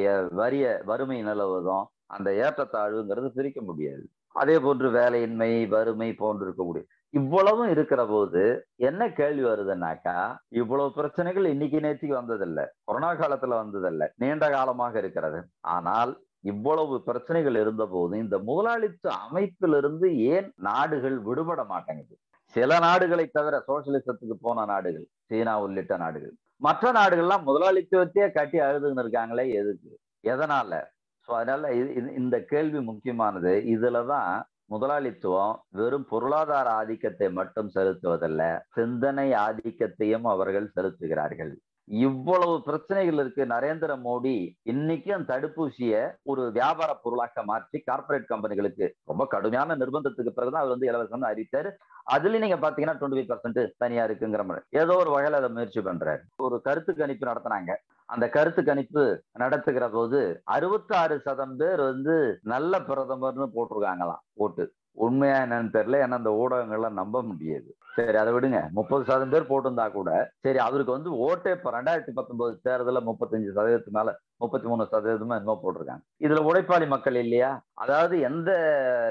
வறிய 0.43 0.65
வறுமை 0.85 1.19
நிலவுவதும் 1.25 1.85
அந்த 2.07 2.31
ஏற்றத்தாழ்வுங்கிறது 2.45 3.29
பிரிக்க 3.29 3.61
முடியாது. 3.61 4.05
அதே 4.33 4.57
போன்று 4.59 4.89
வேலையின்மை 4.91 5.69
வறுமை 5.69 6.09
போன்று 6.15 6.45
இருக்கக்கூடிய 6.47 6.85
இவ்வளவும் 7.15 7.71
இருக்கிற 7.71 8.07
போது 8.07 8.43
என்ன 8.89 9.09
கேள்வி 9.13 9.45
வருதுன்னாக்கா 9.45 10.17
இவ்வளவு 10.49 10.93
பிரச்சனைகள் 10.93 11.45
இன்னைக்கு 11.45 11.79
நேற்றுக்கு 11.79 12.15
வந்ததில்லை. 12.19 12.65
கொரோனா 12.85 13.09
காலத்துல 13.13 13.57
வந்ததில்லை. 13.63 14.07
நீண்ட 14.17 14.51
காலமாக 14.51 14.99
இருக்கிறது. 14.99 15.41
ஆனால் 15.61 16.13
இவ்வளவு 16.45 16.95
பிரச்சனைகள் 17.09 17.57
இருந்த 17.63 17.85
போது 17.87 18.15
இந்த 18.25 18.37
முதலாளித்துவ 18.49 19.15
அமைப்பிலிருந்து 19.27 20.09
ஏன் 20.35 20.49
நாடுகள் 20.69 21.17
விடுபட 21.29 21.61
மாட்டேங்குது? 21.73 22.15
சில 22.55 22.79
நாடுகளை 22.87 23.25
தவிர 23.29 23.57
சோசியலிசத்துக்கு 23.69 24.37
போன 24.47 24.65
நாடுகள் 24.65 25.07
சீனா 25.31 25.55
உள்ளிட்ட 25.65 25.97
நாடுகள். 26.05 26.35
மற்ற 26.67 26.93
நாடுகள்லாம் 26.93 27.45
முதலாளித்துவத்தையே 27.49 28.29
கட்டி 28.39 28.59
அழுதுன்னு 28.59 29.03
இருக்காங்களே 29.05 29.45
எதுக்கு? 29.61 29.91
எதனால? 30.25 30.81
ஸோ 31.29 31.31
அதனால 31.41 31.73
இந்த 32.21 32.37
கேள்வி 32.53 32.81
முக்கியமானது. 32.91 33.53
இதுலதான் 33.75 34.33
முதலாளித்துவம் 34.75 35.55
வெறும் 35.79 36.09
பொருளாதார 36.11 36.67
ஆதிக்கத்தை 36.81 37.29
மட்டும் 37.39 37.71
செலுத்துவதல்ல 37.75 38.43
சிந்தனை 38.77 39.29
ஆதிக்கத்தையும் 39.47 40.27
அவர்கள் 40.35 40.73
செலுத்துகிறார்கள். 40.77 41.53
இவ்வளவு 41.91 42.63
பிரச்சனைகள் 42.63 43.15
இருக்கு 43.15 43.45
நரேந்திர 43.45 43.93
மோடி. 44.05 44.35
இன்னைக்கும் 44.65 45.25
தடுப்பூசிய 45.31 46.11
ஒரு 46.23 46.53
வியாபார 46.53 46.95
பொருளாக 46.95 47.43
மாற்றி 47.45 47.83
கார்பரேட் 47.91 48.29
கம்பெனிகளுக்கு 48.29 48.89
ரொம்ப 49.05 49.27
கடுமையான 49.27 49.77
நிர்பந்தத்துக்கு 49.77 50.29
பிறகுதான் 50.29 50.63
அவர் 50.63 50.75
வந்து 50.79 50.91
இலவசம் 50.91 51.29
அறிவித்தாரு 51.31 51.71
அதுல 52.05 52.39
நீங்க 52.39 52.57
பாத்தீங்கன்னா 52.57 52.97
டுவெண்ட்டி 53.01 53.25
பர்சன்ட் 53.33 53.71
தனியா 53.77 54.05
இருக்குங்கிற 54.05 54.45
மாதிரி. 54.45 54.67
ஏதோ 54.71 54.97
ஒரு 54.97 55.11
வகையில 55.11 55.41
அதை 55.41 55.49
முயற்சி 55.49 55.81
பண்றாரு. 55.81 56.21
ஒரு 56.37 56.61
கருத்து 56.61 56.95
கணிப்பு 56.95 57.27
நடத்தினாங்க. 57.27 57.75
அந்த 58.05 58.29
கருத்து 58.29 58.65
கணிப்பு 58.65 59.23
நடத்துகிற 59.33 59.89
போது 59.89 60.41
அறுபத்தி 60.45 60.95
ஆறு 60.95 61.21
சதம் 61.21 61.57
பேர் 61.57 61.81
வந்து 61.81 62.39
நல்ல 62.43 62.79
பிரதமர்னு 62.79 63.49
போட்டிருக்காங்களாம் 63.55 64.23
ஓட்டு. 64.35 64.73
உண்மையா 64.93 65.37
என்னன்னு 65.43 65.75
தெரியல 65.77 66.01
ஏன்னா 66.05 66.19
அந்த 66.23 66.31
ஊடகங்கள்லாம் 66.43 67.01
நம்ப 67.03 67.23
முடியாது. 67.23 67.77
சரி 68.01 68.19
அதை 68.23 68.33
விடுங்க. 68.33 68.59
முப்பது 68.73 69.03
சதவீதம் 69.05 69.33
பேர் 69.35 69.49
போட்டிருந்தா 69.51 69.87
கூட 69.93 70.11
சரி 70.41 70.59
அவருக்கு 70.59 70.93
வந்து 70.93 71.11
ஓட்டே 71.27 71.51
இப்ப 71.51 71.71
ரெண்டாயிரத்தி 71.71 72.13
பத்தொன்பது 72.19 72.53
தேர்தலில் 72.63 73.07
முப்பத்தஞ்சு 73.09 73.55
சதவீதத்து 73.57 73.91
மேல 73.99 74.13
முப்பத்தி 74.37 74.67
மூணு 74.69 74.87
சதவீதமா 74.93 75.37
என்னமோ 75.39 75.57
போட்டிருக்காங்க. 75.63 76.03
இதுல 76.25 76.43
உழைப்பாளி 76.51 76.87
மக்கள் 76.87 77.15
இல்லையா? 77.15 77.51
அதாவது 77.75 78.21
எந்த 78.21 78.51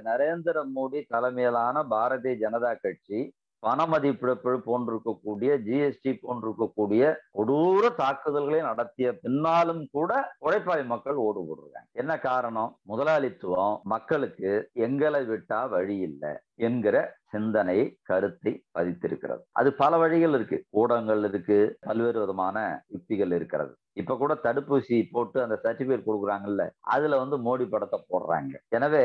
நரேந்திர 0.06 0.64
மோடி 0.76 1.02
தலைமையிலான 1.08 1.84
பாரதிய 1.90 2.36
ஜனதா 2.46 2.72
கட்சி 2.82 3.20
பணமதிப்பிழப்பு 3.68 4.52
போன்றிருக்கக்கூடிய 4.68 5.52
ஜிஎஸ்டி 5.68 6.12
போன்றிருக்கக்கூடிய 6.22 7.04
கொடூர 7.38 7.96
தாக்குதல்களை 7.96 8.62
நடத்திய 8.62 9.08
பின்னாலும் 9.22 9.88
கூட 9.92 10.12
உழைப்பாளி 10.46 10.86
மக்கள் 10.86 11.16
ஓடு 11.16 11.42
போடுறாங்க 11.42 11.88
என்ன 11.92 12.20
காரணம்? 12.20 12.78
முதலாளித்துவம் 12.82 13.80
மக்களுக்கு 13.84 14.52
எங்களை 14.74 15.22
விட்டா 15.26 15.70
வழி 15.70 15.98
இல்லை 15.98 16.34
என்கிற 16.56 16.96
சிந்தனை 17.32 17.98
கருத்தை 18.04 18.64
பதித்திருக்கிறது. 18.80 19.42
அது 19.52 19.74
பல 19.74 19.98
வழிகள் 19.98 20.34
இருக்கு. 20.34 20.66
ஊடகங்கள் 20.70 21.24
இருக்கு. 21.24 21.78
பல்வேறு 21.80 22.20
விதமான 22.20 22.86
யுக்திகள் 22.88 23.32
இருக்கிறது. 23.32 23.74
இப்ப 23.94 24.18
கூட 24.18 24.34
தடுப்பூசி 24.44 25.08
போட்டு 25.12 25.42
அந்த 25.42 25.60
சர்டிபிகேட் 25.64 26.08
கொடுக்குறாங்கல்ல 26.08 26.70
அதுல 26.80 27.18
வந்து 27.24 27.38
மோடி 27.48 27.70
படத்தை 27.70 28.00
போடுறாங்க. 28.10 28.54
எனவே 28.70 29.04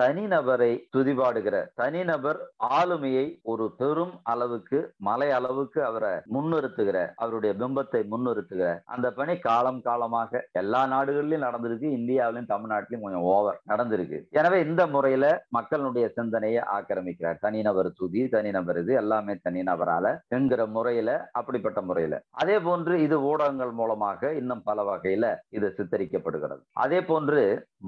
தனிநபரை 0.00 0.70
துதிபாடுகிற 0.94 1.56
தனிநபர் 1.80 2.40
ஆளுமையை 2.78 3.26
ஒரு 3.52 3.66
பெரும் 3.78 4.12
அளவுக்கு 4.32 4.78
மலை 5.08 5.28
அளவுக்கு 5.30 5.80
அவரை 5.84 6.10
முன்னிறுத்துகிற 6.34 6.98
அவருடைய 7.16 7.52
பிம்பத்தை 7.62 8.02
முன்னிறுத்துகிற 8.12 8.68
அந்த 8.94 9.06
பணி 9.18 9.36
காலம் 9.46 9.80
காலமாக 9.88 10.42
எல்லா 10.52 10.82
நாடுகளிலும் 10.86 11.44
நடந்திருக்கு. 11.46 11.88
இந்தியாவிலும் 11.98 12.50
தமிழ்நாட்டிலும் 12.52 13.04
கொஞ்சம் 13.06 13.26
ஓவர் 13.34 13.58
நடந்திருக்கு. 13.72 14.20
எனவே 14.30 14.58
இந்த 14.68 14.86
முறையில 14.86 15.24
மக்களுடைய 15.58 16.06
சிந்தனையை 16.18 16.62
ஆக்கிரமிக்கிறார். 16.76 17.40
தனிநபர் 17.46 17.90
துதி 18.02 18.22
தனிநபர் 18.36 18.80
இது 18.84 18.94
எல்லாமே 18.94 19.36
தனிநபரால 19.48 20.14
என்கிற 20.28 20.66
முறையில 20.76 21.10
அப்படிப்பட்ட 21.32 21.80
முறையில. 21.80 22.14
அதே 22.42 22.58
போன்று 22.68 22.94
இது 23.06 23.16
ஊடகங்கள் 23.32 23.74
மூலமாக 23.80 24.32
இன்னும் 24.42 24.64
பல 24.70 24.82
வகையில 24.82 25.26
இது 25.58 25.74
சித்தரிக்கப்படுகிறது. 25.76 26.62
அதே 26.84 27.02
போன்று 27.02 27.42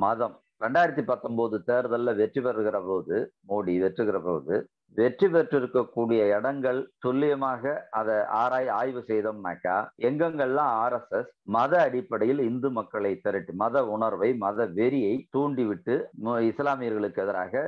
மதம். 0.05 0.37
ரெண்டாயிரத்தி 0.61 1.03
பத்தொன்பது 1.09 1.57
தேர்தலில் 1.69 2.19
வெற்றி 2.21 2.41
பெறுகிற 2.45 2.79
போது 2.87 3.17
மோடி 3.51 3.75
வெற்றுகிற 3.83 4.19
போது 4.25 4.55
வெற்றி 4.97 5.27
பெற்றிருக்கக்கூடிய 5.35 6.21
இடங்கள் 6.37 6.79
துல்லியமாக 7.05 7.75
அதை 7.99 8.17
ஆராய் 8.39 8.71
ஆய்வு 8.79 9.01
செய்தோம்னாக்கா 9.11 9.75
எங்கெங்கெல்லாம் 10.09 10.73
ஆர்எஸ்எஸ் 10.85 11.31
மத 11.57 11.73
அடிப்படையில் 11.85 12.43
இந்து 12.49 12.71
மக்களை 12.79 13.13
திரட்டி 13.27 13.55
மத 13.63 13.85
உணர்வை 13.97 14.31
மத 14.45 14.67
வெறியை 14.79 15.15
தூண்டிவிட்டு 15.37 15.97
இஸ்லாமியர்களுக்கு 16.51 17.23
எதிராக 17.27 17.63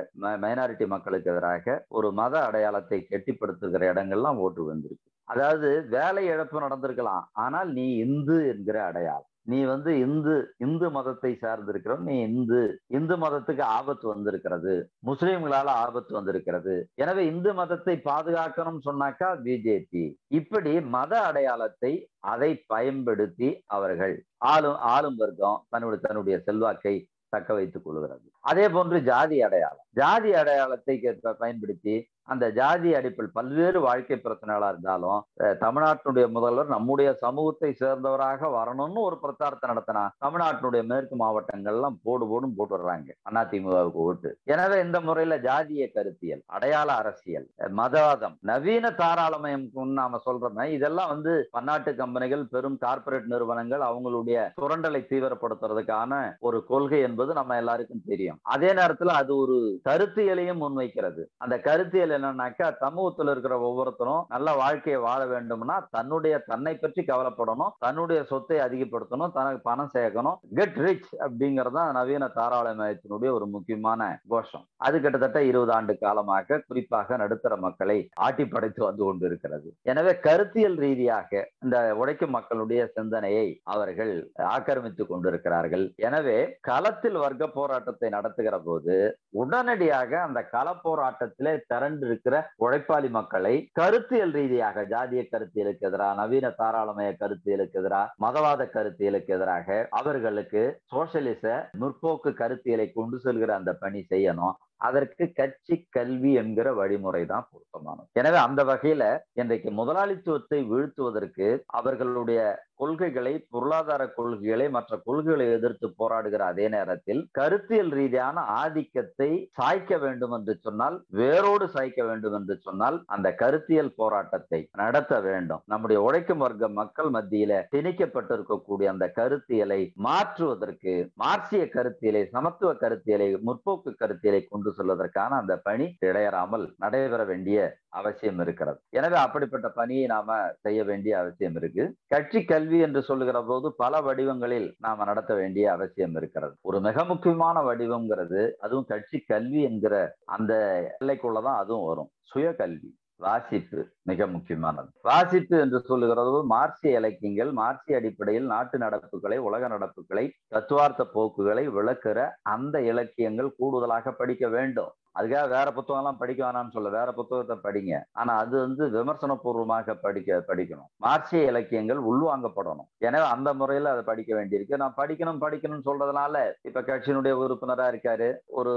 மைனாரிட்டி 0.45 0.87
மக்களுக்கு 0.95 1.31
எதிராக 1.35 1.77
ஒரு 1.99 2.09
மத 2.21 2.35
அடையாளத்தை 2.49 2.99
கெட்டிப்படுத்துகிற 3.11 3.91
இடங்கள்லாம் 3.93 4.41
ஓட்டு 4.45 4.63
வந்திருக்கு. 4.71 5.07
அதாவது 5.27 5.69
வேலை 5.97 6.25
இழப்பு 6.33 6.65
நடந்திருக்கலாம் 6.67 7.25
ஆனால் 7.45 7.69
நீ 7.77 7.87
இந்து 8.05 8.37
என்கிற 8.53 8.77
அடையாளம். 8.89 9.30
நீ 9.47 9.59
வந்து 9.63 9.91
இந்து 9.99 10.33
இந்து 10.57 10.87
மதத்தை 10.89 11.31
சார்ந்திருக்கிற 11.41 11.93
நீ 12.07 12.15
இந்து 12.21 12.59
இந்து 12.87 13.15
மதத்துக்கு 13.17 13.63
ஆபத்து 13.77 14.05
வந்திருக்கிறது 14.07 14.73
முஸ்லிம்களால 15.05 15.67
ஆபத்து 15.85 16.13
வந்திருக்கிறது. 16.13 16.75
எனவே 16.95 17.23
இந்து 17.25 17.53
மதத்தை 17.53 17.95
பாதுகாக்கணும் 18.09 18.81
சொன்னாக்கா 18.87 19.29
பிஜேபி 19.45 20.03
இப்படி 20.39 20.73
மத 20.95 21.13
அடையாளத்தை 21.29 21.93
அதை 22.33 22.51
பயன்படுத்தி 22.67 23.49
அவர்கள் 23.77 24.15
ஆளும் 24.53 24.79
ஆளும் 24.93 25.15
வர்க்கம் 25.15 25.59
தன்னுடைய 25.69 26.01
தன்னுடைய 26.07 26.37
செல்வாக்கை 26.45 26.95
தக்க 27.29 27.53
வைத்துக் 27.53 27.83
கொள்கிறது. 27.83 28.25
அதே 28.49 28.63
போன்று 28.69 28.97
ஜாதி 29.03 29.37
அடையாளம். 29.41 29.85
ஜாதி 29.99 30.31
அடையாளத்தை 30.33 30.95
பயன்படுத்தி 31.43 31.95
அந்த 32.27 32.45
ஜாதி 32.59 32.89
அடிப்பில் 32.97 33.31
பல்வேறு 33.37 33.79
வாழ்க்கை 33.85 34.17
பிரச்சனைகளா 34.25 34.67
இருந்தாலும் 34.73 35.21
தமிழ்நாட்டினுடைய 35.63 36.25
முதல்வர் 36.35 36.73
நம்முடைய 36.75 37.09
சமூகத்தை 37.23 37.71
சேர்ந்தவராக 37.81 38.49
வரணும்னு 38.57 39.01
ஒரு 39.07 39.17
பிரச்சாரத்தை 39.23 39.67
நடத்தினா 39.71 40.03
தமிழ்நாட்டினுடைய 40.25 40.83
மேற்கு 40.91 41.15
மாவட்டங்கள்லாம் 41.23 41.97
போடு 42.03 42.25
போடும் 42.31 42.55
போட்டு 42.57 42.75
வர்றாங்க. 42.77 43.09
அதிமுகவுக்கு 43.41 44.01
ஓட்டு. 44.07 44.29
எனவே 44.53 44.77
இந்த 44.85 44.97
முறையில 45.07 45.37
ஜாதிய 45.47 45.85
கருத்தியல் 45.95 46.43
அடையாள 46.55 46.89
அரசியல் 47.01 47.47
மதவாதம் 47.79 48.35
நவீன 48.49 48.93
தாராளமயம் 49.01 49.65
நாம 49.99 50.19
சொல்றோமே 50.27 50.65
இதெல்லாம் 50.77 51.11
வந்து 51.13 51.33
பன்னாட்டு 51.55 51.91
கம்பெனிகள் 52.01 52.43
பெரும் 52.53 52.77
கார்பரேட் 52.85 53.31
நிறுவனங்கள் 53.33 53.83
அவங்களுடைய 53.89 54.37
சுரண்டலை 54.61 55.01
தீவிரப்படுத்துறதுக்கான 55.11 56.21
ஒரு 56.39 56.57
கொள்கை 56.71 57.01
என்பது 57.09 57.31
நம்ம 57.33 57.57
எல்லாருக்கும் 57.61 58.05
தெரியும். 58.11 58.39
அதே 58.55 58.71
நேரத்துல 58.79 59.17
அது 59.21 59.31
ஒரு 59.43 59.57
கருத்தியலையும் 59.89 60.61
முன்வைக்கிறது. 60.63 61.23
அந்த 61.37 61.55
கருத்தியல் 61.67 62.15
என்னன்னாக்கா 62.21 62.67
சமூகத்துல 62.83 63.31
இருக்கிற 63.33 63.55
ஒவ்வொருத்தரும் 63.67 64.25
நல்ல 64.33 64.49
வாழ்க்கையை 64.61 64.99
வாழ 65.05 65.21
வேண்டும்னா 65.33 65.75
தன்னுடைய 65.95 66.35
தன்னை 66.51 66.73
பற்றி 66.75 67.01
கவலைப்படணும் 67.11 67.73
தன்னுடைய 67.85 68.19
சொத்தை 68.31 68.57
அதிகப்படுத்தணும் 68.65 69.33
தனக்கு 69.37 69.61
பணம் 69.69 69.93
சேர்க்கணும். 69.95 70.37
கெட் 70.57 70.79
ரிச் 70.85 71.11
அப்படிங்கறது 71.25 71.83
நவீன 71.97 72.29
தாராளமயத்தினுடைய 72.37 73.29
ஒரு 73.37 73.45
முக்கியமான 73.55 74.09
கோஷம். 74.33 74.65
அது 74.87 74.95
கிட்டத்தட்ட 75.03 75.39
இருபது 75.49 75.73
ஆண்டு 75.77 75.93
காலமாக 76.03 76.59
குறிப்பாக 76.67 77.17
நடுத்தர 77.23 77.53
மக்களை 77.65 77.97
ஆட்டி 78.25 78.45
படைத்து 78.53 78.81
வந்து 78.87 79.03
கொண்டிருக்கிறது. 79.07 79.69
எனவே 79.91 80.13
கருத்தியல் 80.27 80.77
ரீதியாக 80.85 81.41
இந்த 81.63 81.77
உழைக்கும் 82.01 82.35
மக்களுடைய 82.37 82.81
சிந்தனையை 82.97 83.47
அவர்கள் 83.75 84.13
ஆக்கிரமித்துக் 84.55 85.11
கொண்டிருக்கிறார்கள். 85.13 85.85
எனவே 86.09 86.37
களத்தில் 86.69 87.19
வர்க்க 87.25 87.47
போராட்டத்தை 87.59 88.09
நடத்துகிற 88.17 88.55
போது 88.69 88.95
உடனடியாக 89.41 90.11
அந்த 90.27 90.39
கள 90.55 90.67
போராட்டத்திலே 90.85 91.53
திரண்டு 91.71 92.00
இருக்கிற 92.05 92.35
உழைப்பாளி 92.59 93.09
மக்களை 93.09 93.53
கருத்தியல் 93.79 94.31
ரீதியாக 94.31 94.83
ஜாதிய 94.83 95.23
கருத்தியலுக்கு 95.33 95.87
எதிராக 95.89 96.13
நவீன 96.13 96.49
தாராளமய 96.57 97.11
கருத்தியலுக்கு 97.19 97.79
எதிராக 97.81 98.15
மதவாத 98.21 98.67
கருத்தியலுக்கு 98.75 99.33
எதிராக 99.37 99.87
அவர்களுக்கு 99.89 100.63
சோசியலிச 100.95 101.45
முற்போக்கு 101.79 102.31
கருத்தியலை 102.41 102.87
கொண்டு 102.93 103.17
செல்கிற 103.23 103.53
அந்த 103.59 103.73
பணி 103.73 104.01
செய்யணும். 104.09 104.55
அதற்கு 104.87 105.25
கட்சி 105.39 105.75
கல்வி 105.97 106.31
என்கிற 106.41 106.67
வழிமுறை 106.79 107.23
தான் 107.31 107.47
பொருத்தமானது. 107.51 108.07
எனவே 108.21 108.39
அந்த 108.47 108.61
வகையில 108.71 109.03
இன்றைக்கு 109.41 109.71
முதலாளித்துவத்தை 109.79 110.59
வீழ்த்துவதற்கு 110.71 111.47
அவர்களுடைய 111.79 112.41
கொள்கைகளை 112.81 113.31
பொருளாதார 113.53 114.03
கொள்கைகளை 114.15 114.67
மற்ற 114.75 114.97
கொள்கைகளை 115.07 115.45
எதிர்த்து 115.55 115.87
போராடுகிற 115.99 116.41
அதே 116.51 116.65
நேரத்தில் 116.75 117.19
கருத்தியல் 117.39 117.91
ரீதியான 117.97 118.43
ஆதிக்கத்தை 118.61 119.27
சாய்க்க 119.57 119.99
வேண்டும் 120.03 120.33
என்று 120.37 120.53
சொன்னால் 120.65 120.95
வேரோடு 121.19 121.65
சாய்க்க 121.75 122.01
வேண்டும் 122.07 122.35
என்று 122.39 122.55
சொன்னால் 122.67 122.97
அந்த 123.15 123.27
கருத்தியல் 123.41 123.93
போராட்டத்தை 124.01 124.59
நடத்த 124.81 125.13
வேண்டும். 125.27 125.61
நம்முடைய 125.73 125.99
உழைக்கும் 126.07 126.43
வர்க்க 126.45 126.69
மக்கள் 126.79 127.11
மத்தியில 127.17 127.59
திணிக்கப்பட்டிருக்கக்கூடிய 127.75 128.87
அந்த 128.93 129.07
கருத்தியலை 129.19 129.81
மாற்றுவதற்கு 130.07 130.95
மார்க்சிய 131.23 131.65
கருத்தியலை 131.77 132.23
சமத்துவ 132.35 132.71
கருத்தியலை 132.83 133.29
முற்போக்கு 133.49 133.93
கருத்தியலை 134.01 134.41
கொண்டு 134.47 134.70
செல்வதற்கான 134.77 135.37
அந்த 135.37 135.57
பணி 135.57 135.97
இடையறாமல் 136.05 136.65
நடைபெற 136.77 137.23
வேண்டிய 137.23 137.57
அவசியம் 137.89 138.39
இருக்கிறது. 138.39 138.79
எனவே 138.89 139.15
அப்படிப்பட்ட 139.15 139.69
பணியை 139.69 140.05
நாம 140.05 140.37
செய்ய 140.59 140.83
வேண்டிய 140.83 141.19
அவசியம் 141.19 141.55
இருக்கு. 141.55 141.83
கட்சி 142.07 142.43
கல்வி 142.43 142.79
என்று 142.79 143.01
சொல்லுகிற 143.03 143.43
போது 143.43 143.75
பல 143.75 144.01
வடிவங்களில் 144.01 144.75
நாம 144.79 145.03
நடத்த 145.03 145.33
வேண்டிய 145.35 145.71
அவசியம் 145.71 146.15
இருக்கிறது. 146.15 146.55
ஒரு 146.61 146.79
மிக 146.79 147.03
முக்கியமான 147.03 147.59
வடிவம்ங்கிறது 147.61 148.51
அதுவும் 148.59 148.85
கட்சி 148.85 149.19
கல்வி 149.19 149.61
என்கிற 149.61 150.15
அந்த 150.25 150.53
எல்லைக்குள்ளதான் 151.01 151.61
அதுவும் 151.63 151.87
வரும். 151.87 152.11
சுய 152.23 152.53
கல்வி 152.53 152.89
வாசிப்பு 153.25 153.79
மிக 154.09 154.27
முக்கியமானது. 154.35 154.89
வாசிப்பு 155.09 155.55
என்று 155.63 155.79
சொல்லுகிறது 155.89 156.31
மார்க்சிய 156.53 156.99
இலக்கியங்கள் 157.01 157.51
மார்க்சிய 157.61 157.99
அடிப்படையில் 157.99 158.47
நாட்டு 158.53 158.77
நடப்புகளை 158.77 159.37
உலக 159.49 159.69
நடப்புகளை 159.73 160.25
தத்துவார்த்த 160.47 161.03
போக்குகளை 161.15 161.65
விளக்குற 161.77 162.19
அந்த 162.55 162.75
இலக்கியங்கள் 162.91 163.55
கூடுதலாக 163.57 164.13
படிக்க 164.21 164.47
வேண்டும். 164.57 164.91
அதுக்காக 165.17 165.47
வேற 165.55 165.67
புத்தகம்லாம் 165.77 166.19
படிக்க 166.21 166.41
வேணாம்னு 166.45 166.75
சொல்ல 166.75 166.89
வேற 166.97 167.09
புத்தகத்தை 167.19 167.57
படிங்க. 167.65 167.93
ஆனா 168.21 168.33
அது 168.43 168.55
வந்து 168.65 168.83
விமர்சன 168.95 169.35
பூர்வமாக 169.43 169.95
படிக்க 170.05 170.39
படிக்கணும். 170.49 170.89
மார்க்சிய 171.05 171.51
இலக்கியங்கள் 171.51 172.01
உள்வாங்கப்படணும். 172.11 172.89
எனவே 173.07 173.25
அந்த 173.35 173.49
முறையில 173.61 173.91
அதை 173.95 174.03
படிக்க 174.11 174.31
வேண்டியிருக்கு. 174.39 174.81
நான் 174.83 174.97
படிக்கணும் 175.01 175.41
படிக்கணும்னு 175.45 175.87
சொல்றதுனால 175.89 176.43
இப்ப 176.69 176.83
கட்சியினுடைய 176.89 177.33
உறுப்பினரா 177.43 177.87
இருக்காரு. 177.93 178.29
ஒரு 178.59 178.73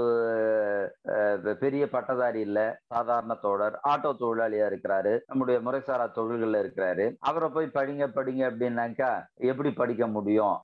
பெரிய 1.63 1.83
பட்டதாரி 1.95 2.39
இல்ல. 2.47 2.59
சாதாரண 2.93 3.33
தோழர் 3.45 3.77
ஆட்டோ 3.91 4.11
தொழிலாளியா 4.23 4.65
இருக்கிறாரு. 4.71 5.13
நம்முடைய 5.29 5.57
முறைசாரா 5.67 6.07
தொழில்கள்ல 6.17 6.61
இருக்கிறாரு. 6.63 7.07
அவரை 7.29 7.49
போய் 7.55 7.75
படிங்க 7.77 8.07
படிங்க 8.17 8.43
அப்படின்னாக்கா 8.51 9.11
எப்படி 9.51 9.71
படிக்க 9.81 10.03
முடியும்? 10.17 10.55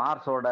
மார்ஸோட 0.00 0.48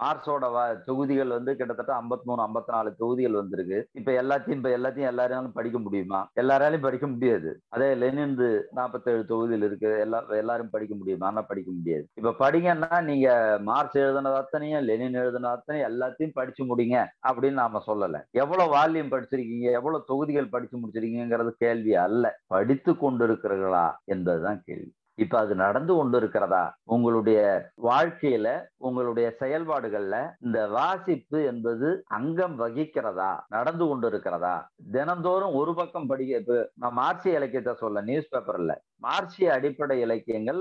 மார்ஸோட 0.00 0.46
தொகுதிகள் 0.88 1.36
வந்து 1.36 1.52
கிட்டத்தட்ட 1.60 1.92
ஐம்பத்தி 2.00 2.26
மூணு 2.30 2.44
ஐம்பத்தி 2.46 2.72
நாலு 2.76 2.90
தொகுதிகள் 3.02 3.40
வந்திருக்கு. 3.40 3.79
இப்ப 3.92 4.12
எல்லாத்தையும் 4.12 4.50
இப்ப 4.50 4.68
எல்லாத்தையும் 4.68 5.10
எல்லாராலும் 5.10 5.52
படிக்க 5.52 5.78
முடியுமா? 5.78 6.30
எல்லாராலையும் 6.40 6.80
படிக்க 6.80 7.06
முடியாது. 7.06 7.60
அதே 7.68 7.94
லெனிந்து 7.94 8.62
நாற்பத்தேழு 8.76 9.24
தொகுதியில் 9.24 9.66
இருக்கு. 9.66 9.98
எல்லா 10.00 10.26
எல்லாரும் 10.28 10.70
படிக்க 10.70 10.94
முடியுமா? 10.94 11.26
ஆனா 11.26 11.42
படிக்க 11.42 11.70
முடியாது. 11.72 12.06
இப்ப 12.14 12.34
படிங்கன்னா 12.38 13.02
நீங்க 13.02 13.58
மார்ச் 13.62 13.96
எழுதுனது 13.96 14.34
அத்தனையும் 14.34 14.82
லெனின் 14.82 15.14
எழுதின 15.14 15.48
அத்தனையும் 15.48 15.90
எல்லாத்தையும் 15.92 16.30
படிச்சு 16.32 16.76
முடிங்க 16.76 17.06
அப்படின்னு 17.28 17.52
நாம 17.52 17.82
சொல்லல. 17.86 18.22
எவ்வளவு 18.30 18.76
வால்யூம் 18.76 19.10
படிச்சிருக்கீங்க? 19.10 19.72
எவ்வளவு 19.72 20.04
தொகுதிகள் 20.06 20.48
படிச்சு 20.48 20.78
முடிச்சிருக்கீங்கிறது 20.78 21.50
கேள்வி 21.58 21.94
அல்ல. 21.94 22.40
படித்து 22.46 22.92
கொண்டிருக்கிறீர்களா? 22.92 23.86
என்பதுதான் 24.04 24.62
கேள்வி. 24.64 24.92
இப்ப 25.18 25.38
அது 25.38 25.54
நடந்து 25.54 25.94
கொண்டு 25.94 26.16
இருக்கிறதா 26.18 26.62
உங்களுடைய 26.84 27.40
வாழ்க்கையில 27.82 28.48
உங்களுடைய 28.78 29.36
செயல்பாடுகள்ல 29.40 30.16
இந்த 30.38 30.68
வாசிப்பு 30.68 31.42
என்பது 31.42 31.88
அங்கம் 32.10 32.60
வகிக்கிறதா? 32.60 33.32
நடந்து 33.48 33.86
கொண்டு 33.86 34.06
இருக்கிறதா 34.06 34.54
தினந்தோறும் 34.92 35.54
ஒரு 35.54 35.74
பக்கம் 35.74 36.06
படிக்க 36.06 36.38
நான் 36.74 36.92
மார்க்சிய 36.92 37.36
இலக்கியத்தை 37.36 37.74
சொல்ல 37.74 38.00
நியூஸ் 38.00 38.32
பேப்பர்ல 38.32 38.74
மார்க்சிய 39.00 39.52
அடிப்படை 39.52 39.96
இலக்கியங்கள் 40.00 40.60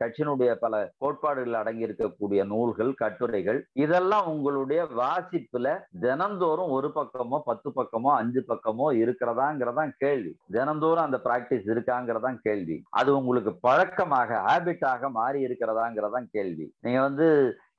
கட்சியினுடைய 0.00 0.52
பல 0.64 0.74
கோட்பாடுகள் 0.98 1.58
அடங்கி 1.60 1.86
இருக்கக்கூடிய 1.86 2.40
நூல்கள் 2.46 2.92
கட்டுரைகள் 2.94 3.60
இதெல்லாம் 3.84 4.26
உங்களுடைய 4.26 4.82
வாசிப்புல 5.00 5.66
தினந்தோறும் 6.00 6.70
ஒரு 6.70 6.90
பக்கமோ 6.94 7.38
பத்து 7.44 7.70
பக்கமோ 7.76 8.10
அஞ்சு 8.20 8.44
பக்கமோ 8.48 8.86
இருக்கிறதாங்கிறதான் 9.00 9.92
கேள்வி. 9.96 10.32
தினந்தோறும் 10.50 11.04
அந்த 11.04 11.20
பிராக்டிஸ் 11.24 11.68
இருக்காங்கிறதான் 11.74 12.38
கேள்வி. 12.42 12.76
அது 12.90 13.10
உங்களுக்கு 13.18 13.54
பழக்கமாக 13.60 14.40
ஹேபிட்டாக 14.46 15.10
மாறி 15.10 15.38
இருக்கிறதாங்கிறதான் 15.46 16.28
கேள்வி. 16.30 16.66
நீங்க 16.80 17.00
வந்து 17.00 17.28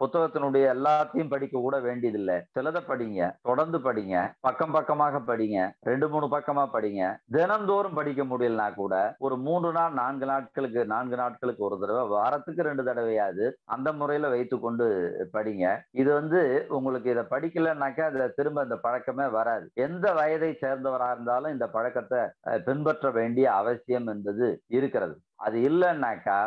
புத்தகத்தினுடைய 0.02 0.66
எல்லாத்தையும் 0.76 1.32
படிக்க 1.34 1.56
கூட 1.66 1.78
வேண்டியதில்லை. 1.88 2.38
சிலதை 2.56 2.82
படிங்க 2.90 3.30
தொடர்ந்து 3.50 3.80
படிங்க 3.88 4.16
பக்கம் 4.48 4.76
பக்கமாக 4.78 5.22
படிங்க 5.30 5.58
ரெண்டு 5.90 6.10
மூணு 6.14 6.28
பக்கமா 6.36 6.64
படிங்க. 6.76 7.02
தினந்தோறும் 7.36 7.98
படிக்க 8.00 8.24
முடியலனா 8.32 8.68
கூட 8.82 8.96
ஒரு 9.28 9.38
மூன்று 9.48 9.72
நாள் 9.78 9.98
நான்கு 10.02 10.28
நாட்களுக்கு 10.32 10.84
நான்கு 10.94 11.18
நாட்களுக்கு 11.22 11.64
ஒரு 11.70 11.78
தடவை 11.82 12.04
வாரத்துக்கு 12.16 12.68
ரெண்டு 12.70 12.86
தடவையாவது 12.90 13.48
அந்த 13.76 13.88
முறையில 14.00 14.30
வைத்து 14.36 14.60
கொண்டு 14.66 14.88
படிங்க. 15.36 15.66
இது 16.02 16.10
வந்து 16.20 16.42
உங்களுக்கு 16.78 17.10
இதை 17.16 17.26
படிக்கலன்னாக்கா 17.34 18.06
அதுல 18.10 18.28
திரும்ப 18.40 18.64
இந்த 18.68 18.80
பழக்கமே 18.86 19.28
வராது. 19.38 19.68
எந்த 19.88 20.06
வயதை 20.20 20.52
சேர்ந்தவராக 20.64 21.16
இருந்தாலும் 21.16 21.56
இந்த 21.58 21.68
பழக்கத்தை 21.76 22.22
பின்பற்ற 22.68 23.12
வேண்டிய 23.20 23.48
அவசியம் 23.62 24.10
என்பது 24.16 24.48
இருக்கிறது. 24.78 25.16
அது 25.48 25.58
இல்லைன்னாக்கா 25.70 26.40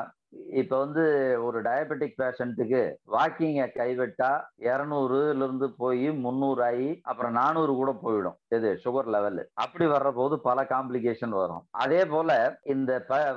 இப்ப 0.60 0.78
வந்து 0.78 1.02
ஒரு 1.46 1.58
டயபெட்டிக் 1.66 2.18
பேஷண்ட்டுக்கு 2.22 2.80
வாக்கிங்க 3.14 3.62
கைவிட்டா 3.78 4.30
இரநூறுல 4.68 5.44
இருந்து 5.44 5.66
போய் 5.82 6.06
முந்நூறு 6.24 6.62
ஆகி 6.68 6.90
அப்புறம் 7.10 7.34
நானூறு 7.40 7.72
கூட 7.80 7.92
போயிடும். 8.02 8.36
இது 8.56 8.68
சுகர் 8.84 9.10
லெவல் 9.14 9.40
அப்படி 9.64 9.86
வர்ற 9.92 10.10
போது 10.18 10.34
பல 10.48 10.64
காம்ப்ளிகேஷன் 10.72 11.34
வரும். 11.40 11.62
அதே 11.84 12.02
போல 12.06 12.30
இந்த 12.74 12.90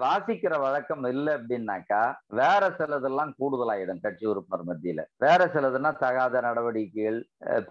வாசிக்கிற 0.05 0.53
வழக்கம் 0.65 1.05
இல்லை 1.13 1.33
அப்படின்னாக்கா 1.37 2.01
வேற 2.41 2.63
சிலதெல்லாம் 2.79 3.31
கூடுதலாயிடும் 3.39 4.03
கட்சி 4.05 4.25
உறுப்பினர் 4.31 4.67
மத்தியில. 4.69 5.03
வேற 5.25 5.49
சிலதுன்னா 5.55 5.91
தகாத 6.03 6.41
நடவடிக்கைகள் 6.47 7.19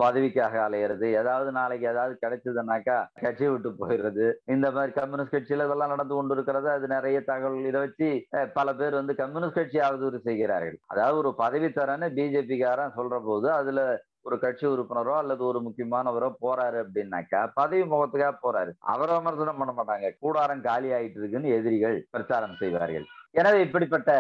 பதவிக்காக 0.03 0.55
அலையிறது 0.67 1.07
ஏதாவது 1.21 1.53
நாளைக்கு 1.59 1.89
ஏதாவது 1.93 2.15
கிடைச்சதுன்னாக்கா 2.25 2.99
கட்சி 3.25 3.47
விட்டு 3.49 3.73
போயிடுறது. 3.83 4.29
இந்த 4.55 4.67
மாதிரி 4.71 4.93
கம்யூனிஸ்ட் 5.01 5.37
கட்சியில 5.37 5.69
இதெல்லாம் 5.69 5.95
நடந்து 5.95 6.15
கொண்டு 6.15 6.35
இருக்கிறது 6.39 6.71
அது 6.77 6.95
நிறைய 6.97 7.21
தகவல் 7.33 7.71
இதை 7.73 7.83
வச்சு 7.87 8.11
பல 8.59 8.75
பேர் 8.81 9.01
வந்து 9.01 9.14
கம்யூனிஸ்ட் 9.21 9.59
கட்சி 9.59 9.79
அவதூறு 9.89 10.19
செய்கிறார்கள். 10.29 10.79
அதாவது 10.93 11.17
ஒரு 11.23 11.31
பதவி 11.43 11.69
தரன்னு 11.79 12.09
பிஜேபிக்காரன் 12.19 12.97
சொல்ற 12.99 13.19
போது 13.29 13.49
அதுல 13.61 13.81
ஒரு 14.29 14.37
கட்சி 14.43 14.65
உறுப்பினரோ 14.73 15.15
அல்லது 15.23 15.43
ஒரு 15.51 15.59
முக்கியமானவரோ 15.67 16.29
போறாரு 16.45 16.79
அப்படின்னாக்கா 16.83 17.41
பதவி 17.61 17.85
முகத்துக்காக 17.93 18.35
போறாரு. 18.45 18.71
அவரை 18.93 19.15
விமர்சனம் 19.19 19.61
பண்ண 19.61 19.73
மாட்டாங்க. 19.79 20.09
கூடாரம் 20.23 20.65
காலி 20.69 20.91
ஆயிட்டு 20.99 21.21
இருக்குன்னு 21.21 21.55
எதிரிகள் 21.59 21.97
பிரச்சாரம் 22.15 22.59
செய்வார்கள். 22.63 23.07
எனவே 23.41 23.61
இப்படிப்பட்ட 23.67 24.13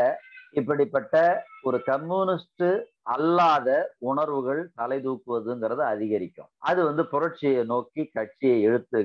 இப்படிப்பட்ட 0.60 1.16
ஒரு 1.68 1.78
கம்யூனிஸ்ட் 1.90 2.66
அல்லாத 3.14 3.68
உணர்வுகள் 4.10 4.60
தலை 4.80 4.98
தூக்குவதுங்கிறது 5.06 5.82
அதிகரிக்கும். 5.92 6.48
அது 6.70 6.80
வந்து 6.88 7.02
புரட்சியை 7.12 7.62
நோக்கி 7.72 8.02
கட்சியை 8.16 8.56
எழுத்து 8.68 9.00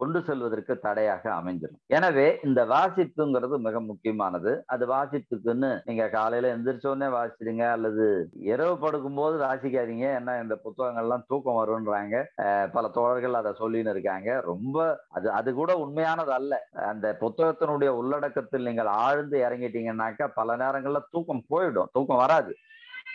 கொண்டு 0.00 0.20
செல்வதற்கு 0.28 0.74
தடையாக 0.86 1.24
அமைஞ்சிடும் 1.38 1.82
எனவே 1.96 2.26
இந்த 2.48 2.60
வாசிப்புங்கிறது 2.74 3.58
மிக 3.66 3.80
முக்கியமானது. 3.90 4.52
அது 4.74 4.84
வாசிப்புக்குன்னு 4.94 5.70
நீங்க 5.88 6.04
காலையில 6.16 6.52
எந்திரிச்சோடனே 6.56 7.08
வாசிடுங்க 7.16 7.64
அல்லது 7.76 8.06
இரவு 8.52 8.74
படுக்கும் 8.84 9.20
போது 9.20 9.36
வாசிக்காதீங்க. 9.46 10.06
ஏன்னா 10.18 10.34
இந்த 10.44 10.56
புத்தகங்கள்லாம் 10.64 11.26
தூக்கம் 11.30 11.60
வரும்ன்றாங்க. 11.60 12.16
பல 12.76 12.84
தோழர்கள் 12.98 13.40
அதை 13.40 13.52
சொல்லின்னு 13.62 13.94
இருக்காங்க. 13.96 14.30
ரொம்ப 14.50 14.78
அது 15.18 15.28
அது 15.38 15.50
கூட 15.60 15.72
உண்மையானது 15.84 16.32
அல்ல. 16.40 16.54
அந்த 16.92 17.06
புத்தகத்தினுடைய 17.24 17.90
உள்ளடக்கத்தில் 18.02 18.66
நீங்கள் 18.68 18.92
ஆழ்ந்து 19.04 19.36
இறங்கிட்டீங்கன்னாக்கா 19.46 20.28
பல 20.40 20.56
நேரங்கள்ல 20.64 21.02
தூக்கம் 21.14 21.46
போயிடும். 21.52 21.90
தூக்கம் 21.96 22.22
வராது. 22.24 22.52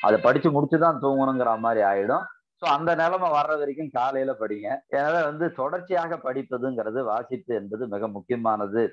அதை 0.08 0.18
படிச்சு 0.28 0.78
தான் 0.86 1.02
தூங்கணுங்கிற 1.04 1.52
மாதிரி 1.66 1.82
ஆயிடும். 1.92 2.26
ஸோ 2.62 2.66
அந்த 2.76 2.92
நிலைமை 3.02 3.30
வர்ற 3.36 3.54
வரைக்கும் 3.60 3.94
காலையில 4.00 4.32
படிங்க. 4.42 4.68
எனவே 4.98 5.22
வந்து 5.30 5.46
தொடர்ச்சியாக 5.62 6.18
படிப்பதுங்கிறது 6.26 7.00
வாசிப்பு 7.12 7.54
என்பது 7.62 7.84
மிக 7.94 8.08
முக்கியமானது 8.18 8.84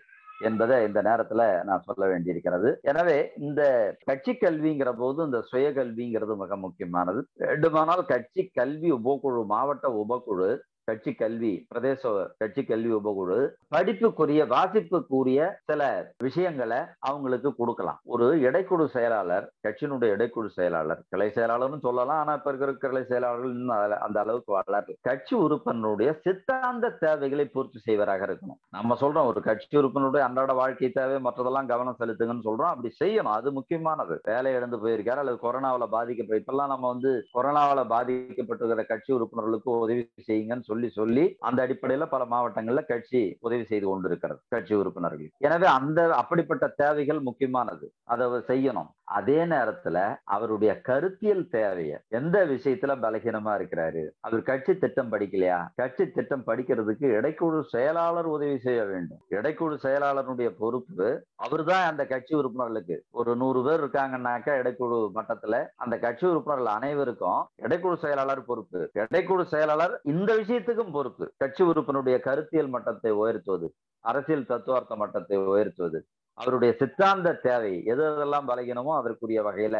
என்பதை 0.48 0.76
இந்த 0.86 1.00
நேரத்துல 1.08 1.42
நான் 1.68 1.84
சொல்ல 1.86 2.02
வேண்டியிருக்கிறது. 2.10 2.68
எனவே 2.90 3.16
இந்த 3.46 3.62
கட்சி 4.08 4.32
கல்விங்கிற 4.44 4.90
போது 5.00 5.18
இந்த 5.28 5.40
சுய 5.50 5.68
கல்விங்கிறது 5.78 6.34
மிக 6.42 6.56
முக்கியமானது. 6.64 7.20
வேண்டுமானால் 7.44 8.02
கட்சி 8.12 8.44
கல்வி 8.58 8.90
உபக்குழு 8.98 9.42
மாவட்ட 9.54 9.88
உபக்குழு 10.02 10.50
கட்சி 10.88 11.12
கல்வி 11.12 11.52
பிரதேச 11.74 12.26
கட்சி 12.38 12.62
கல்வி 12.64 12.92
உபகுழு 12.92 13.38
படிப்புக்குரிய 13.68 14.44
வாசிப்புக்குரிய 14.44 15.40
சில 15.64 15.82
விஷயங்களை 16.18 16.78
அவங்களுக்கு 16.98 17.50
கொடுக்கலாம். 17.56 17.98
ஒரு 18.04 18.26
இடைக்குழு 18.36 18.86
செயலாளர் 18.86 19.44
கட்சியினுடைய 19.68 20.10
இடைக்குழு 20.14 20.46
செயலாளர் 20.46 21.02
கிளை 21.08 21.26
செயலாளர்னு 21.34 21.78
சொல்லலாம். 21.78 22.20
ஆனா 22.20 22.32
இப்ப 22.34 22.52
இருக்கிற 22.52 22.72
கிளை 22.72 23.02
செயலாளர்கள் 23.04 23.50
இன்னும் 23.50 24.00
அந்த 24.00 24.20
அளவுக்கு 24.20 24.50
வளரல. 24.58 24.94
கட்சி 25.00 25.36
உறுப்பினருடைய 25.36 26.10
சித்தாந்த 26.24 26.90
தேவைகளை 27.00 27.44
பூர்த்தி 27.44 27.78
செய்வராக 27.78 28.26
இருக்கணும். 28.26 28.58
நம்ம 28.70 28.96
சொல்றோம் 29.00 29.30
ஒரு 29.32 29.42
கட்சி 29.42 29.78
உறுப்பினருடைய 29.78 30.24
அன்றாட 30.28 30.52
வாழ்க்கை 30.52 30.90
தேவை 30.90 31.18
மற்றதெல்லாம் 31.28 31.70
கவனம் 31.72 31.96
செலுத்துங்கன்னு 32.00 32.46
சொல்றோம். 32.48 32.72
அப்படி 32.72 32.94
செய்யணும். 33.04 33.36
அது 33.38 33.52
முக்கியமானது. 33.52 34.20
வேலை 34.22 34.52
இழந்து 34.52 34.80
போயிருக்காரு 34.86 35.22
அல்லது 35.24 35.38
கொரோனாவில் 35.42 35.92
பாதிக்கப்பட்ட 35.96 36.42
இப்பெல்லாம் 36.42 36.74
நம்ம 36.74 36.88
வந்து 36.94 37.12
கொரோனாவில் 37.34 37.92
பாதிக்கப்பட்டிருக்கிற 37.94 38.86
கட்சி 38.86 39.12
உறுப்பினர்களுக்கு 39.12 39.70
உதவி 39.84 40.02
செய்யுங்கன்னு 40.30 40.68
சொல்லி 40.70 40.77
சொல்லி 40.86 41.36
அந்த 41.38 41.66
அடிப்படையில 41.66 42.06
பல 42.08 42.24
மாவட்டங்கள்ல 42.24 42.86
கட்சி 42.86 43.36
உதவி 43.40 43.64
செய்து 43.64 43.86
கொண்டிருக்கிறது 43.86 44.40
கட்சி 44.48 44.74
உறுப்பினர்கள். 44.74 45.30
எனவே 45.38 45.66
அந்த 45.66 46.14
அப்படிப்பட்ட 46.14 46.66
தேவைகள் 46.68 47.20
முக்கியமானது. 47.20 47.92
அதை 48.04 48.26
செய்யணும். 48.26 48.90
அதே 49.04 49.44
நேரத்துல 49.44 50.16
அவருடைய 50.24 50.80
கருத்தியல் 50.80 51.46
தேவைய 51.52 51.98
எந்த 52.08 52.46
விஷயத்துல 52.46 52.96
பலகீனமா 53.04 53.52
இருக்கிறாரு 53.58 54.08
அவர் 54.20 54.42
கட்சி 54.42 54.78
திட்டம் 54.78 55.12
படிக்கலையா? 55.12 55.66
கட்சி 55.74 56.10
திட்டம் 56.10 56.44
படிக்கிறதுக்கு 56.46 57.06
இடைக்குழு 57.18 57.60
செயலாளர் 57.60 58.24
உதவி 58.24 58.58
செய்ய 58.58 58.84
வேண்டும். 58.84 59.20
இடைக்குழு 59.28 59.76
செயலாளருடைய 59.82 60.48
பொறுப்பு 60.58 61.24
அவர் 61.36 61.64
தான் 61.64 61.86
அந்த 61.90 62.06
கட்சி 62.06 62.34
உறுப்பினர்களுக்கு. 62.34 62.98
ஒரு 63.10 63.36
நூறு 63.36 63.62
பேர் 63.64 63.80
இருக்காங்கன்னாக்கா 63.82 64.52
இடைக்குழு 64.62 65.10
மட்டத்துல 65.14 65.66
அந்த 65.76 65.98
கட்சி 65.98 66.26
உறுப்பினர்கள் 66.26 66.66
அனைவருக்கும் 66.66 67.48
இடைக்குழு 67.62 67.94
செயலாளர் 67.94 68.44
பொறுப்பு. 68.44 68.90
இடைக்குழு 68.94 69.42
செயலாளர் 69.42 70.00
இந்த 70.04 70.34
அனைத்துக்கும் 70.68 70.96
பொறுப்பு. 70.96 71.24
கட்சி 71.36 71.62
உறுப்பினருடைய 71.64 72.16
கருத்தியல் 72.20 72.72
மட்டத்தை 72.72 73.10
உயர்த்துவது 73.20 73.66
அரசியல் 74.04 74.48
தத்துவார்த்த 74.48 74.96
மட்டத்தை 74.96 75.36
உயர்த்துவது 75.52 75.98
அவருடைய 76.38 76.72
சித்தாந்த 76.80 77.28
தேவை 77.42 77.72
எது 77.84 78.02
எதெல்லாம் 78.08 78.48
பலகினமோ 78.50 78.92
அதற்குரிய 78.98 79.40
வகையில 79.42 79.76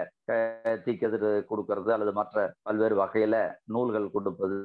தீக்கதிர் 0.87 1.29
கொடுக்கறது 1.51 1.91
அல்லது 1.95 2.13
மற்ற 2.21 2.37
பல்வேறு 2.67 2.97
வகையில 3.03 3.37
நூல்கள் 3.75 4.13
கொடுப்பது 4.17 4.59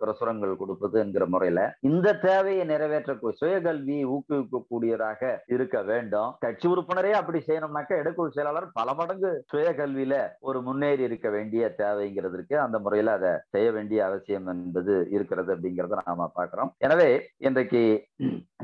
பிரசுரங்கள் 0.00 0.52
கொடுப்பது 0.60 0.96
என்கிற 1.02 1.24
முறையில 1.34 1.60
இந்த 1.88 2.08
தேவையை 2.26 2.64
நிறைவேற்ற 2.70 3.14
சுயகல்வியை 3.40 4.04
ஊக்குவிக்கக்கூடியதாக 4.14 5.30
இருக்க 5.54 5.76
வேண்டும். 5.90 6.30
கட்சி 6.44 6.66
உறுப்பினரே 6.72 7.12
அப்படி 7.20 7.38
செய்யணும்னாக்கா 7.46 7.98
இடக்குழு 8.02 8.34
செயலாளர் 8.36 8.68
பல 8.78 8.94
மடங்கு 9.00 9.30
சுயகல்வியில 9.52 10.14
ஒரு 10.48 10.60
முன்னேறி 10.68 11.04
இருக்க 11.08 11.28
வேண்டிய 11.36 11.72
தேவைங்கிறதுக்கு 11.82 12.56
அந்த 12.66 12.78
முறையில 12.84 13.16
அதை 13.18 13.32
செய்ய 13.56 13.68
வேண்டிய 13.76 14.04
அவசியம் 14.08 14.48
என்பது 14.54 14.94
இருக்கிறது 15.16 15.52
அப்படிங்கிறத 15.54 15.98
நாம 16.02 16.28
பாக்குறோம் 16.38 16.72
எனவே 16.88 17.10
இன்றைக்கு 17.48 17.82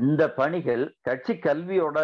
இந்த 0.05 0.23
பணிகள் 0.39 0.85
கட்சி 1.09 1.33
கல்வியோட 1.47 1.97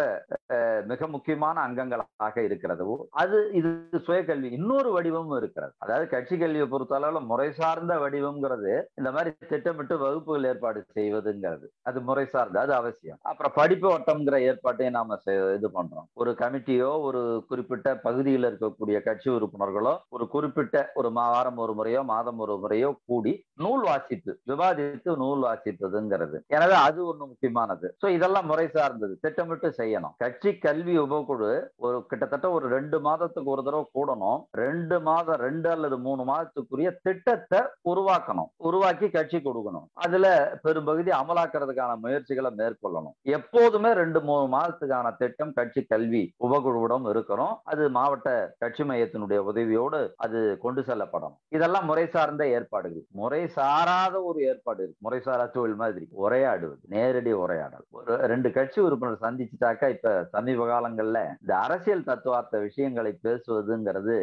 மிக 0.90 1.06
முக்கியமான 1.14 1.56
அங்கங்களாக 1.66 2.36
இருக்கிறது. 2.48 2.84
அது 3.22 3.38
இது 3.58 3.70
சுயக்கல்வி 4.06 4.48
இன்னொரு 4.58 4.90
வடிவமும் 4.94 5.36
இருக்கிறது. 5.40 5.72
அதாவது 5.84 6.06
கட்சி 6.14 6.36
கல்வியை 6.42 6.66
பொறுத்த 6.72 7.10
முறை 7.30 7.48
சார்ந்த 7.60 7.92
வடிவம்ங்கிறது 8.02 8.72
இந்த 9.00 9.10
மாதிரி 9.14 9.30
திட்டமிட்டு 9.52 9.94
வகுப்புகள் 10.02 10.48
ஏற்பாடு 10.50 10.80
செய்வதுங்கிறது. 10.98 11.66
அது 11.88 11.98
முறை 12.08 12.24
சார்ந்த 12.34 12.60
அது 12.64 12.72
அவசியம். 12.80 13.18
அப்புறம் 13.30 13.54
படிப்பு 13.58 13.88
வட்டம்ங்கிற 13.94 14.38
ஏற்பாட்டையும் 14.48 14.96
நாம 14.98 15.18
இது 15.56 15.68
பண்றோம். 15.78 16.06
ஒரு 16.20 16.30
கமிட்டியோ 16.42 16.90
ஒரு 17.08 17.20
குறிப்பிட்ட 17.50 17.88
பகுதியில் 18.06 18.48
இருக்கக்கூடிய 18.50 18.98
கட்சி 19.08 19.28
உறுப்பினர்களோ 19.36 19.94
ஒரு 20.16 20.26
குறிப்பிட்ட 20.34 20.76
ஒரு 21.00 21.10
வாரம் 21.18 21.60
ஒரு 21.64 21.72
முறையோ 21.80 22.00
மாதம் 22.12 22.40
ஒரு 22.44 22.54
முறையோ 22.62 22.90
கூடி 23.10 23.32
நூல் 23.64 23.84
வாசிப்பு 23.88 24.32
விவாதித்து 24.50 25.10
நூல் 25.22 25.42
வாசித்ததுங்கிறது 25.48 26.38
எனவே 26.56 26.76
அது 26.86 27.00
ஒண்ணு 27.10 27.30
முக்கியமானது. 27.32 27.86
சோ 28.02 28.06
இதெல்லாம் 28.16 28.48
முறை 28.50 28.66
சார்ந்தது. 28.76 29.14
திட்டமிட்டு 29.24 29.68
செய்யணும். 29.80 30.14
கட்சி 30.24 30.50
கல்வி 30.66 30.94
உபக்குழு 31.04 31.52
ஒரு 31.86 31.98
கிட்டத்தட்ட 32.10 32.46
ஒரு 32.56 32.66
ரெண்டு 32.76 32.98
மாதத்துக்கு 33.06 33.54
ஒரு 33.54 33.62
தடவை 33.66 33.81
கூடணும். 33.94 34.42
ரெண்டு 34.50 35.00
மாதம் 35.00 35.34
ரெண்டு 35.34 35.70
அல்லது 35.70 35.98
மூணு 35.98 36.22
மாதத்துக்குரிய 36.24 36.96
திட்டத்தை 37.02 37.60
உருவாக்கணும். 37.90 38.50
உருவாக்கி 38.56 39.10
கட்சி 39.10 39.38
கொடுக்கணும். 39.38 39.86
அதுல 39.92 40.58
பெரும்பகுதி 40.62 41.10
அமலாக்குறதுக்கான 41.10 41.96
முயற்சிகளை 41.96 42.50
மேற்கொள்ளணும். 42.56 43.14
எப்போதுமே 43.22 43.92
ரெண்டு 43.92 44.20
மூணு 44.20 44.58
மாதத்துக்கான 44.58 45.16
திட்டம் 45.16 45.52
கட்சி 45.52 45.82
கல்வி 45.82 46.34
உபகுழுவிடம் 46.44 47.06
இருக்கணும். 47.12 47.54
அது 47.64 47.90
மாவட்ட 47.90 48.54
கட்சி 48.58 48.82
மையத்தினுடைய 48.82 49.42
உதவியோடு 49.52 50.12
அது 50.16 50.58
கொண்டு 50.60 50.80
செல்லப்படணும். 50.80 51.36
இதெல்லாம் 51.48 51.84
முறை 51.84 52.06
சார்ந்த 52.06 52.46
ஏற்பாடுகள். 52.46 53.04
முறை 53.10 53.48
சாராத 53.48 54.22
ஒரு 54.22 54.42
ஏற்பாடு. 54.42 54.82
இருக்கு 54.82 54.98
முறை 54.98 55.20
தொழில் 55.52 55.74
மாதிரி. 55.74 56.08
உரையாடுவது. 56.22 56.78
நேரடி 56.88 57.32
உரையாடல். 57.32 57.84
ஒரு 57.90 58.16
ரெண்டு 58.16 58.52
கட்சி 58.52 58.80
உறுப்பினர் 58.80 59.18
சந்திச்சுட்டாக்கா 59.20 59.88
இப்ப 59.88 60.24
சமீப 60.24 60.66
காலங்கள்ல 60.66 61.28
இந்த 61.40 61.56
அரசியல் 61.56 62.04
தத்துவார்த்த 62.04 62.58
விஷயங்களை 62.58 63.18
பேசுவது 63.22 63.71
வருதுங்கிறது 63.72 64.16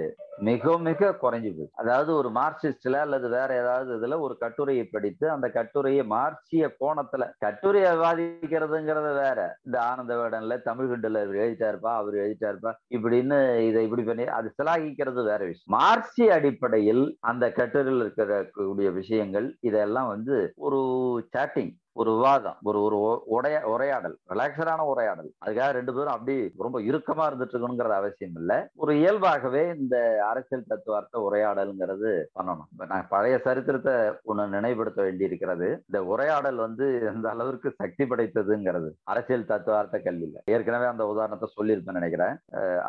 மிக 0.47 0.74
மிக 0.80 1.10
குறைஞ்சு 1.22 1.50
போச்சு 1.50 1.74
அதாவது 1.74 2.12
ஒரு 2.16 2.30
மார்க்சிஸ்ட்ல 2.30 3.00
அல்லது 3.00 3.28
வேற 3.30 3.50
ஏதாவது 3.58 3.89
இதுல 3.95 4.20
ஒரு 4.20 4.36
கட்டுரையை 4.38 4.84
படித்து 4.86 5.26
அந்த 5.30 5.47
கட்டுரையை 5.50 6.04
மார்க்சிய 6.06 6.70
கோணத்துல 6.80 7.26
கட்டுரையை 7.38 7.89
விவாதிக்கிறதுங்கிறது 7.93 9.12
வேற. 9.16 9.39
இந்த 9.64 9.78
ஆனந்த 9.82 10.16
வேடன்ல 10.16 10.58
தமிழ் 10.62 10.91
கண்டுல 10.91 11.24
இவர் 11.24 11.41
எழுதிட்டாருப்பா 11.41 11.91
அவர் 11.95 12.16
எழுதிட்டாருப்பா 12.16 12.74
இப்படின்னு 12.95 13.39
இதை 13.68 13.84
இப்படி 13.84 14.04
பண்ணி 14.04 14.28
அது 14.38 14.54
சிலாகிக்கிறது 14.58 15.24
வேற 15.24 15.41
விஷயம். 15.45 15.74
மார்க்சிய 15.78 16.34
அடிப்படையில் 16.34 17.04
அந்த 17.24 17.52
கட்டுரையில் 17.52 18.06
இருக்கக்கூடிய 18.06 18.89
விஷயங்கள் 18.93 19.50
இதெல்லாம் 19.62 20.08
வந்து 20.08 20.38
ஒரு 20.60 20.82
சாட்டிங் 21.30 21.74
ஒரு 22.02 22.12
விவாதம் 22.16 22.58
ஒரு 22.70 22.80
ஒரு 22.88 22.98
உடைய 23.36 23.58
உரையாடல் 23.74 24.16
ரிலாக்ஸடான 24.32 24.86
உரையாடல். 24.92 25.30
அதுக்காக 25.44 25.70
ரெண்டு 25.78 25.94
பேரும் 25.96 26.16
அப்படி 26.16 26.36
ரொம்ப 26.66 26.78
இறுக்கமா 26.90 27.24
இருந்துட்டு 27.30 27.56
இருக்கணுங்கிற 27.56 27.96
அவசியம் 28.02 28.38
இல்லை. 28.42 28.58
ஒரு 28.84 28.94
இயல்பாகவே 29.02 29.64
இந்த 29.82 29.98
அரசியல் 30.32 30.70
தத்துவார்த்த 30.72 31.24
உரையாடல்ங்கிறது 31.28 32.12
பண்ணணும். 32.38 32.70
நான் 32.92 33.10
பழைய 33.14 33.36
சரித்திரத்தை 33.48 33.96
ஒண்ணு 34.32 34.46
நினைவுபடுத்த 34.56 35.00
வேண்டி 35.08 35.30
இருக்கிறது 35.30 35.70
இந்த 35.88 36.02
உரையாடல் 36.14 36.60
வந்து 36.66 36.88
எந்த 37.12 37.26
அளவிற்கு 37.34 37.72
சக்தி 37.82 38.06
படைத்ததுங்கிறது. 38.12 38.92
அரசியல் 39.14 39.50
தத்துவார்த்த 39.52 40.02
கல்வியில். 40.08 40.44
ஏற்கனவே 40.56 40.88
அந்த 40.92 41.06
உதாரணத்தை 41.14 41.50
சொல்லியிருப்பேன் 41.58 42.00
நினைக்கிறேன். 42.00 42.36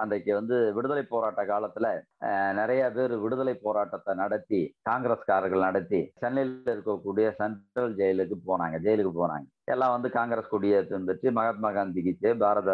அன்றைக்கு 0.03 0.33
வந்து 0.41 0.59
விடுதலை 0.79 1.05
போராட்ட 1.15 1.43
காலத்துல 1.53 1.89
நிறைய 2.61 2.83
பேர் 2.97 3.15
விடுதலை 3.25 3.55
போராட்டத்தை 3.67 4.13
நடத்தி 4.23 4.63
காங்கிரஸ்காரர்கள் 4.91 5.67
நடத்தி 5.69 6.01
சென்னையில் 6.23 6.57
இருக்கக்கூடிய 6.75 7.27
சென்ட்ரல் 7.41 7.97
ஜெயிலுக்கு 8.01 8.37
போனாங்க. 8.49 8.77
ஜெயிலுக்கு 8.91 9.15
போனாங்க 9.19 9.47
எல்லாம் 9.75 9.95
வந்து 9.95 10.11
காங்கிரஸ் 10.19 10.53
கொடியை 10.53 10.79
வந்துச்சு. 10.97 11.29
மகாத்மா 11.39 11.71
காந்திக்கு 11.79 12.33
பாரத 12.43 12.71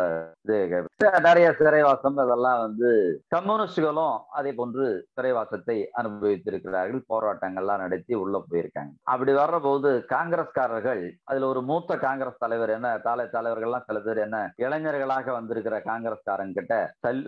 நிறைய 1.26 1.46
சிறைவாசம் 1.58 2.18
அதெல்லாம் 2.24 2.60
வந்து 2.64 2.88
கம்யூனிஸ்டுகளும் 3.34 4.16
அதே 4.38 4.52
போன்று 4.58 4.84
சிறைவாசத்தை 5.16 5.76
அனுபவித்திருக்கிறார்கள். 6.00 7.02
போராட்டங்கள்லாம் 7.12 7.82
நடத்தி 7.84 8.14
உள்ள 8.22 8.36
போயிருக்காங்க. 8.50 8.92
அப்படி 9.12 9.32
வர்ற 9.40 9.58
போது 9.66 9.90
காங்கிரஸ்காரர்கள் 10.14 11.02
அதுல 11.30 11.48
ஒரு 11.52 11.62
மூத்த 11.70 11.98
காங்கிரஸ் 12.06 12.42
தலைவர் 12.44 12.74
என்ன 12.76 12.90
தலை 13.08 13.26
தலைவர்கள்லாம் 13.34 13.86
சில 13.88 14.00
பேர் 14.06 14.22
என்ன 14.26 14.38
இளைஞர்களாக 14.64 15.32
வந்திருக்கிற 15.38 15.78
காங்கிரஸ்காரங்க 15.90 16.56
கிட்ட 16.60 16.74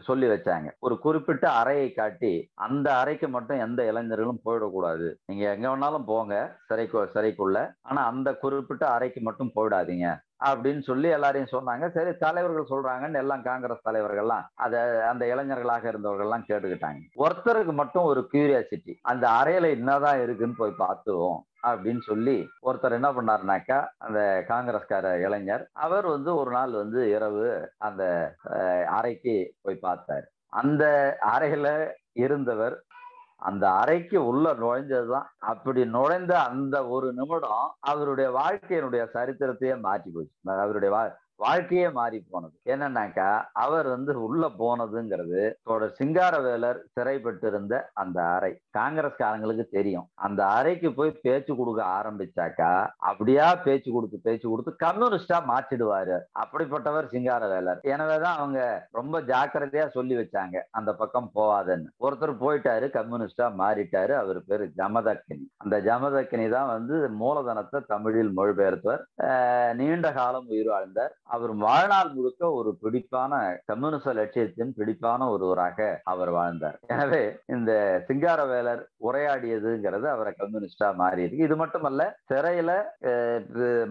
சொல்லி 0.09 0.29
வச்சாங்க. 0.35 0.69
ஒரு 0.87 0.97
குறிப்பிட்ட 1.07 1.47
அறையை 1.61 1.89
காட்டி 1.93 2.33
அந்த 2.69 2.89
அறைக்கு 3.03 3.29
மட்டும் 3.37 3.63
எந்த 3.67 3.81
இளைஞர்களும் 3.93 4.45
போயிடக்கூடாது. 4.47 5.09
நீங்க 5.31 5.45
எங்க 5.55 5.67
வேணாலும் 5.69 6.09
போங்க 6.13 6.35
சிறைக்கு 6.69 7.05
சிறைக்குள்ள. 7.15 7.59
ஆனா 7.89 8.01
அந்த 8.13 8.29
குறிப்பிட்ட 8.45 8.85
அறைக்கு 8.97 9.21
மட்டும் 9.29 9.53
போயிடாதீங்க 9.59 10.09
அப்படின்னு 10.49 10.83
சொல்லி 10.89 11.09
எல்லாரையும் 11.15 11.53
சொன்னாங்க. 11.53 11.85
சரி 11.95 12.11
தலைவர்கள் 12.17 12.71
சொல்றாங்கன்னு 12.73 13.21
எல்லாம் 13.23 13.43
காங்கிரஸ் 13.49 13.87
தலைவர்கள்லாம் 13.89 14.45
அதை 14.65 14.81
அந்த 15.11 15.25
இளைஞர்களாக 15.33 15.85
இருந்தவர்கள்லாம் 15.93 16.47
கேட்டுக்கிட்டாங்க. 16.49 17.01
ஒருத்தருக்கு 17.25 17.75
மட்டும் 17.81 18.09
ஒரு 18.11 18.23
கியூரியாசிட்டி 18.33 18.95
அந்த 19.13 19.27
அறையில 19.41 19.71
என்னதான் 19.79 20.23
இருக்குன்னு 20.23 20.61
போய் 20.63 20.81
பார்த்துவோம் 20.85 21.41
அப்படின்னு 21.69 22.03
சொல்லி 22.09 22.37
ஒருத்தர் 22.69 22.97
என்ன 22.99 23.09
பண்ணாருனாக்கா 23.13 23.79
அந்த 24.07 24.21
காங்கிரஸ்கார 24.49 25.15
இளைஞர் 25.27 25.65
அவர் 25.87 26.07
வந்து 26.07 26.31
ஒரு 26.37 26.51
நாள் 26.51 26.75
வந்து 26.83 27.01
இரவு 27.17 27.49
அந்த 27.79 28.05
அறைக்கு 28.99 29.37
போய் 29.63 29.85
பார்த்தாரு. 29.87 30.27
அந்த 30.63 30.85
அறையில 31.35 31.69
இருந்தவர் 32.25 32.77
அந்த 33.41 33.65
அறைக்கு 33.71 34.19
உள்ள 34.27 34.55
நுழைஞ்சதுதான். 34.55 35.29
அப்படி 35.39 35.85
நுழைந்த 35.87 36.33
அந்த 36.43 36.77
ஒரு 36.89 37.13
நிமிடம் 37.13 37.67
அவருடைய 37.81 38.29
வாழ்க்கையினுடைய 38.31 39.03
சரித்திரத்தையே 39.15 39.81
மாற்றி 39.81 40.11
போச்சு 40.11 40.37
அவருடைய 40.57 40.91
வாழ்க்கையே 41.43 41.89
மாறி 41.99 42.19
போனது. 42.31 42.55
என்னன்னாக்கா 42.73 43.29
அவர் 43.65 43.89
வந்து 43.89 44.13
உள்ள 44.29 44.45
போனதுங்கிறது 44.63 45.43
தொடர் 45.63 45.95
சிங்காரவேலர் 45.99 46.81
சிறைப்பட்டிருந்த 46.95 47.75
அந்த 47.93 48.19
அறை. 48.37 48.53
காங்கிரஸ்காரங்களுக்கு 48.79 49.65
தெரியும். 49.77 50.07
அந்த 50.27 50.41
அறைக்கு 50.59 50.91
போய் 50.99 51.13
பேச்சு 51.27 51.53
கொடுக்க 51.57 51.83
ஆரம்பிச்சாக்கா 51.99 52.71
அப்படியா 53.11 53.47
பேச்சு 53.67 53.93
கொடுத்து 53.93 54.19
பேச்சு 54.27 54.47
கொடுத்து 54.49 54.73
கம்யூனிஸ்டா 54.87 55.39
மாற்றிடுவாரு. 55.53 56.19
அப்படிப்பட்டவர் 56.43 57.11
சிங்காரவேலர். 57.15 57.81
எனவேதான் 57.95 58.37
அவங்க 58.37 58.89
ரொம்ப 59.01 59.21
ஜாக்கிரதையா 59.33 59.87
சொல்லி 59.97 60.17
வச்சாங்க 60.17 60.57
அந்த 60.71 60.91
பக்கம் 61.03 61.31
போவாதுன்னு. 61.35 61.89
ஒருத்தர் 62.07 62.35
போயிட்டாரு 62.45 62.89
கம்யூனிஸ்டா 62.99 63.49
மாறிட்டாரு 63.63 64.15
அவர் 64.23 64.41
பேரு 64.45 64.67
ஜமதக்கினி. 64.77 65.47
அந்த 65.57 65.77
ஜமதக்கினி 65.89 66.49
தான் 66.51 66.73
வந்து 66.75 66.97
மூலதனத்தை 67.23 67.81
தமிழில் 67.87 68.37
மொழிபெயர்த்தவர். 68.39 69.03
நீண்ட 69.81 70.13
காலம் 70.13 70.47
உயிர் 70.49 70.73
வாழ்ந்தார். 70.75 71.15
அவர் 71.35 71.53
வாழ்நாள் 71.65 72.11
முழுக்க 72.17 72.51
ஒரு 72.59 72.71
பிடிப்பான 72.83 73.33
கம்யூனிச 73.71 74.13
லட்சியத்தின் 74.19 74.73
பிடிப்பான 74.79 75.29
ஒருவராக 75.35 75.89
அவர் 76.13 76.31
வாழ்ந்தார். 76.37 76.77
எனவே 76.95 77.23
இந்த 77.55 77.73
சிங்காரவேலர் 78.09 78.83
உரையாடியதுங்கிறது 79.09 80.07
அவரை 80.15 80.33
கம்யூனிஸ்டா 80.41 80.89
மாறி 81.01 81.25
இருக்கு 81.25 81.47
இது 81.49 81.57
மட்டுமல்ல 81.63 82.03
சிறையில 82.31 82.71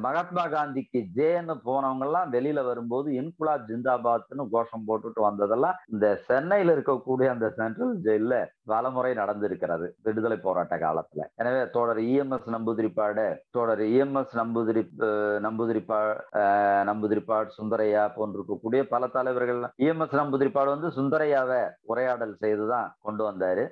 மகாத்மா 0.05 0.45
காந்திக்கு 0.55 1.01
ஜேன்னு 1.17 1.55
போனவங்க 1.67 2.07
எல்லாம் 2.07 2.31
வெளியில 2.35 2.63
வரும்போது 2.69 3.07
இன்குலாப் 3.21 3.67
ஜிந்தாபாத்னு 3.69 4.45
கோஷம் 4.55 4.87
போட்டுட்டு 4.89 5.21
வந்ததெல்லாம் 5.27 5.79
இந்த 5.93 6.07
சென்னையில 6.29 6.75
இருக்கக்கூடிய 6.77 7.29
அந்த 7.35 7.49
சென்ட்ரல் 7.59 7.95
ஜெயில 8.07 8.35
பலமுறை 8.71 9.11
நடந்திருக்கிறது 9.21 9.85
விடுதலை 10.05 10.37
போராட்ட 10.45 10.75
காலத்துல. 10.85 11.21
எனவே 11.41 11.61
தோழர் 11.75 12.01
இஎம்எஸ் 12.09 12.49
நம்பூதிரிப்பாடு 12.55 13.25
தோழர் 13.55 13.83
இஎம்எஸ் 13.93 14.33
நம்பூதிரி 14.41 14.83
நம்பூதிரிப்பா 15.47 15.99
நம்பூதிரிப்பாடு 17.27 17.57
சுந்தரையா 17.57 18.03
போன்றிருக்கக்கூடிய 18.17 18.81
பல 18.93 19.07
தலைவர்கள். 19.15 19.61
இஎம்எஸ் 19.83 20.15
நம்பூதிரிப்பாடு 20.19 20.69
வந்து 20.75 20.89
சுந்தரையாவை 20.97 21.61
உரையாடல் 21.91 22.33
செய்துதான் 22.43 22.87
கொண்டு 23.05 23.23
வந்தாரு. 23.29 23.63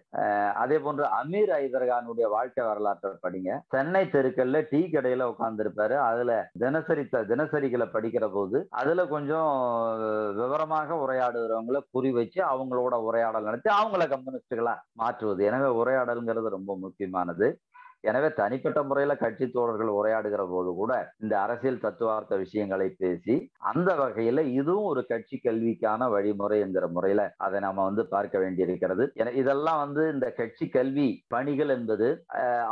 அதே 0.63 0.77
போன்று 0.85 1.05
அமீர் 1.19 1.51
ஐதர்கானுடைய 1.61 2.27
வாழ்க்கை 2.35 2.63
வரலாற்றை 2.69 3.11
படிங்க. 3.25 3.59
சென்னை 3.75 4.03
தெருக்கல்ல 4.15 4.61
டீ 4.71 4.81
கடையில 4.95 5.29
உட்கார்ந்துருப்பாரு. 5.33 5.97
அதுல 6.09 6.31
தினசரி 6.63 7.03
தினசரிகளை 7.31 7.87
படிக்கிற 7.95 8.25
போது 8.37 8.57
அதுல 8.81 9.05
கொஞ்சம் 9.15 9.51
விவரமாக 10.41 10.97
உரையாடுகிறவங்கள 11.05 11.79
குறி 11.95 12.11
வச்சு 12.19 12.41
அவங்களோட 12.51 12.95
உரையாடல் 13.09 13.47
நடத்தி 13.49 13.69
அவங்கள 13.79 14.03
கம்யூனிஸ்டுகளா 14.13 14.75
மாற்றுவது. 15.01 15.41
எனவே 15.51 15.71
உரையாடல்ங்கிறது 15.81 16.55
ரொம்ப 16.57 16.71
முக்கியமானது. 16.85 17.47
எனவே 18.09 18.29
தனிப்பட்ட 18.39 18.79
முறையில 18.89 19.13
கட்சி 19.23 19.45
தோழர்கள் 19.47 19.91
உரையாடுகிற 19.99 20.43
போது 20.53 20.69
கூட 20.79 20.91
இந்த 21.23 21.33
அரசியல் 21.45 21.83
தத்துவார்த்த 21.85 22.35
விஷயங்களை 22.43 22.87
பேசி 23.01 23.35
அந்த 23.71 23.89
வகையில 24.01 24.43
இதுவும் 24.59 24.89
ஒரு 24.91 25.01
கட்சி 25.11 25.37
கல்விக்கான 25.45 26.09
வழிமுறை 26.15 26.57
என்கிற 26.65 26.85
முறையில 26.95 27.21
அதை 27.45 27.59
நாம 27.65 27.83
வந்து 27.89 28.03
பார்க்க 28.13 28.43
வேண்டியிருக்கிறது. 28.43 29.03
இதெல்லாம் 29.41 29.79
வந்து 29.83 30.03
இந்த 30.13 30.27
கட்சி 30.39 30.65
கல்வி 30.75 31.07
பணிகள் 31.33 31.73
என்பது 31.77 32.07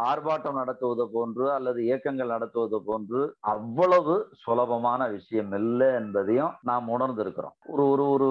ஆர்ப்பாட்டம் 0.10 0.60
நடத்துவது 0.62 1.06
போன்று 1.16 1.46
அல்லது 1.58 1.80
இயக்கங்கள் 1.88 2.34
நடத்துவது 2.36 2.80
போன்று 2.90 3.22
அவ்வளவு 3.54 4.16
சுலபமான 4.44 5.02
விஷயம் 5.16 5.54
இல்லை 5.62 5.90
என்பதையும் 6.02 6.54
நாம் 6.72 6.92
உணர்ந்திருக்கிறோம். 6.96 7.56
ஒரு 7.74 7.86
ஒரு 7.94 8.06
ஒரு 8.14 8.30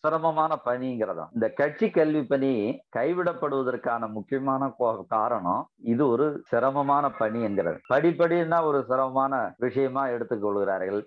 சிரமமான 0.00 0.52
பணிங்கிறதா 0.68 1.26
இந்த 1.36 1.46
கட்சி 1.60 1.86
கல்வி 1.90 2.22
பணி 2.32 2.52
கைவிடப்படுவதற்கான 2.96 4.08
முக்கியமான 4.16 4.68
காரணம் 5.14 5.62
இது 5.92 6.02
ஒரு 6.12 6.19
சிரமமான 6.50 7.04
பணி 7.20 7.38
என்கிறது 7.48 7.78
படிப்படினா 7.92 8.58
ஒரு 8.70 8.80
சிரமமான 8.90 9.34
விஷயமா 9.64 10.02
எடுத்துக்கொள்கிறார்கள். 10.14 11.00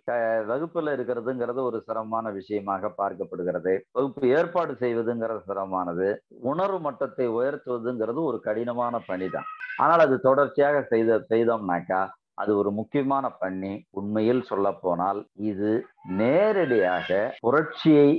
வகுப்புல 0.51 0.93
இருக்கிறதுங்கிறது 0.97 1.61
ஒரு 1.69 1.79
சிரமமான 1.87 2.31
விஷயமாக 2.39 2.91
பார்க்கப்படுகிறது. 3.01 3.75
வகுப்பு 3.97 4.33
ஏற்பாடு 4.37 4.73
செய்வதுங்கிறது 4.83 5.41
சிரமமானது. 5.49 6.09
உணர்வு 6.51 6.79
மட்டத்தை 6.87 7.27
உயர்த்துவதுங்கிறது 7.37 8.21
ஒரு 8.29 8.39
கடினமான 8.47 8.99
பணி 9.09 9.29
தான் 9.35 9.49
ஆனால் 9.83 10.03
அது 10.07 10.17
தொடர்ச்சியாக 10.27 10.77
செய்த 10.91 11.21
செய்தோம்னாக்கா 11.31 12.01
அது 12.41 12.51
ஒரு 12.59 12.69
முக்கியமான 12.77 13.25
பண்ணி 13.41 13.71
உண்மையில் 13.99 14.47
சொல்ல 14.49 14.67
போனால் 14.83 15.19
இது 15.51 15.71
நேரடியாக 16.21 17.09
புரட்சியை 17.45 18.09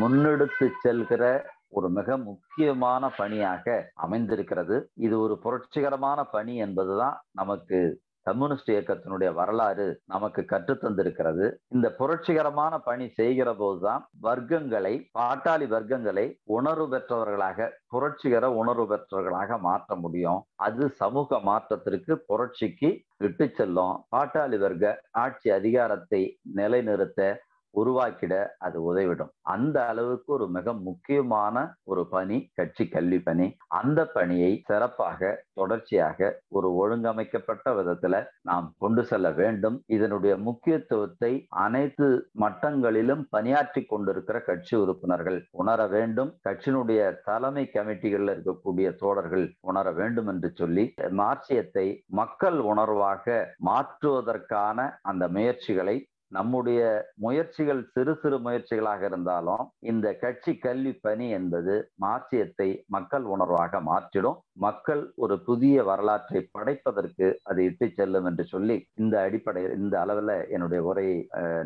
முன்னெடுத்து 0.00 0.66
செல்கிற 0.82 1.22
ஒரு 1.70 1.88
மிக 1.90 2.16
முக்கியமான 2.18 3.10
பணியாக 3.16 3.66
அமைந்திருக்கிறது. 3.94 4.76
இது 5.06 5.20
ஒரு 5.20 5.34
புரட்சிகரமான 5.44 6.20
பணி 6.36 6.54
என்பதுதான் 6.66 7.18
நமக்கு 7.32 7.80
கம்யூனிஸ்ட் 8.26 8.70
இயக்கத்தினுடைய 8.70 9.32
வரலாறு 9.32 9.84
நமக்கு 10.04 10.40
கற்றுத்தந்திருக்கிறது 10.50 11.44
இந்த 11.68 11.86
புரட்சிகரமான 11.98 12.74
பணி 12.78 13.06
செய்கிற 13.08 13.48
போதுதான் 13.54 14.02
வர்க்கங்களை 14.22 14.92
பாட்டாளி 15.18 15.66
வர்க்கங்களை 15.74 16.26
உணர்வு 16.56 16.86
பெற்றவர்களாக 16.88 17.68
புரட்சிகர 17.88 18.50
உணர்வு 18.52 18.86
பெற்றவர்களாக 18.92 19.58
மாற்ற 19.58 19.96
முடியும். 19.96 20.40
அது 20.66 20.88
சமூக 21.02 21.40
மாற்றத்திற்கு 21.40 22.16
புரட்சிக்கு 22.26 22.90
இட்டு 23.28 23.48
செல்லும். 23.50 23.94
பாட்டாளி 24.16 24.58
வர்க்க 24.58 25.02
ஆட்சி 25.24 25.50
அதிகாரத்தை 25.50 26.22
நிலைநிறுத்த 26.54 27.30
உருவாக்கிட 27.72 28.34
அது 28.58 28.78
உதவிடும். 28.90 29.32
அந்த 29.54 29.76
அளவுக்கு 29.86 30.32
ஒரு 30.32 30.46
மிக 30.48 30.72
முக்கியமான 30.88 31.56
ஒரு 31.84 32.02
பணி 32.06 32.38
கட்சி 32.54 32.84
கல்வி 32.88 33.18
பணி. 33.18 33.46
அந்த 33.80 34.00
பணியை 34.06 34.52
சிறப்பாக 34.66 35.30
தொடர்ச்சியாக 35.52 36.30
ஒரு 36.48 36.68
ஒழுங்கமைக்கப்பட்ட 36.74 37.74
விதத்துல 37.78 38.22
நாம் 38.42 38.66
கொண்டு 38.78 39.04
செல்ல 39.04 39.30
வேண்டும். 39.30 39.76
இதனுடைய 39.86 40.34
முக்கியத்துவத்தை 40.48 41.32
அனைத்து 41.64 42.08
மட்டங்களிலும் 42.40 43.24
பணியாற்றி 43.30 43.82
கொண்டிருக்கிற 43.84 44.38
கட்சி 44.40 44.74
உறுப்பினர்கள் 44.76 45.38
உணர 45.62 45.80
வேண்டும். 45.86 46.32
கட்சியினுடைய 46.48 47.00
தலைமை 47.24 47.64
கமிட்டிகளில் 47.74 48.32
இருக்கக்கூடிய 48.34 48.88
தோழர்கள் 48.96 49.46
உணர 49.60 49.86
வேண்டும் 49.92 50.26
என்று 50.26 50.50
சொல்லி 50.54 50.86
மார்க்சியத்தை 51.22 51.86
மக்கள் 52.20 52.58
உணர்வாக 52.72 53.26
மாற்றுவதற்கான 53.64 54.78
அந்த 55.02 55.24
முயற்சிகளை 55.28 55.96
நம்முடைய 56.32 56.80
முயற்சிகள் 57.24 57.80
சிறு 57.94 58.12
சிறு 58.22 58.36
முயற்சிகளாக 58.46 59.02
இருந்தாலும் 59.10 59.64
இந்த 59.90 60.06
கட்சி 60.22 60.52
கல்வி 60.64 60.92
பணி 61.06 61.26
என்பது 61.38 61.74
மாற்றியத்தை 62.04 62.68
மக்கள் 62.96 63.24
உணர்வாக 63.34 63.80
மாற்றிடும். 63.90 64.38
மக்கள் 64.66 65.02
ஒரு 65.24 65.36
புதிய 65.48 65.84
வரலாற்றை 65.90 66.42
படைப்பதற்கு 66.56 67.28
அது 67.50 67.64
இட்டு 67.68 67.88
செல்லும் 68.00 68.28
என்று 68.30 68.46
சொல்லி 68.54 68.76
இந்த 69.02 69.16
அடிப்படையில் 69.26 69.78
இந்த 69.82 69.96
அளவில் 70.04 70.36
என்னுடைய 70.56 70.82
உரையை 70.90 71.16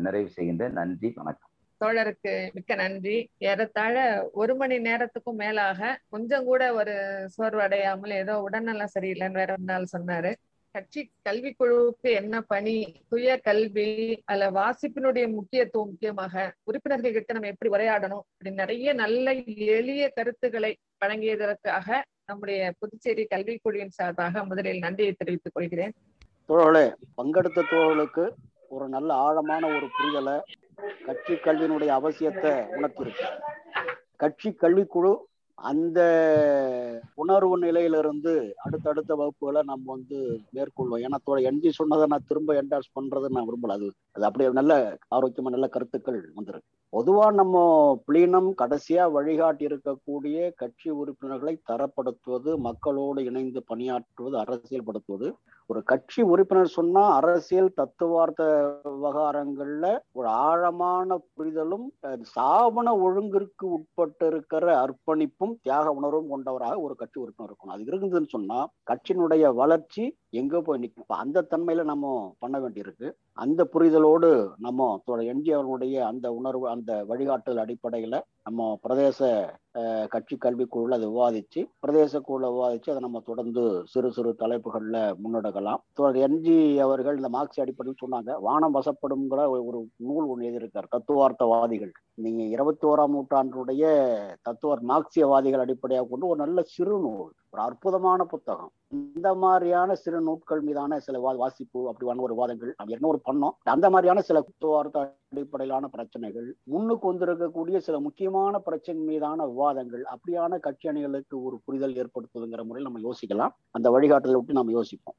நிறைவு 0.07 0.31
செய்கின்றேன். 0.37 0.77
நன்றி 0.79 1.11
வணக்கம். 1.19 1.51
தோழருக்கு 1.81 2.33
மிக்க 2.55 2.75
நன்றி. 2.81 3.15
ஏறத்தாழ 3.49 3.95
ஒரு 4.41 4.53
மணி 4.59 4.75
நேரத்துக்கும் 4.87 5.41
மேலாக 5.43 5.89
கொஞ்சம் 6.13 6.47
கூட 6.49 6.61
ஒரு 6.79 6.93
சோர்வடையாமல் 7.35 8.13
ஏதோ 8.21 8.35
உடல்நலம் 8.47 8.93
சரியில்லைன்னு 8.95 9.39
வேற 9.41 9.51
ஒரு 9.57 9.67
நாள் 9.71 9.93
சொன்னாரு. 9.95 10.31
கட்சி 10.75 11.01
கல்விக்குழுவுக்கு 11.27 12.09
என்ன 12.19 12.35
பணி? 12.51 12.75
சுய 13.09 13.35
கல்வி 13.47 13.89
அல்ல 14.25 14.49
வாசிப்பினுடைய 14.57 15.25
முக்கியத்துவம் 15.35 15.89
முக்கியமாக 15.89 16.43
உறுப்பினர்கள் 16.63 17.15
கிட்ட 17.17 17.33
நம்ம 17.33 17.51
எப்படி 17.53 17.71
உரையாடணும்? 17.75 18.23
அப்படி 18.31 18.51
நிறைய 18.61 18.93
நல்ல 18.93 19.33
எளிய 19.77 20.09
கருத்துக்களை 20.17 20.71
வழங்கியதற்காக 21.03 22.01
நம்முடைய 22.29 22.59
புதுச்சேரி 22.79 23.23
கல்விக்குழுவின் 23.33 23.95
சார்பாக 23.97 24.43
முதலில் 24.43 24.83
நன்றியை 24.85 25.13
தெரிவித்துக் 25.17 25.55
கொள்கிறேன். 25.57 25.93
தோழர்களே 26.49 26.85
பங்கெடுத்த 27.19 27.65
தோழர்களுக்கு 27.71 28.25
ஒரு 28.75 28.85
நல்ல 28.95 29.09
ஆழமான 29.27 29.63
ஒரு 29.75 29.87
புரிதலை 29.97 30.35
கட்சி 31.07 31.33
கல்வியினுடைய 31.45 31.91
அவசியத்தை 31.99 32.53
உணர்த்திருக்கு 32.77 33.27
கட்சி 34.23 34.49
கல்விக்குழு 34.63 35.13
அந்த 35.55 35.99
உணர்வு 37.15 37.57
நிலையிலிருந்து 37.57 38.55
அடுத்தடுத்த 38.57 39.15
வகுப்புகளை 39.15 39.63
நம்ம 39.63 39.83
வந்து 39.85 40.41
மேற்கொள்வோம். 40.53 41.03
ஏன்னா 41.05 41.17
என்ஜி 41.27 41.69
சொன்னதை 41.69 42.05
நான் 42.07 42.27
திரும்ப 42.27 42.53
என்டாஸ் 42.61 42.89
பண்றது 42.99 43.29
நான் 43.29 43.47
விரும்பல. 43.47 43.71
அது 43.71 43.91
அது 44.11 44.25
அப்படியே 44.25 44.51
நல்ல 44.51 44.97
ஆரோக்கியமா 45.15 45.49
நல்ல 45.49 45.67
கருத்துக்கள் 45.67 46.31
வந்திருக்கு. 46.35 46.69
பொதுவா 46.93 47.33
நம்ம 47.33 47.55
பிளீனம் 48.07 48.49
கடைசியா 48.57 49.11
வழிகாட்டி 49.11 49.65
இருக்கக்கூடிய 49.65 50.51
கட்சி 50.55 50.89
உறுப்பினர்களை 50.89 51.57
தரப்படுத்துவது 51.71 52.57
மக்களோடு 52.57 53.23
இணைந்து 53.23 53.63
பணியாற்றுவது 53.73 54.37
அரசியல்படுத்துவது 54.43 55.33
ஒரு 55.69 55.79
கட்சி 55.83 56.21
உறுப்பினர் 56.21 56.75
சொன்னா 56.75 57.03
அரசியல் 57.15 57.69
தத்துவார்த்த 57.73 58.41
விவகாரங்கள்ல 58.85 59.85
ஒரு 60.11 60.27
ஆழமான 60.27 61.17
புரிதலும் 61.33 61.87
சாவண 62.35 62.87
ஒழுங்கிற்கு 63.05 63.65
உட்பட்டு 63.77 64.27
இருக்கிற 64.27 64.65
அர்ப்பணிப்பும் 64.83 65.55
தியாக 65.61 65.91
உணர்வும் 65.91 66.29
கொண்டவராக 66.29 66.77
ஒரு 66.79 66.95
கட்சி 66.95 67.17
உறுப்பினர் 67.19 67.49
இருக்கணும். 67.49 67.75
அது 67.75 67.89
இருந்ததுன்னு 67.91 68.33
சொன்னா 68.35 68.59
கட்சியினுடைய 68.91 69.53
வளர்ச்சி 69.53 70.05
எங்க 70.41 70.61
போய் 70.61 70.79
நிற்கும் 70.79 71.21
அந்த 71.23 71.45
தன்மையில 71.51 71.83
நம்ம 71.83 72.35
பண்ண 72.39 72.55
வேண்டியிருக்கு. 72.59 73.09
அந்த 73.33 73.61
புரிதலோடு 73.73 74.31
நம்ம 74.57 74.89
என்ஜி 75.33 75.51
அவர்களுடைய 75.53 75.95
அந்த 76.07 76.27
உணர்வு 76.33 76.65
அந்த 76.69 76.91
வழிகாட்டுதல் 77.11 77.63
அடிப்படையில 77.65 78.15
நம்ம 78.43 78.79
பிரதேச 78.87 79.19
கட்சி 80.13 80.35
கல்விக்குழுல 80.43 80.97
அதை 80.97 81.07
விவாதிச்சு 81.11 81.61
பிரதேச 81.83 82.19
குழுல 82.27 82.49
விவாதிச்சு 82.55 82.91
அதை 82.93 83.01
நம்ம 83.05 83.21
தொடர்ந்து 83.29 83.63
சிறு 83.93 84.09
சிறு 84.17 84.31
தலைப்புகள்ல 84.41 84.97
முன்னெடுக்கலாம். 85.23 85.81
என்ஜி 86.27 86.57
அவர்கள் 86.85 87.19
இந்த 87.19 87.29
மார்க்சி 87.35 87.61
அடிப்படையில் 87.63 88.01
சொன்னாங்க 88.03 88.33
வானம் 88.47 88.75
வசப்படும்ங்கிற 88.77 89.43
ஒரு 89.69 89.79
நூல் 90.09 90.29
ஒன்று 90.31 90.47
எழுதியிருக்கார் 90.49 90.93
தத்துவார்த்தவாதிகள். 90.95 91.93
நீங்க 92.25 92.41
இருபத்தி 92.55 92.85
ஓராம் 92.91 93.15
நூற்றாண்டுடைய 93.15 93.85
தத்துவ 94.47 94.77
மார்க்சியவாதிகள் 94.91 95.63
அடிப்படையாக 95.65 96.07
கொண்டு 96.11 96.31
ஒரு 96.31 96.39
நல்ல 96.45 96.61
சிறு 96.75 96.97
நூல் 97.05 97.31
ஒரு 97.55 97.63
அற்புதமான 97.67 98.21
புத்தகம். 98.31 98.71
இந்த 99.15 99.29
மாதிரியான 99.43 99.95
சிறு 100.03 100.19
நூட்கள் 100.27 100.61
மீதான 100.67 100.97
சில 101.05 101.19
வாசிப்பு 101.41 101.79
அப்படியான 101.91 102.23
ஒரு 102.25 102.33
வாதங்கள் 102.39 102.71
என்ன 102.95 103.07
ஒரு 103.11 103.19
பண்ணோம். 103.27 103.55
அந்த 103.73 103.87
மாதிரியான 103.93 104.21
சில 104.29 104.37
குத்துவார்த்த 104.47 105.03
அடிப்படையிலான 105.33 105.87
பிரச்சனைகள் 105.95 106.47
முன்னுக்கு 106.73 107.05
வந்திருக்கக்கூடிய 107.11 107.77
சில 107.87 107.95
முக்கியமான 108.07 108.59
பிரச்சனை 108.67 109.01
மீதான 109.11 109.47
விவாதங்கள் 109.51 110.03
அப்படியான 110.15 110.59
கட்சி 110.65 110.89
அணிகளுக்கு 110.91 111.35
ஒரு 111.47 111.57
புரிதல் 111.65 111.97
ஏற்படுத்துதுங்கிற 112.01 112.63
முறையில் 112.69 112.89
நம்ம 112.89 113.03
யோசிக்கலாம். 113.07 113.55
அந்த 113.77 113.89
வழிகாட்டுதலை 113.95 114.39
விட்டு 114.41 114.59
நம்ம 114.59 114.75
யோசிப்போம். 114.79 115.17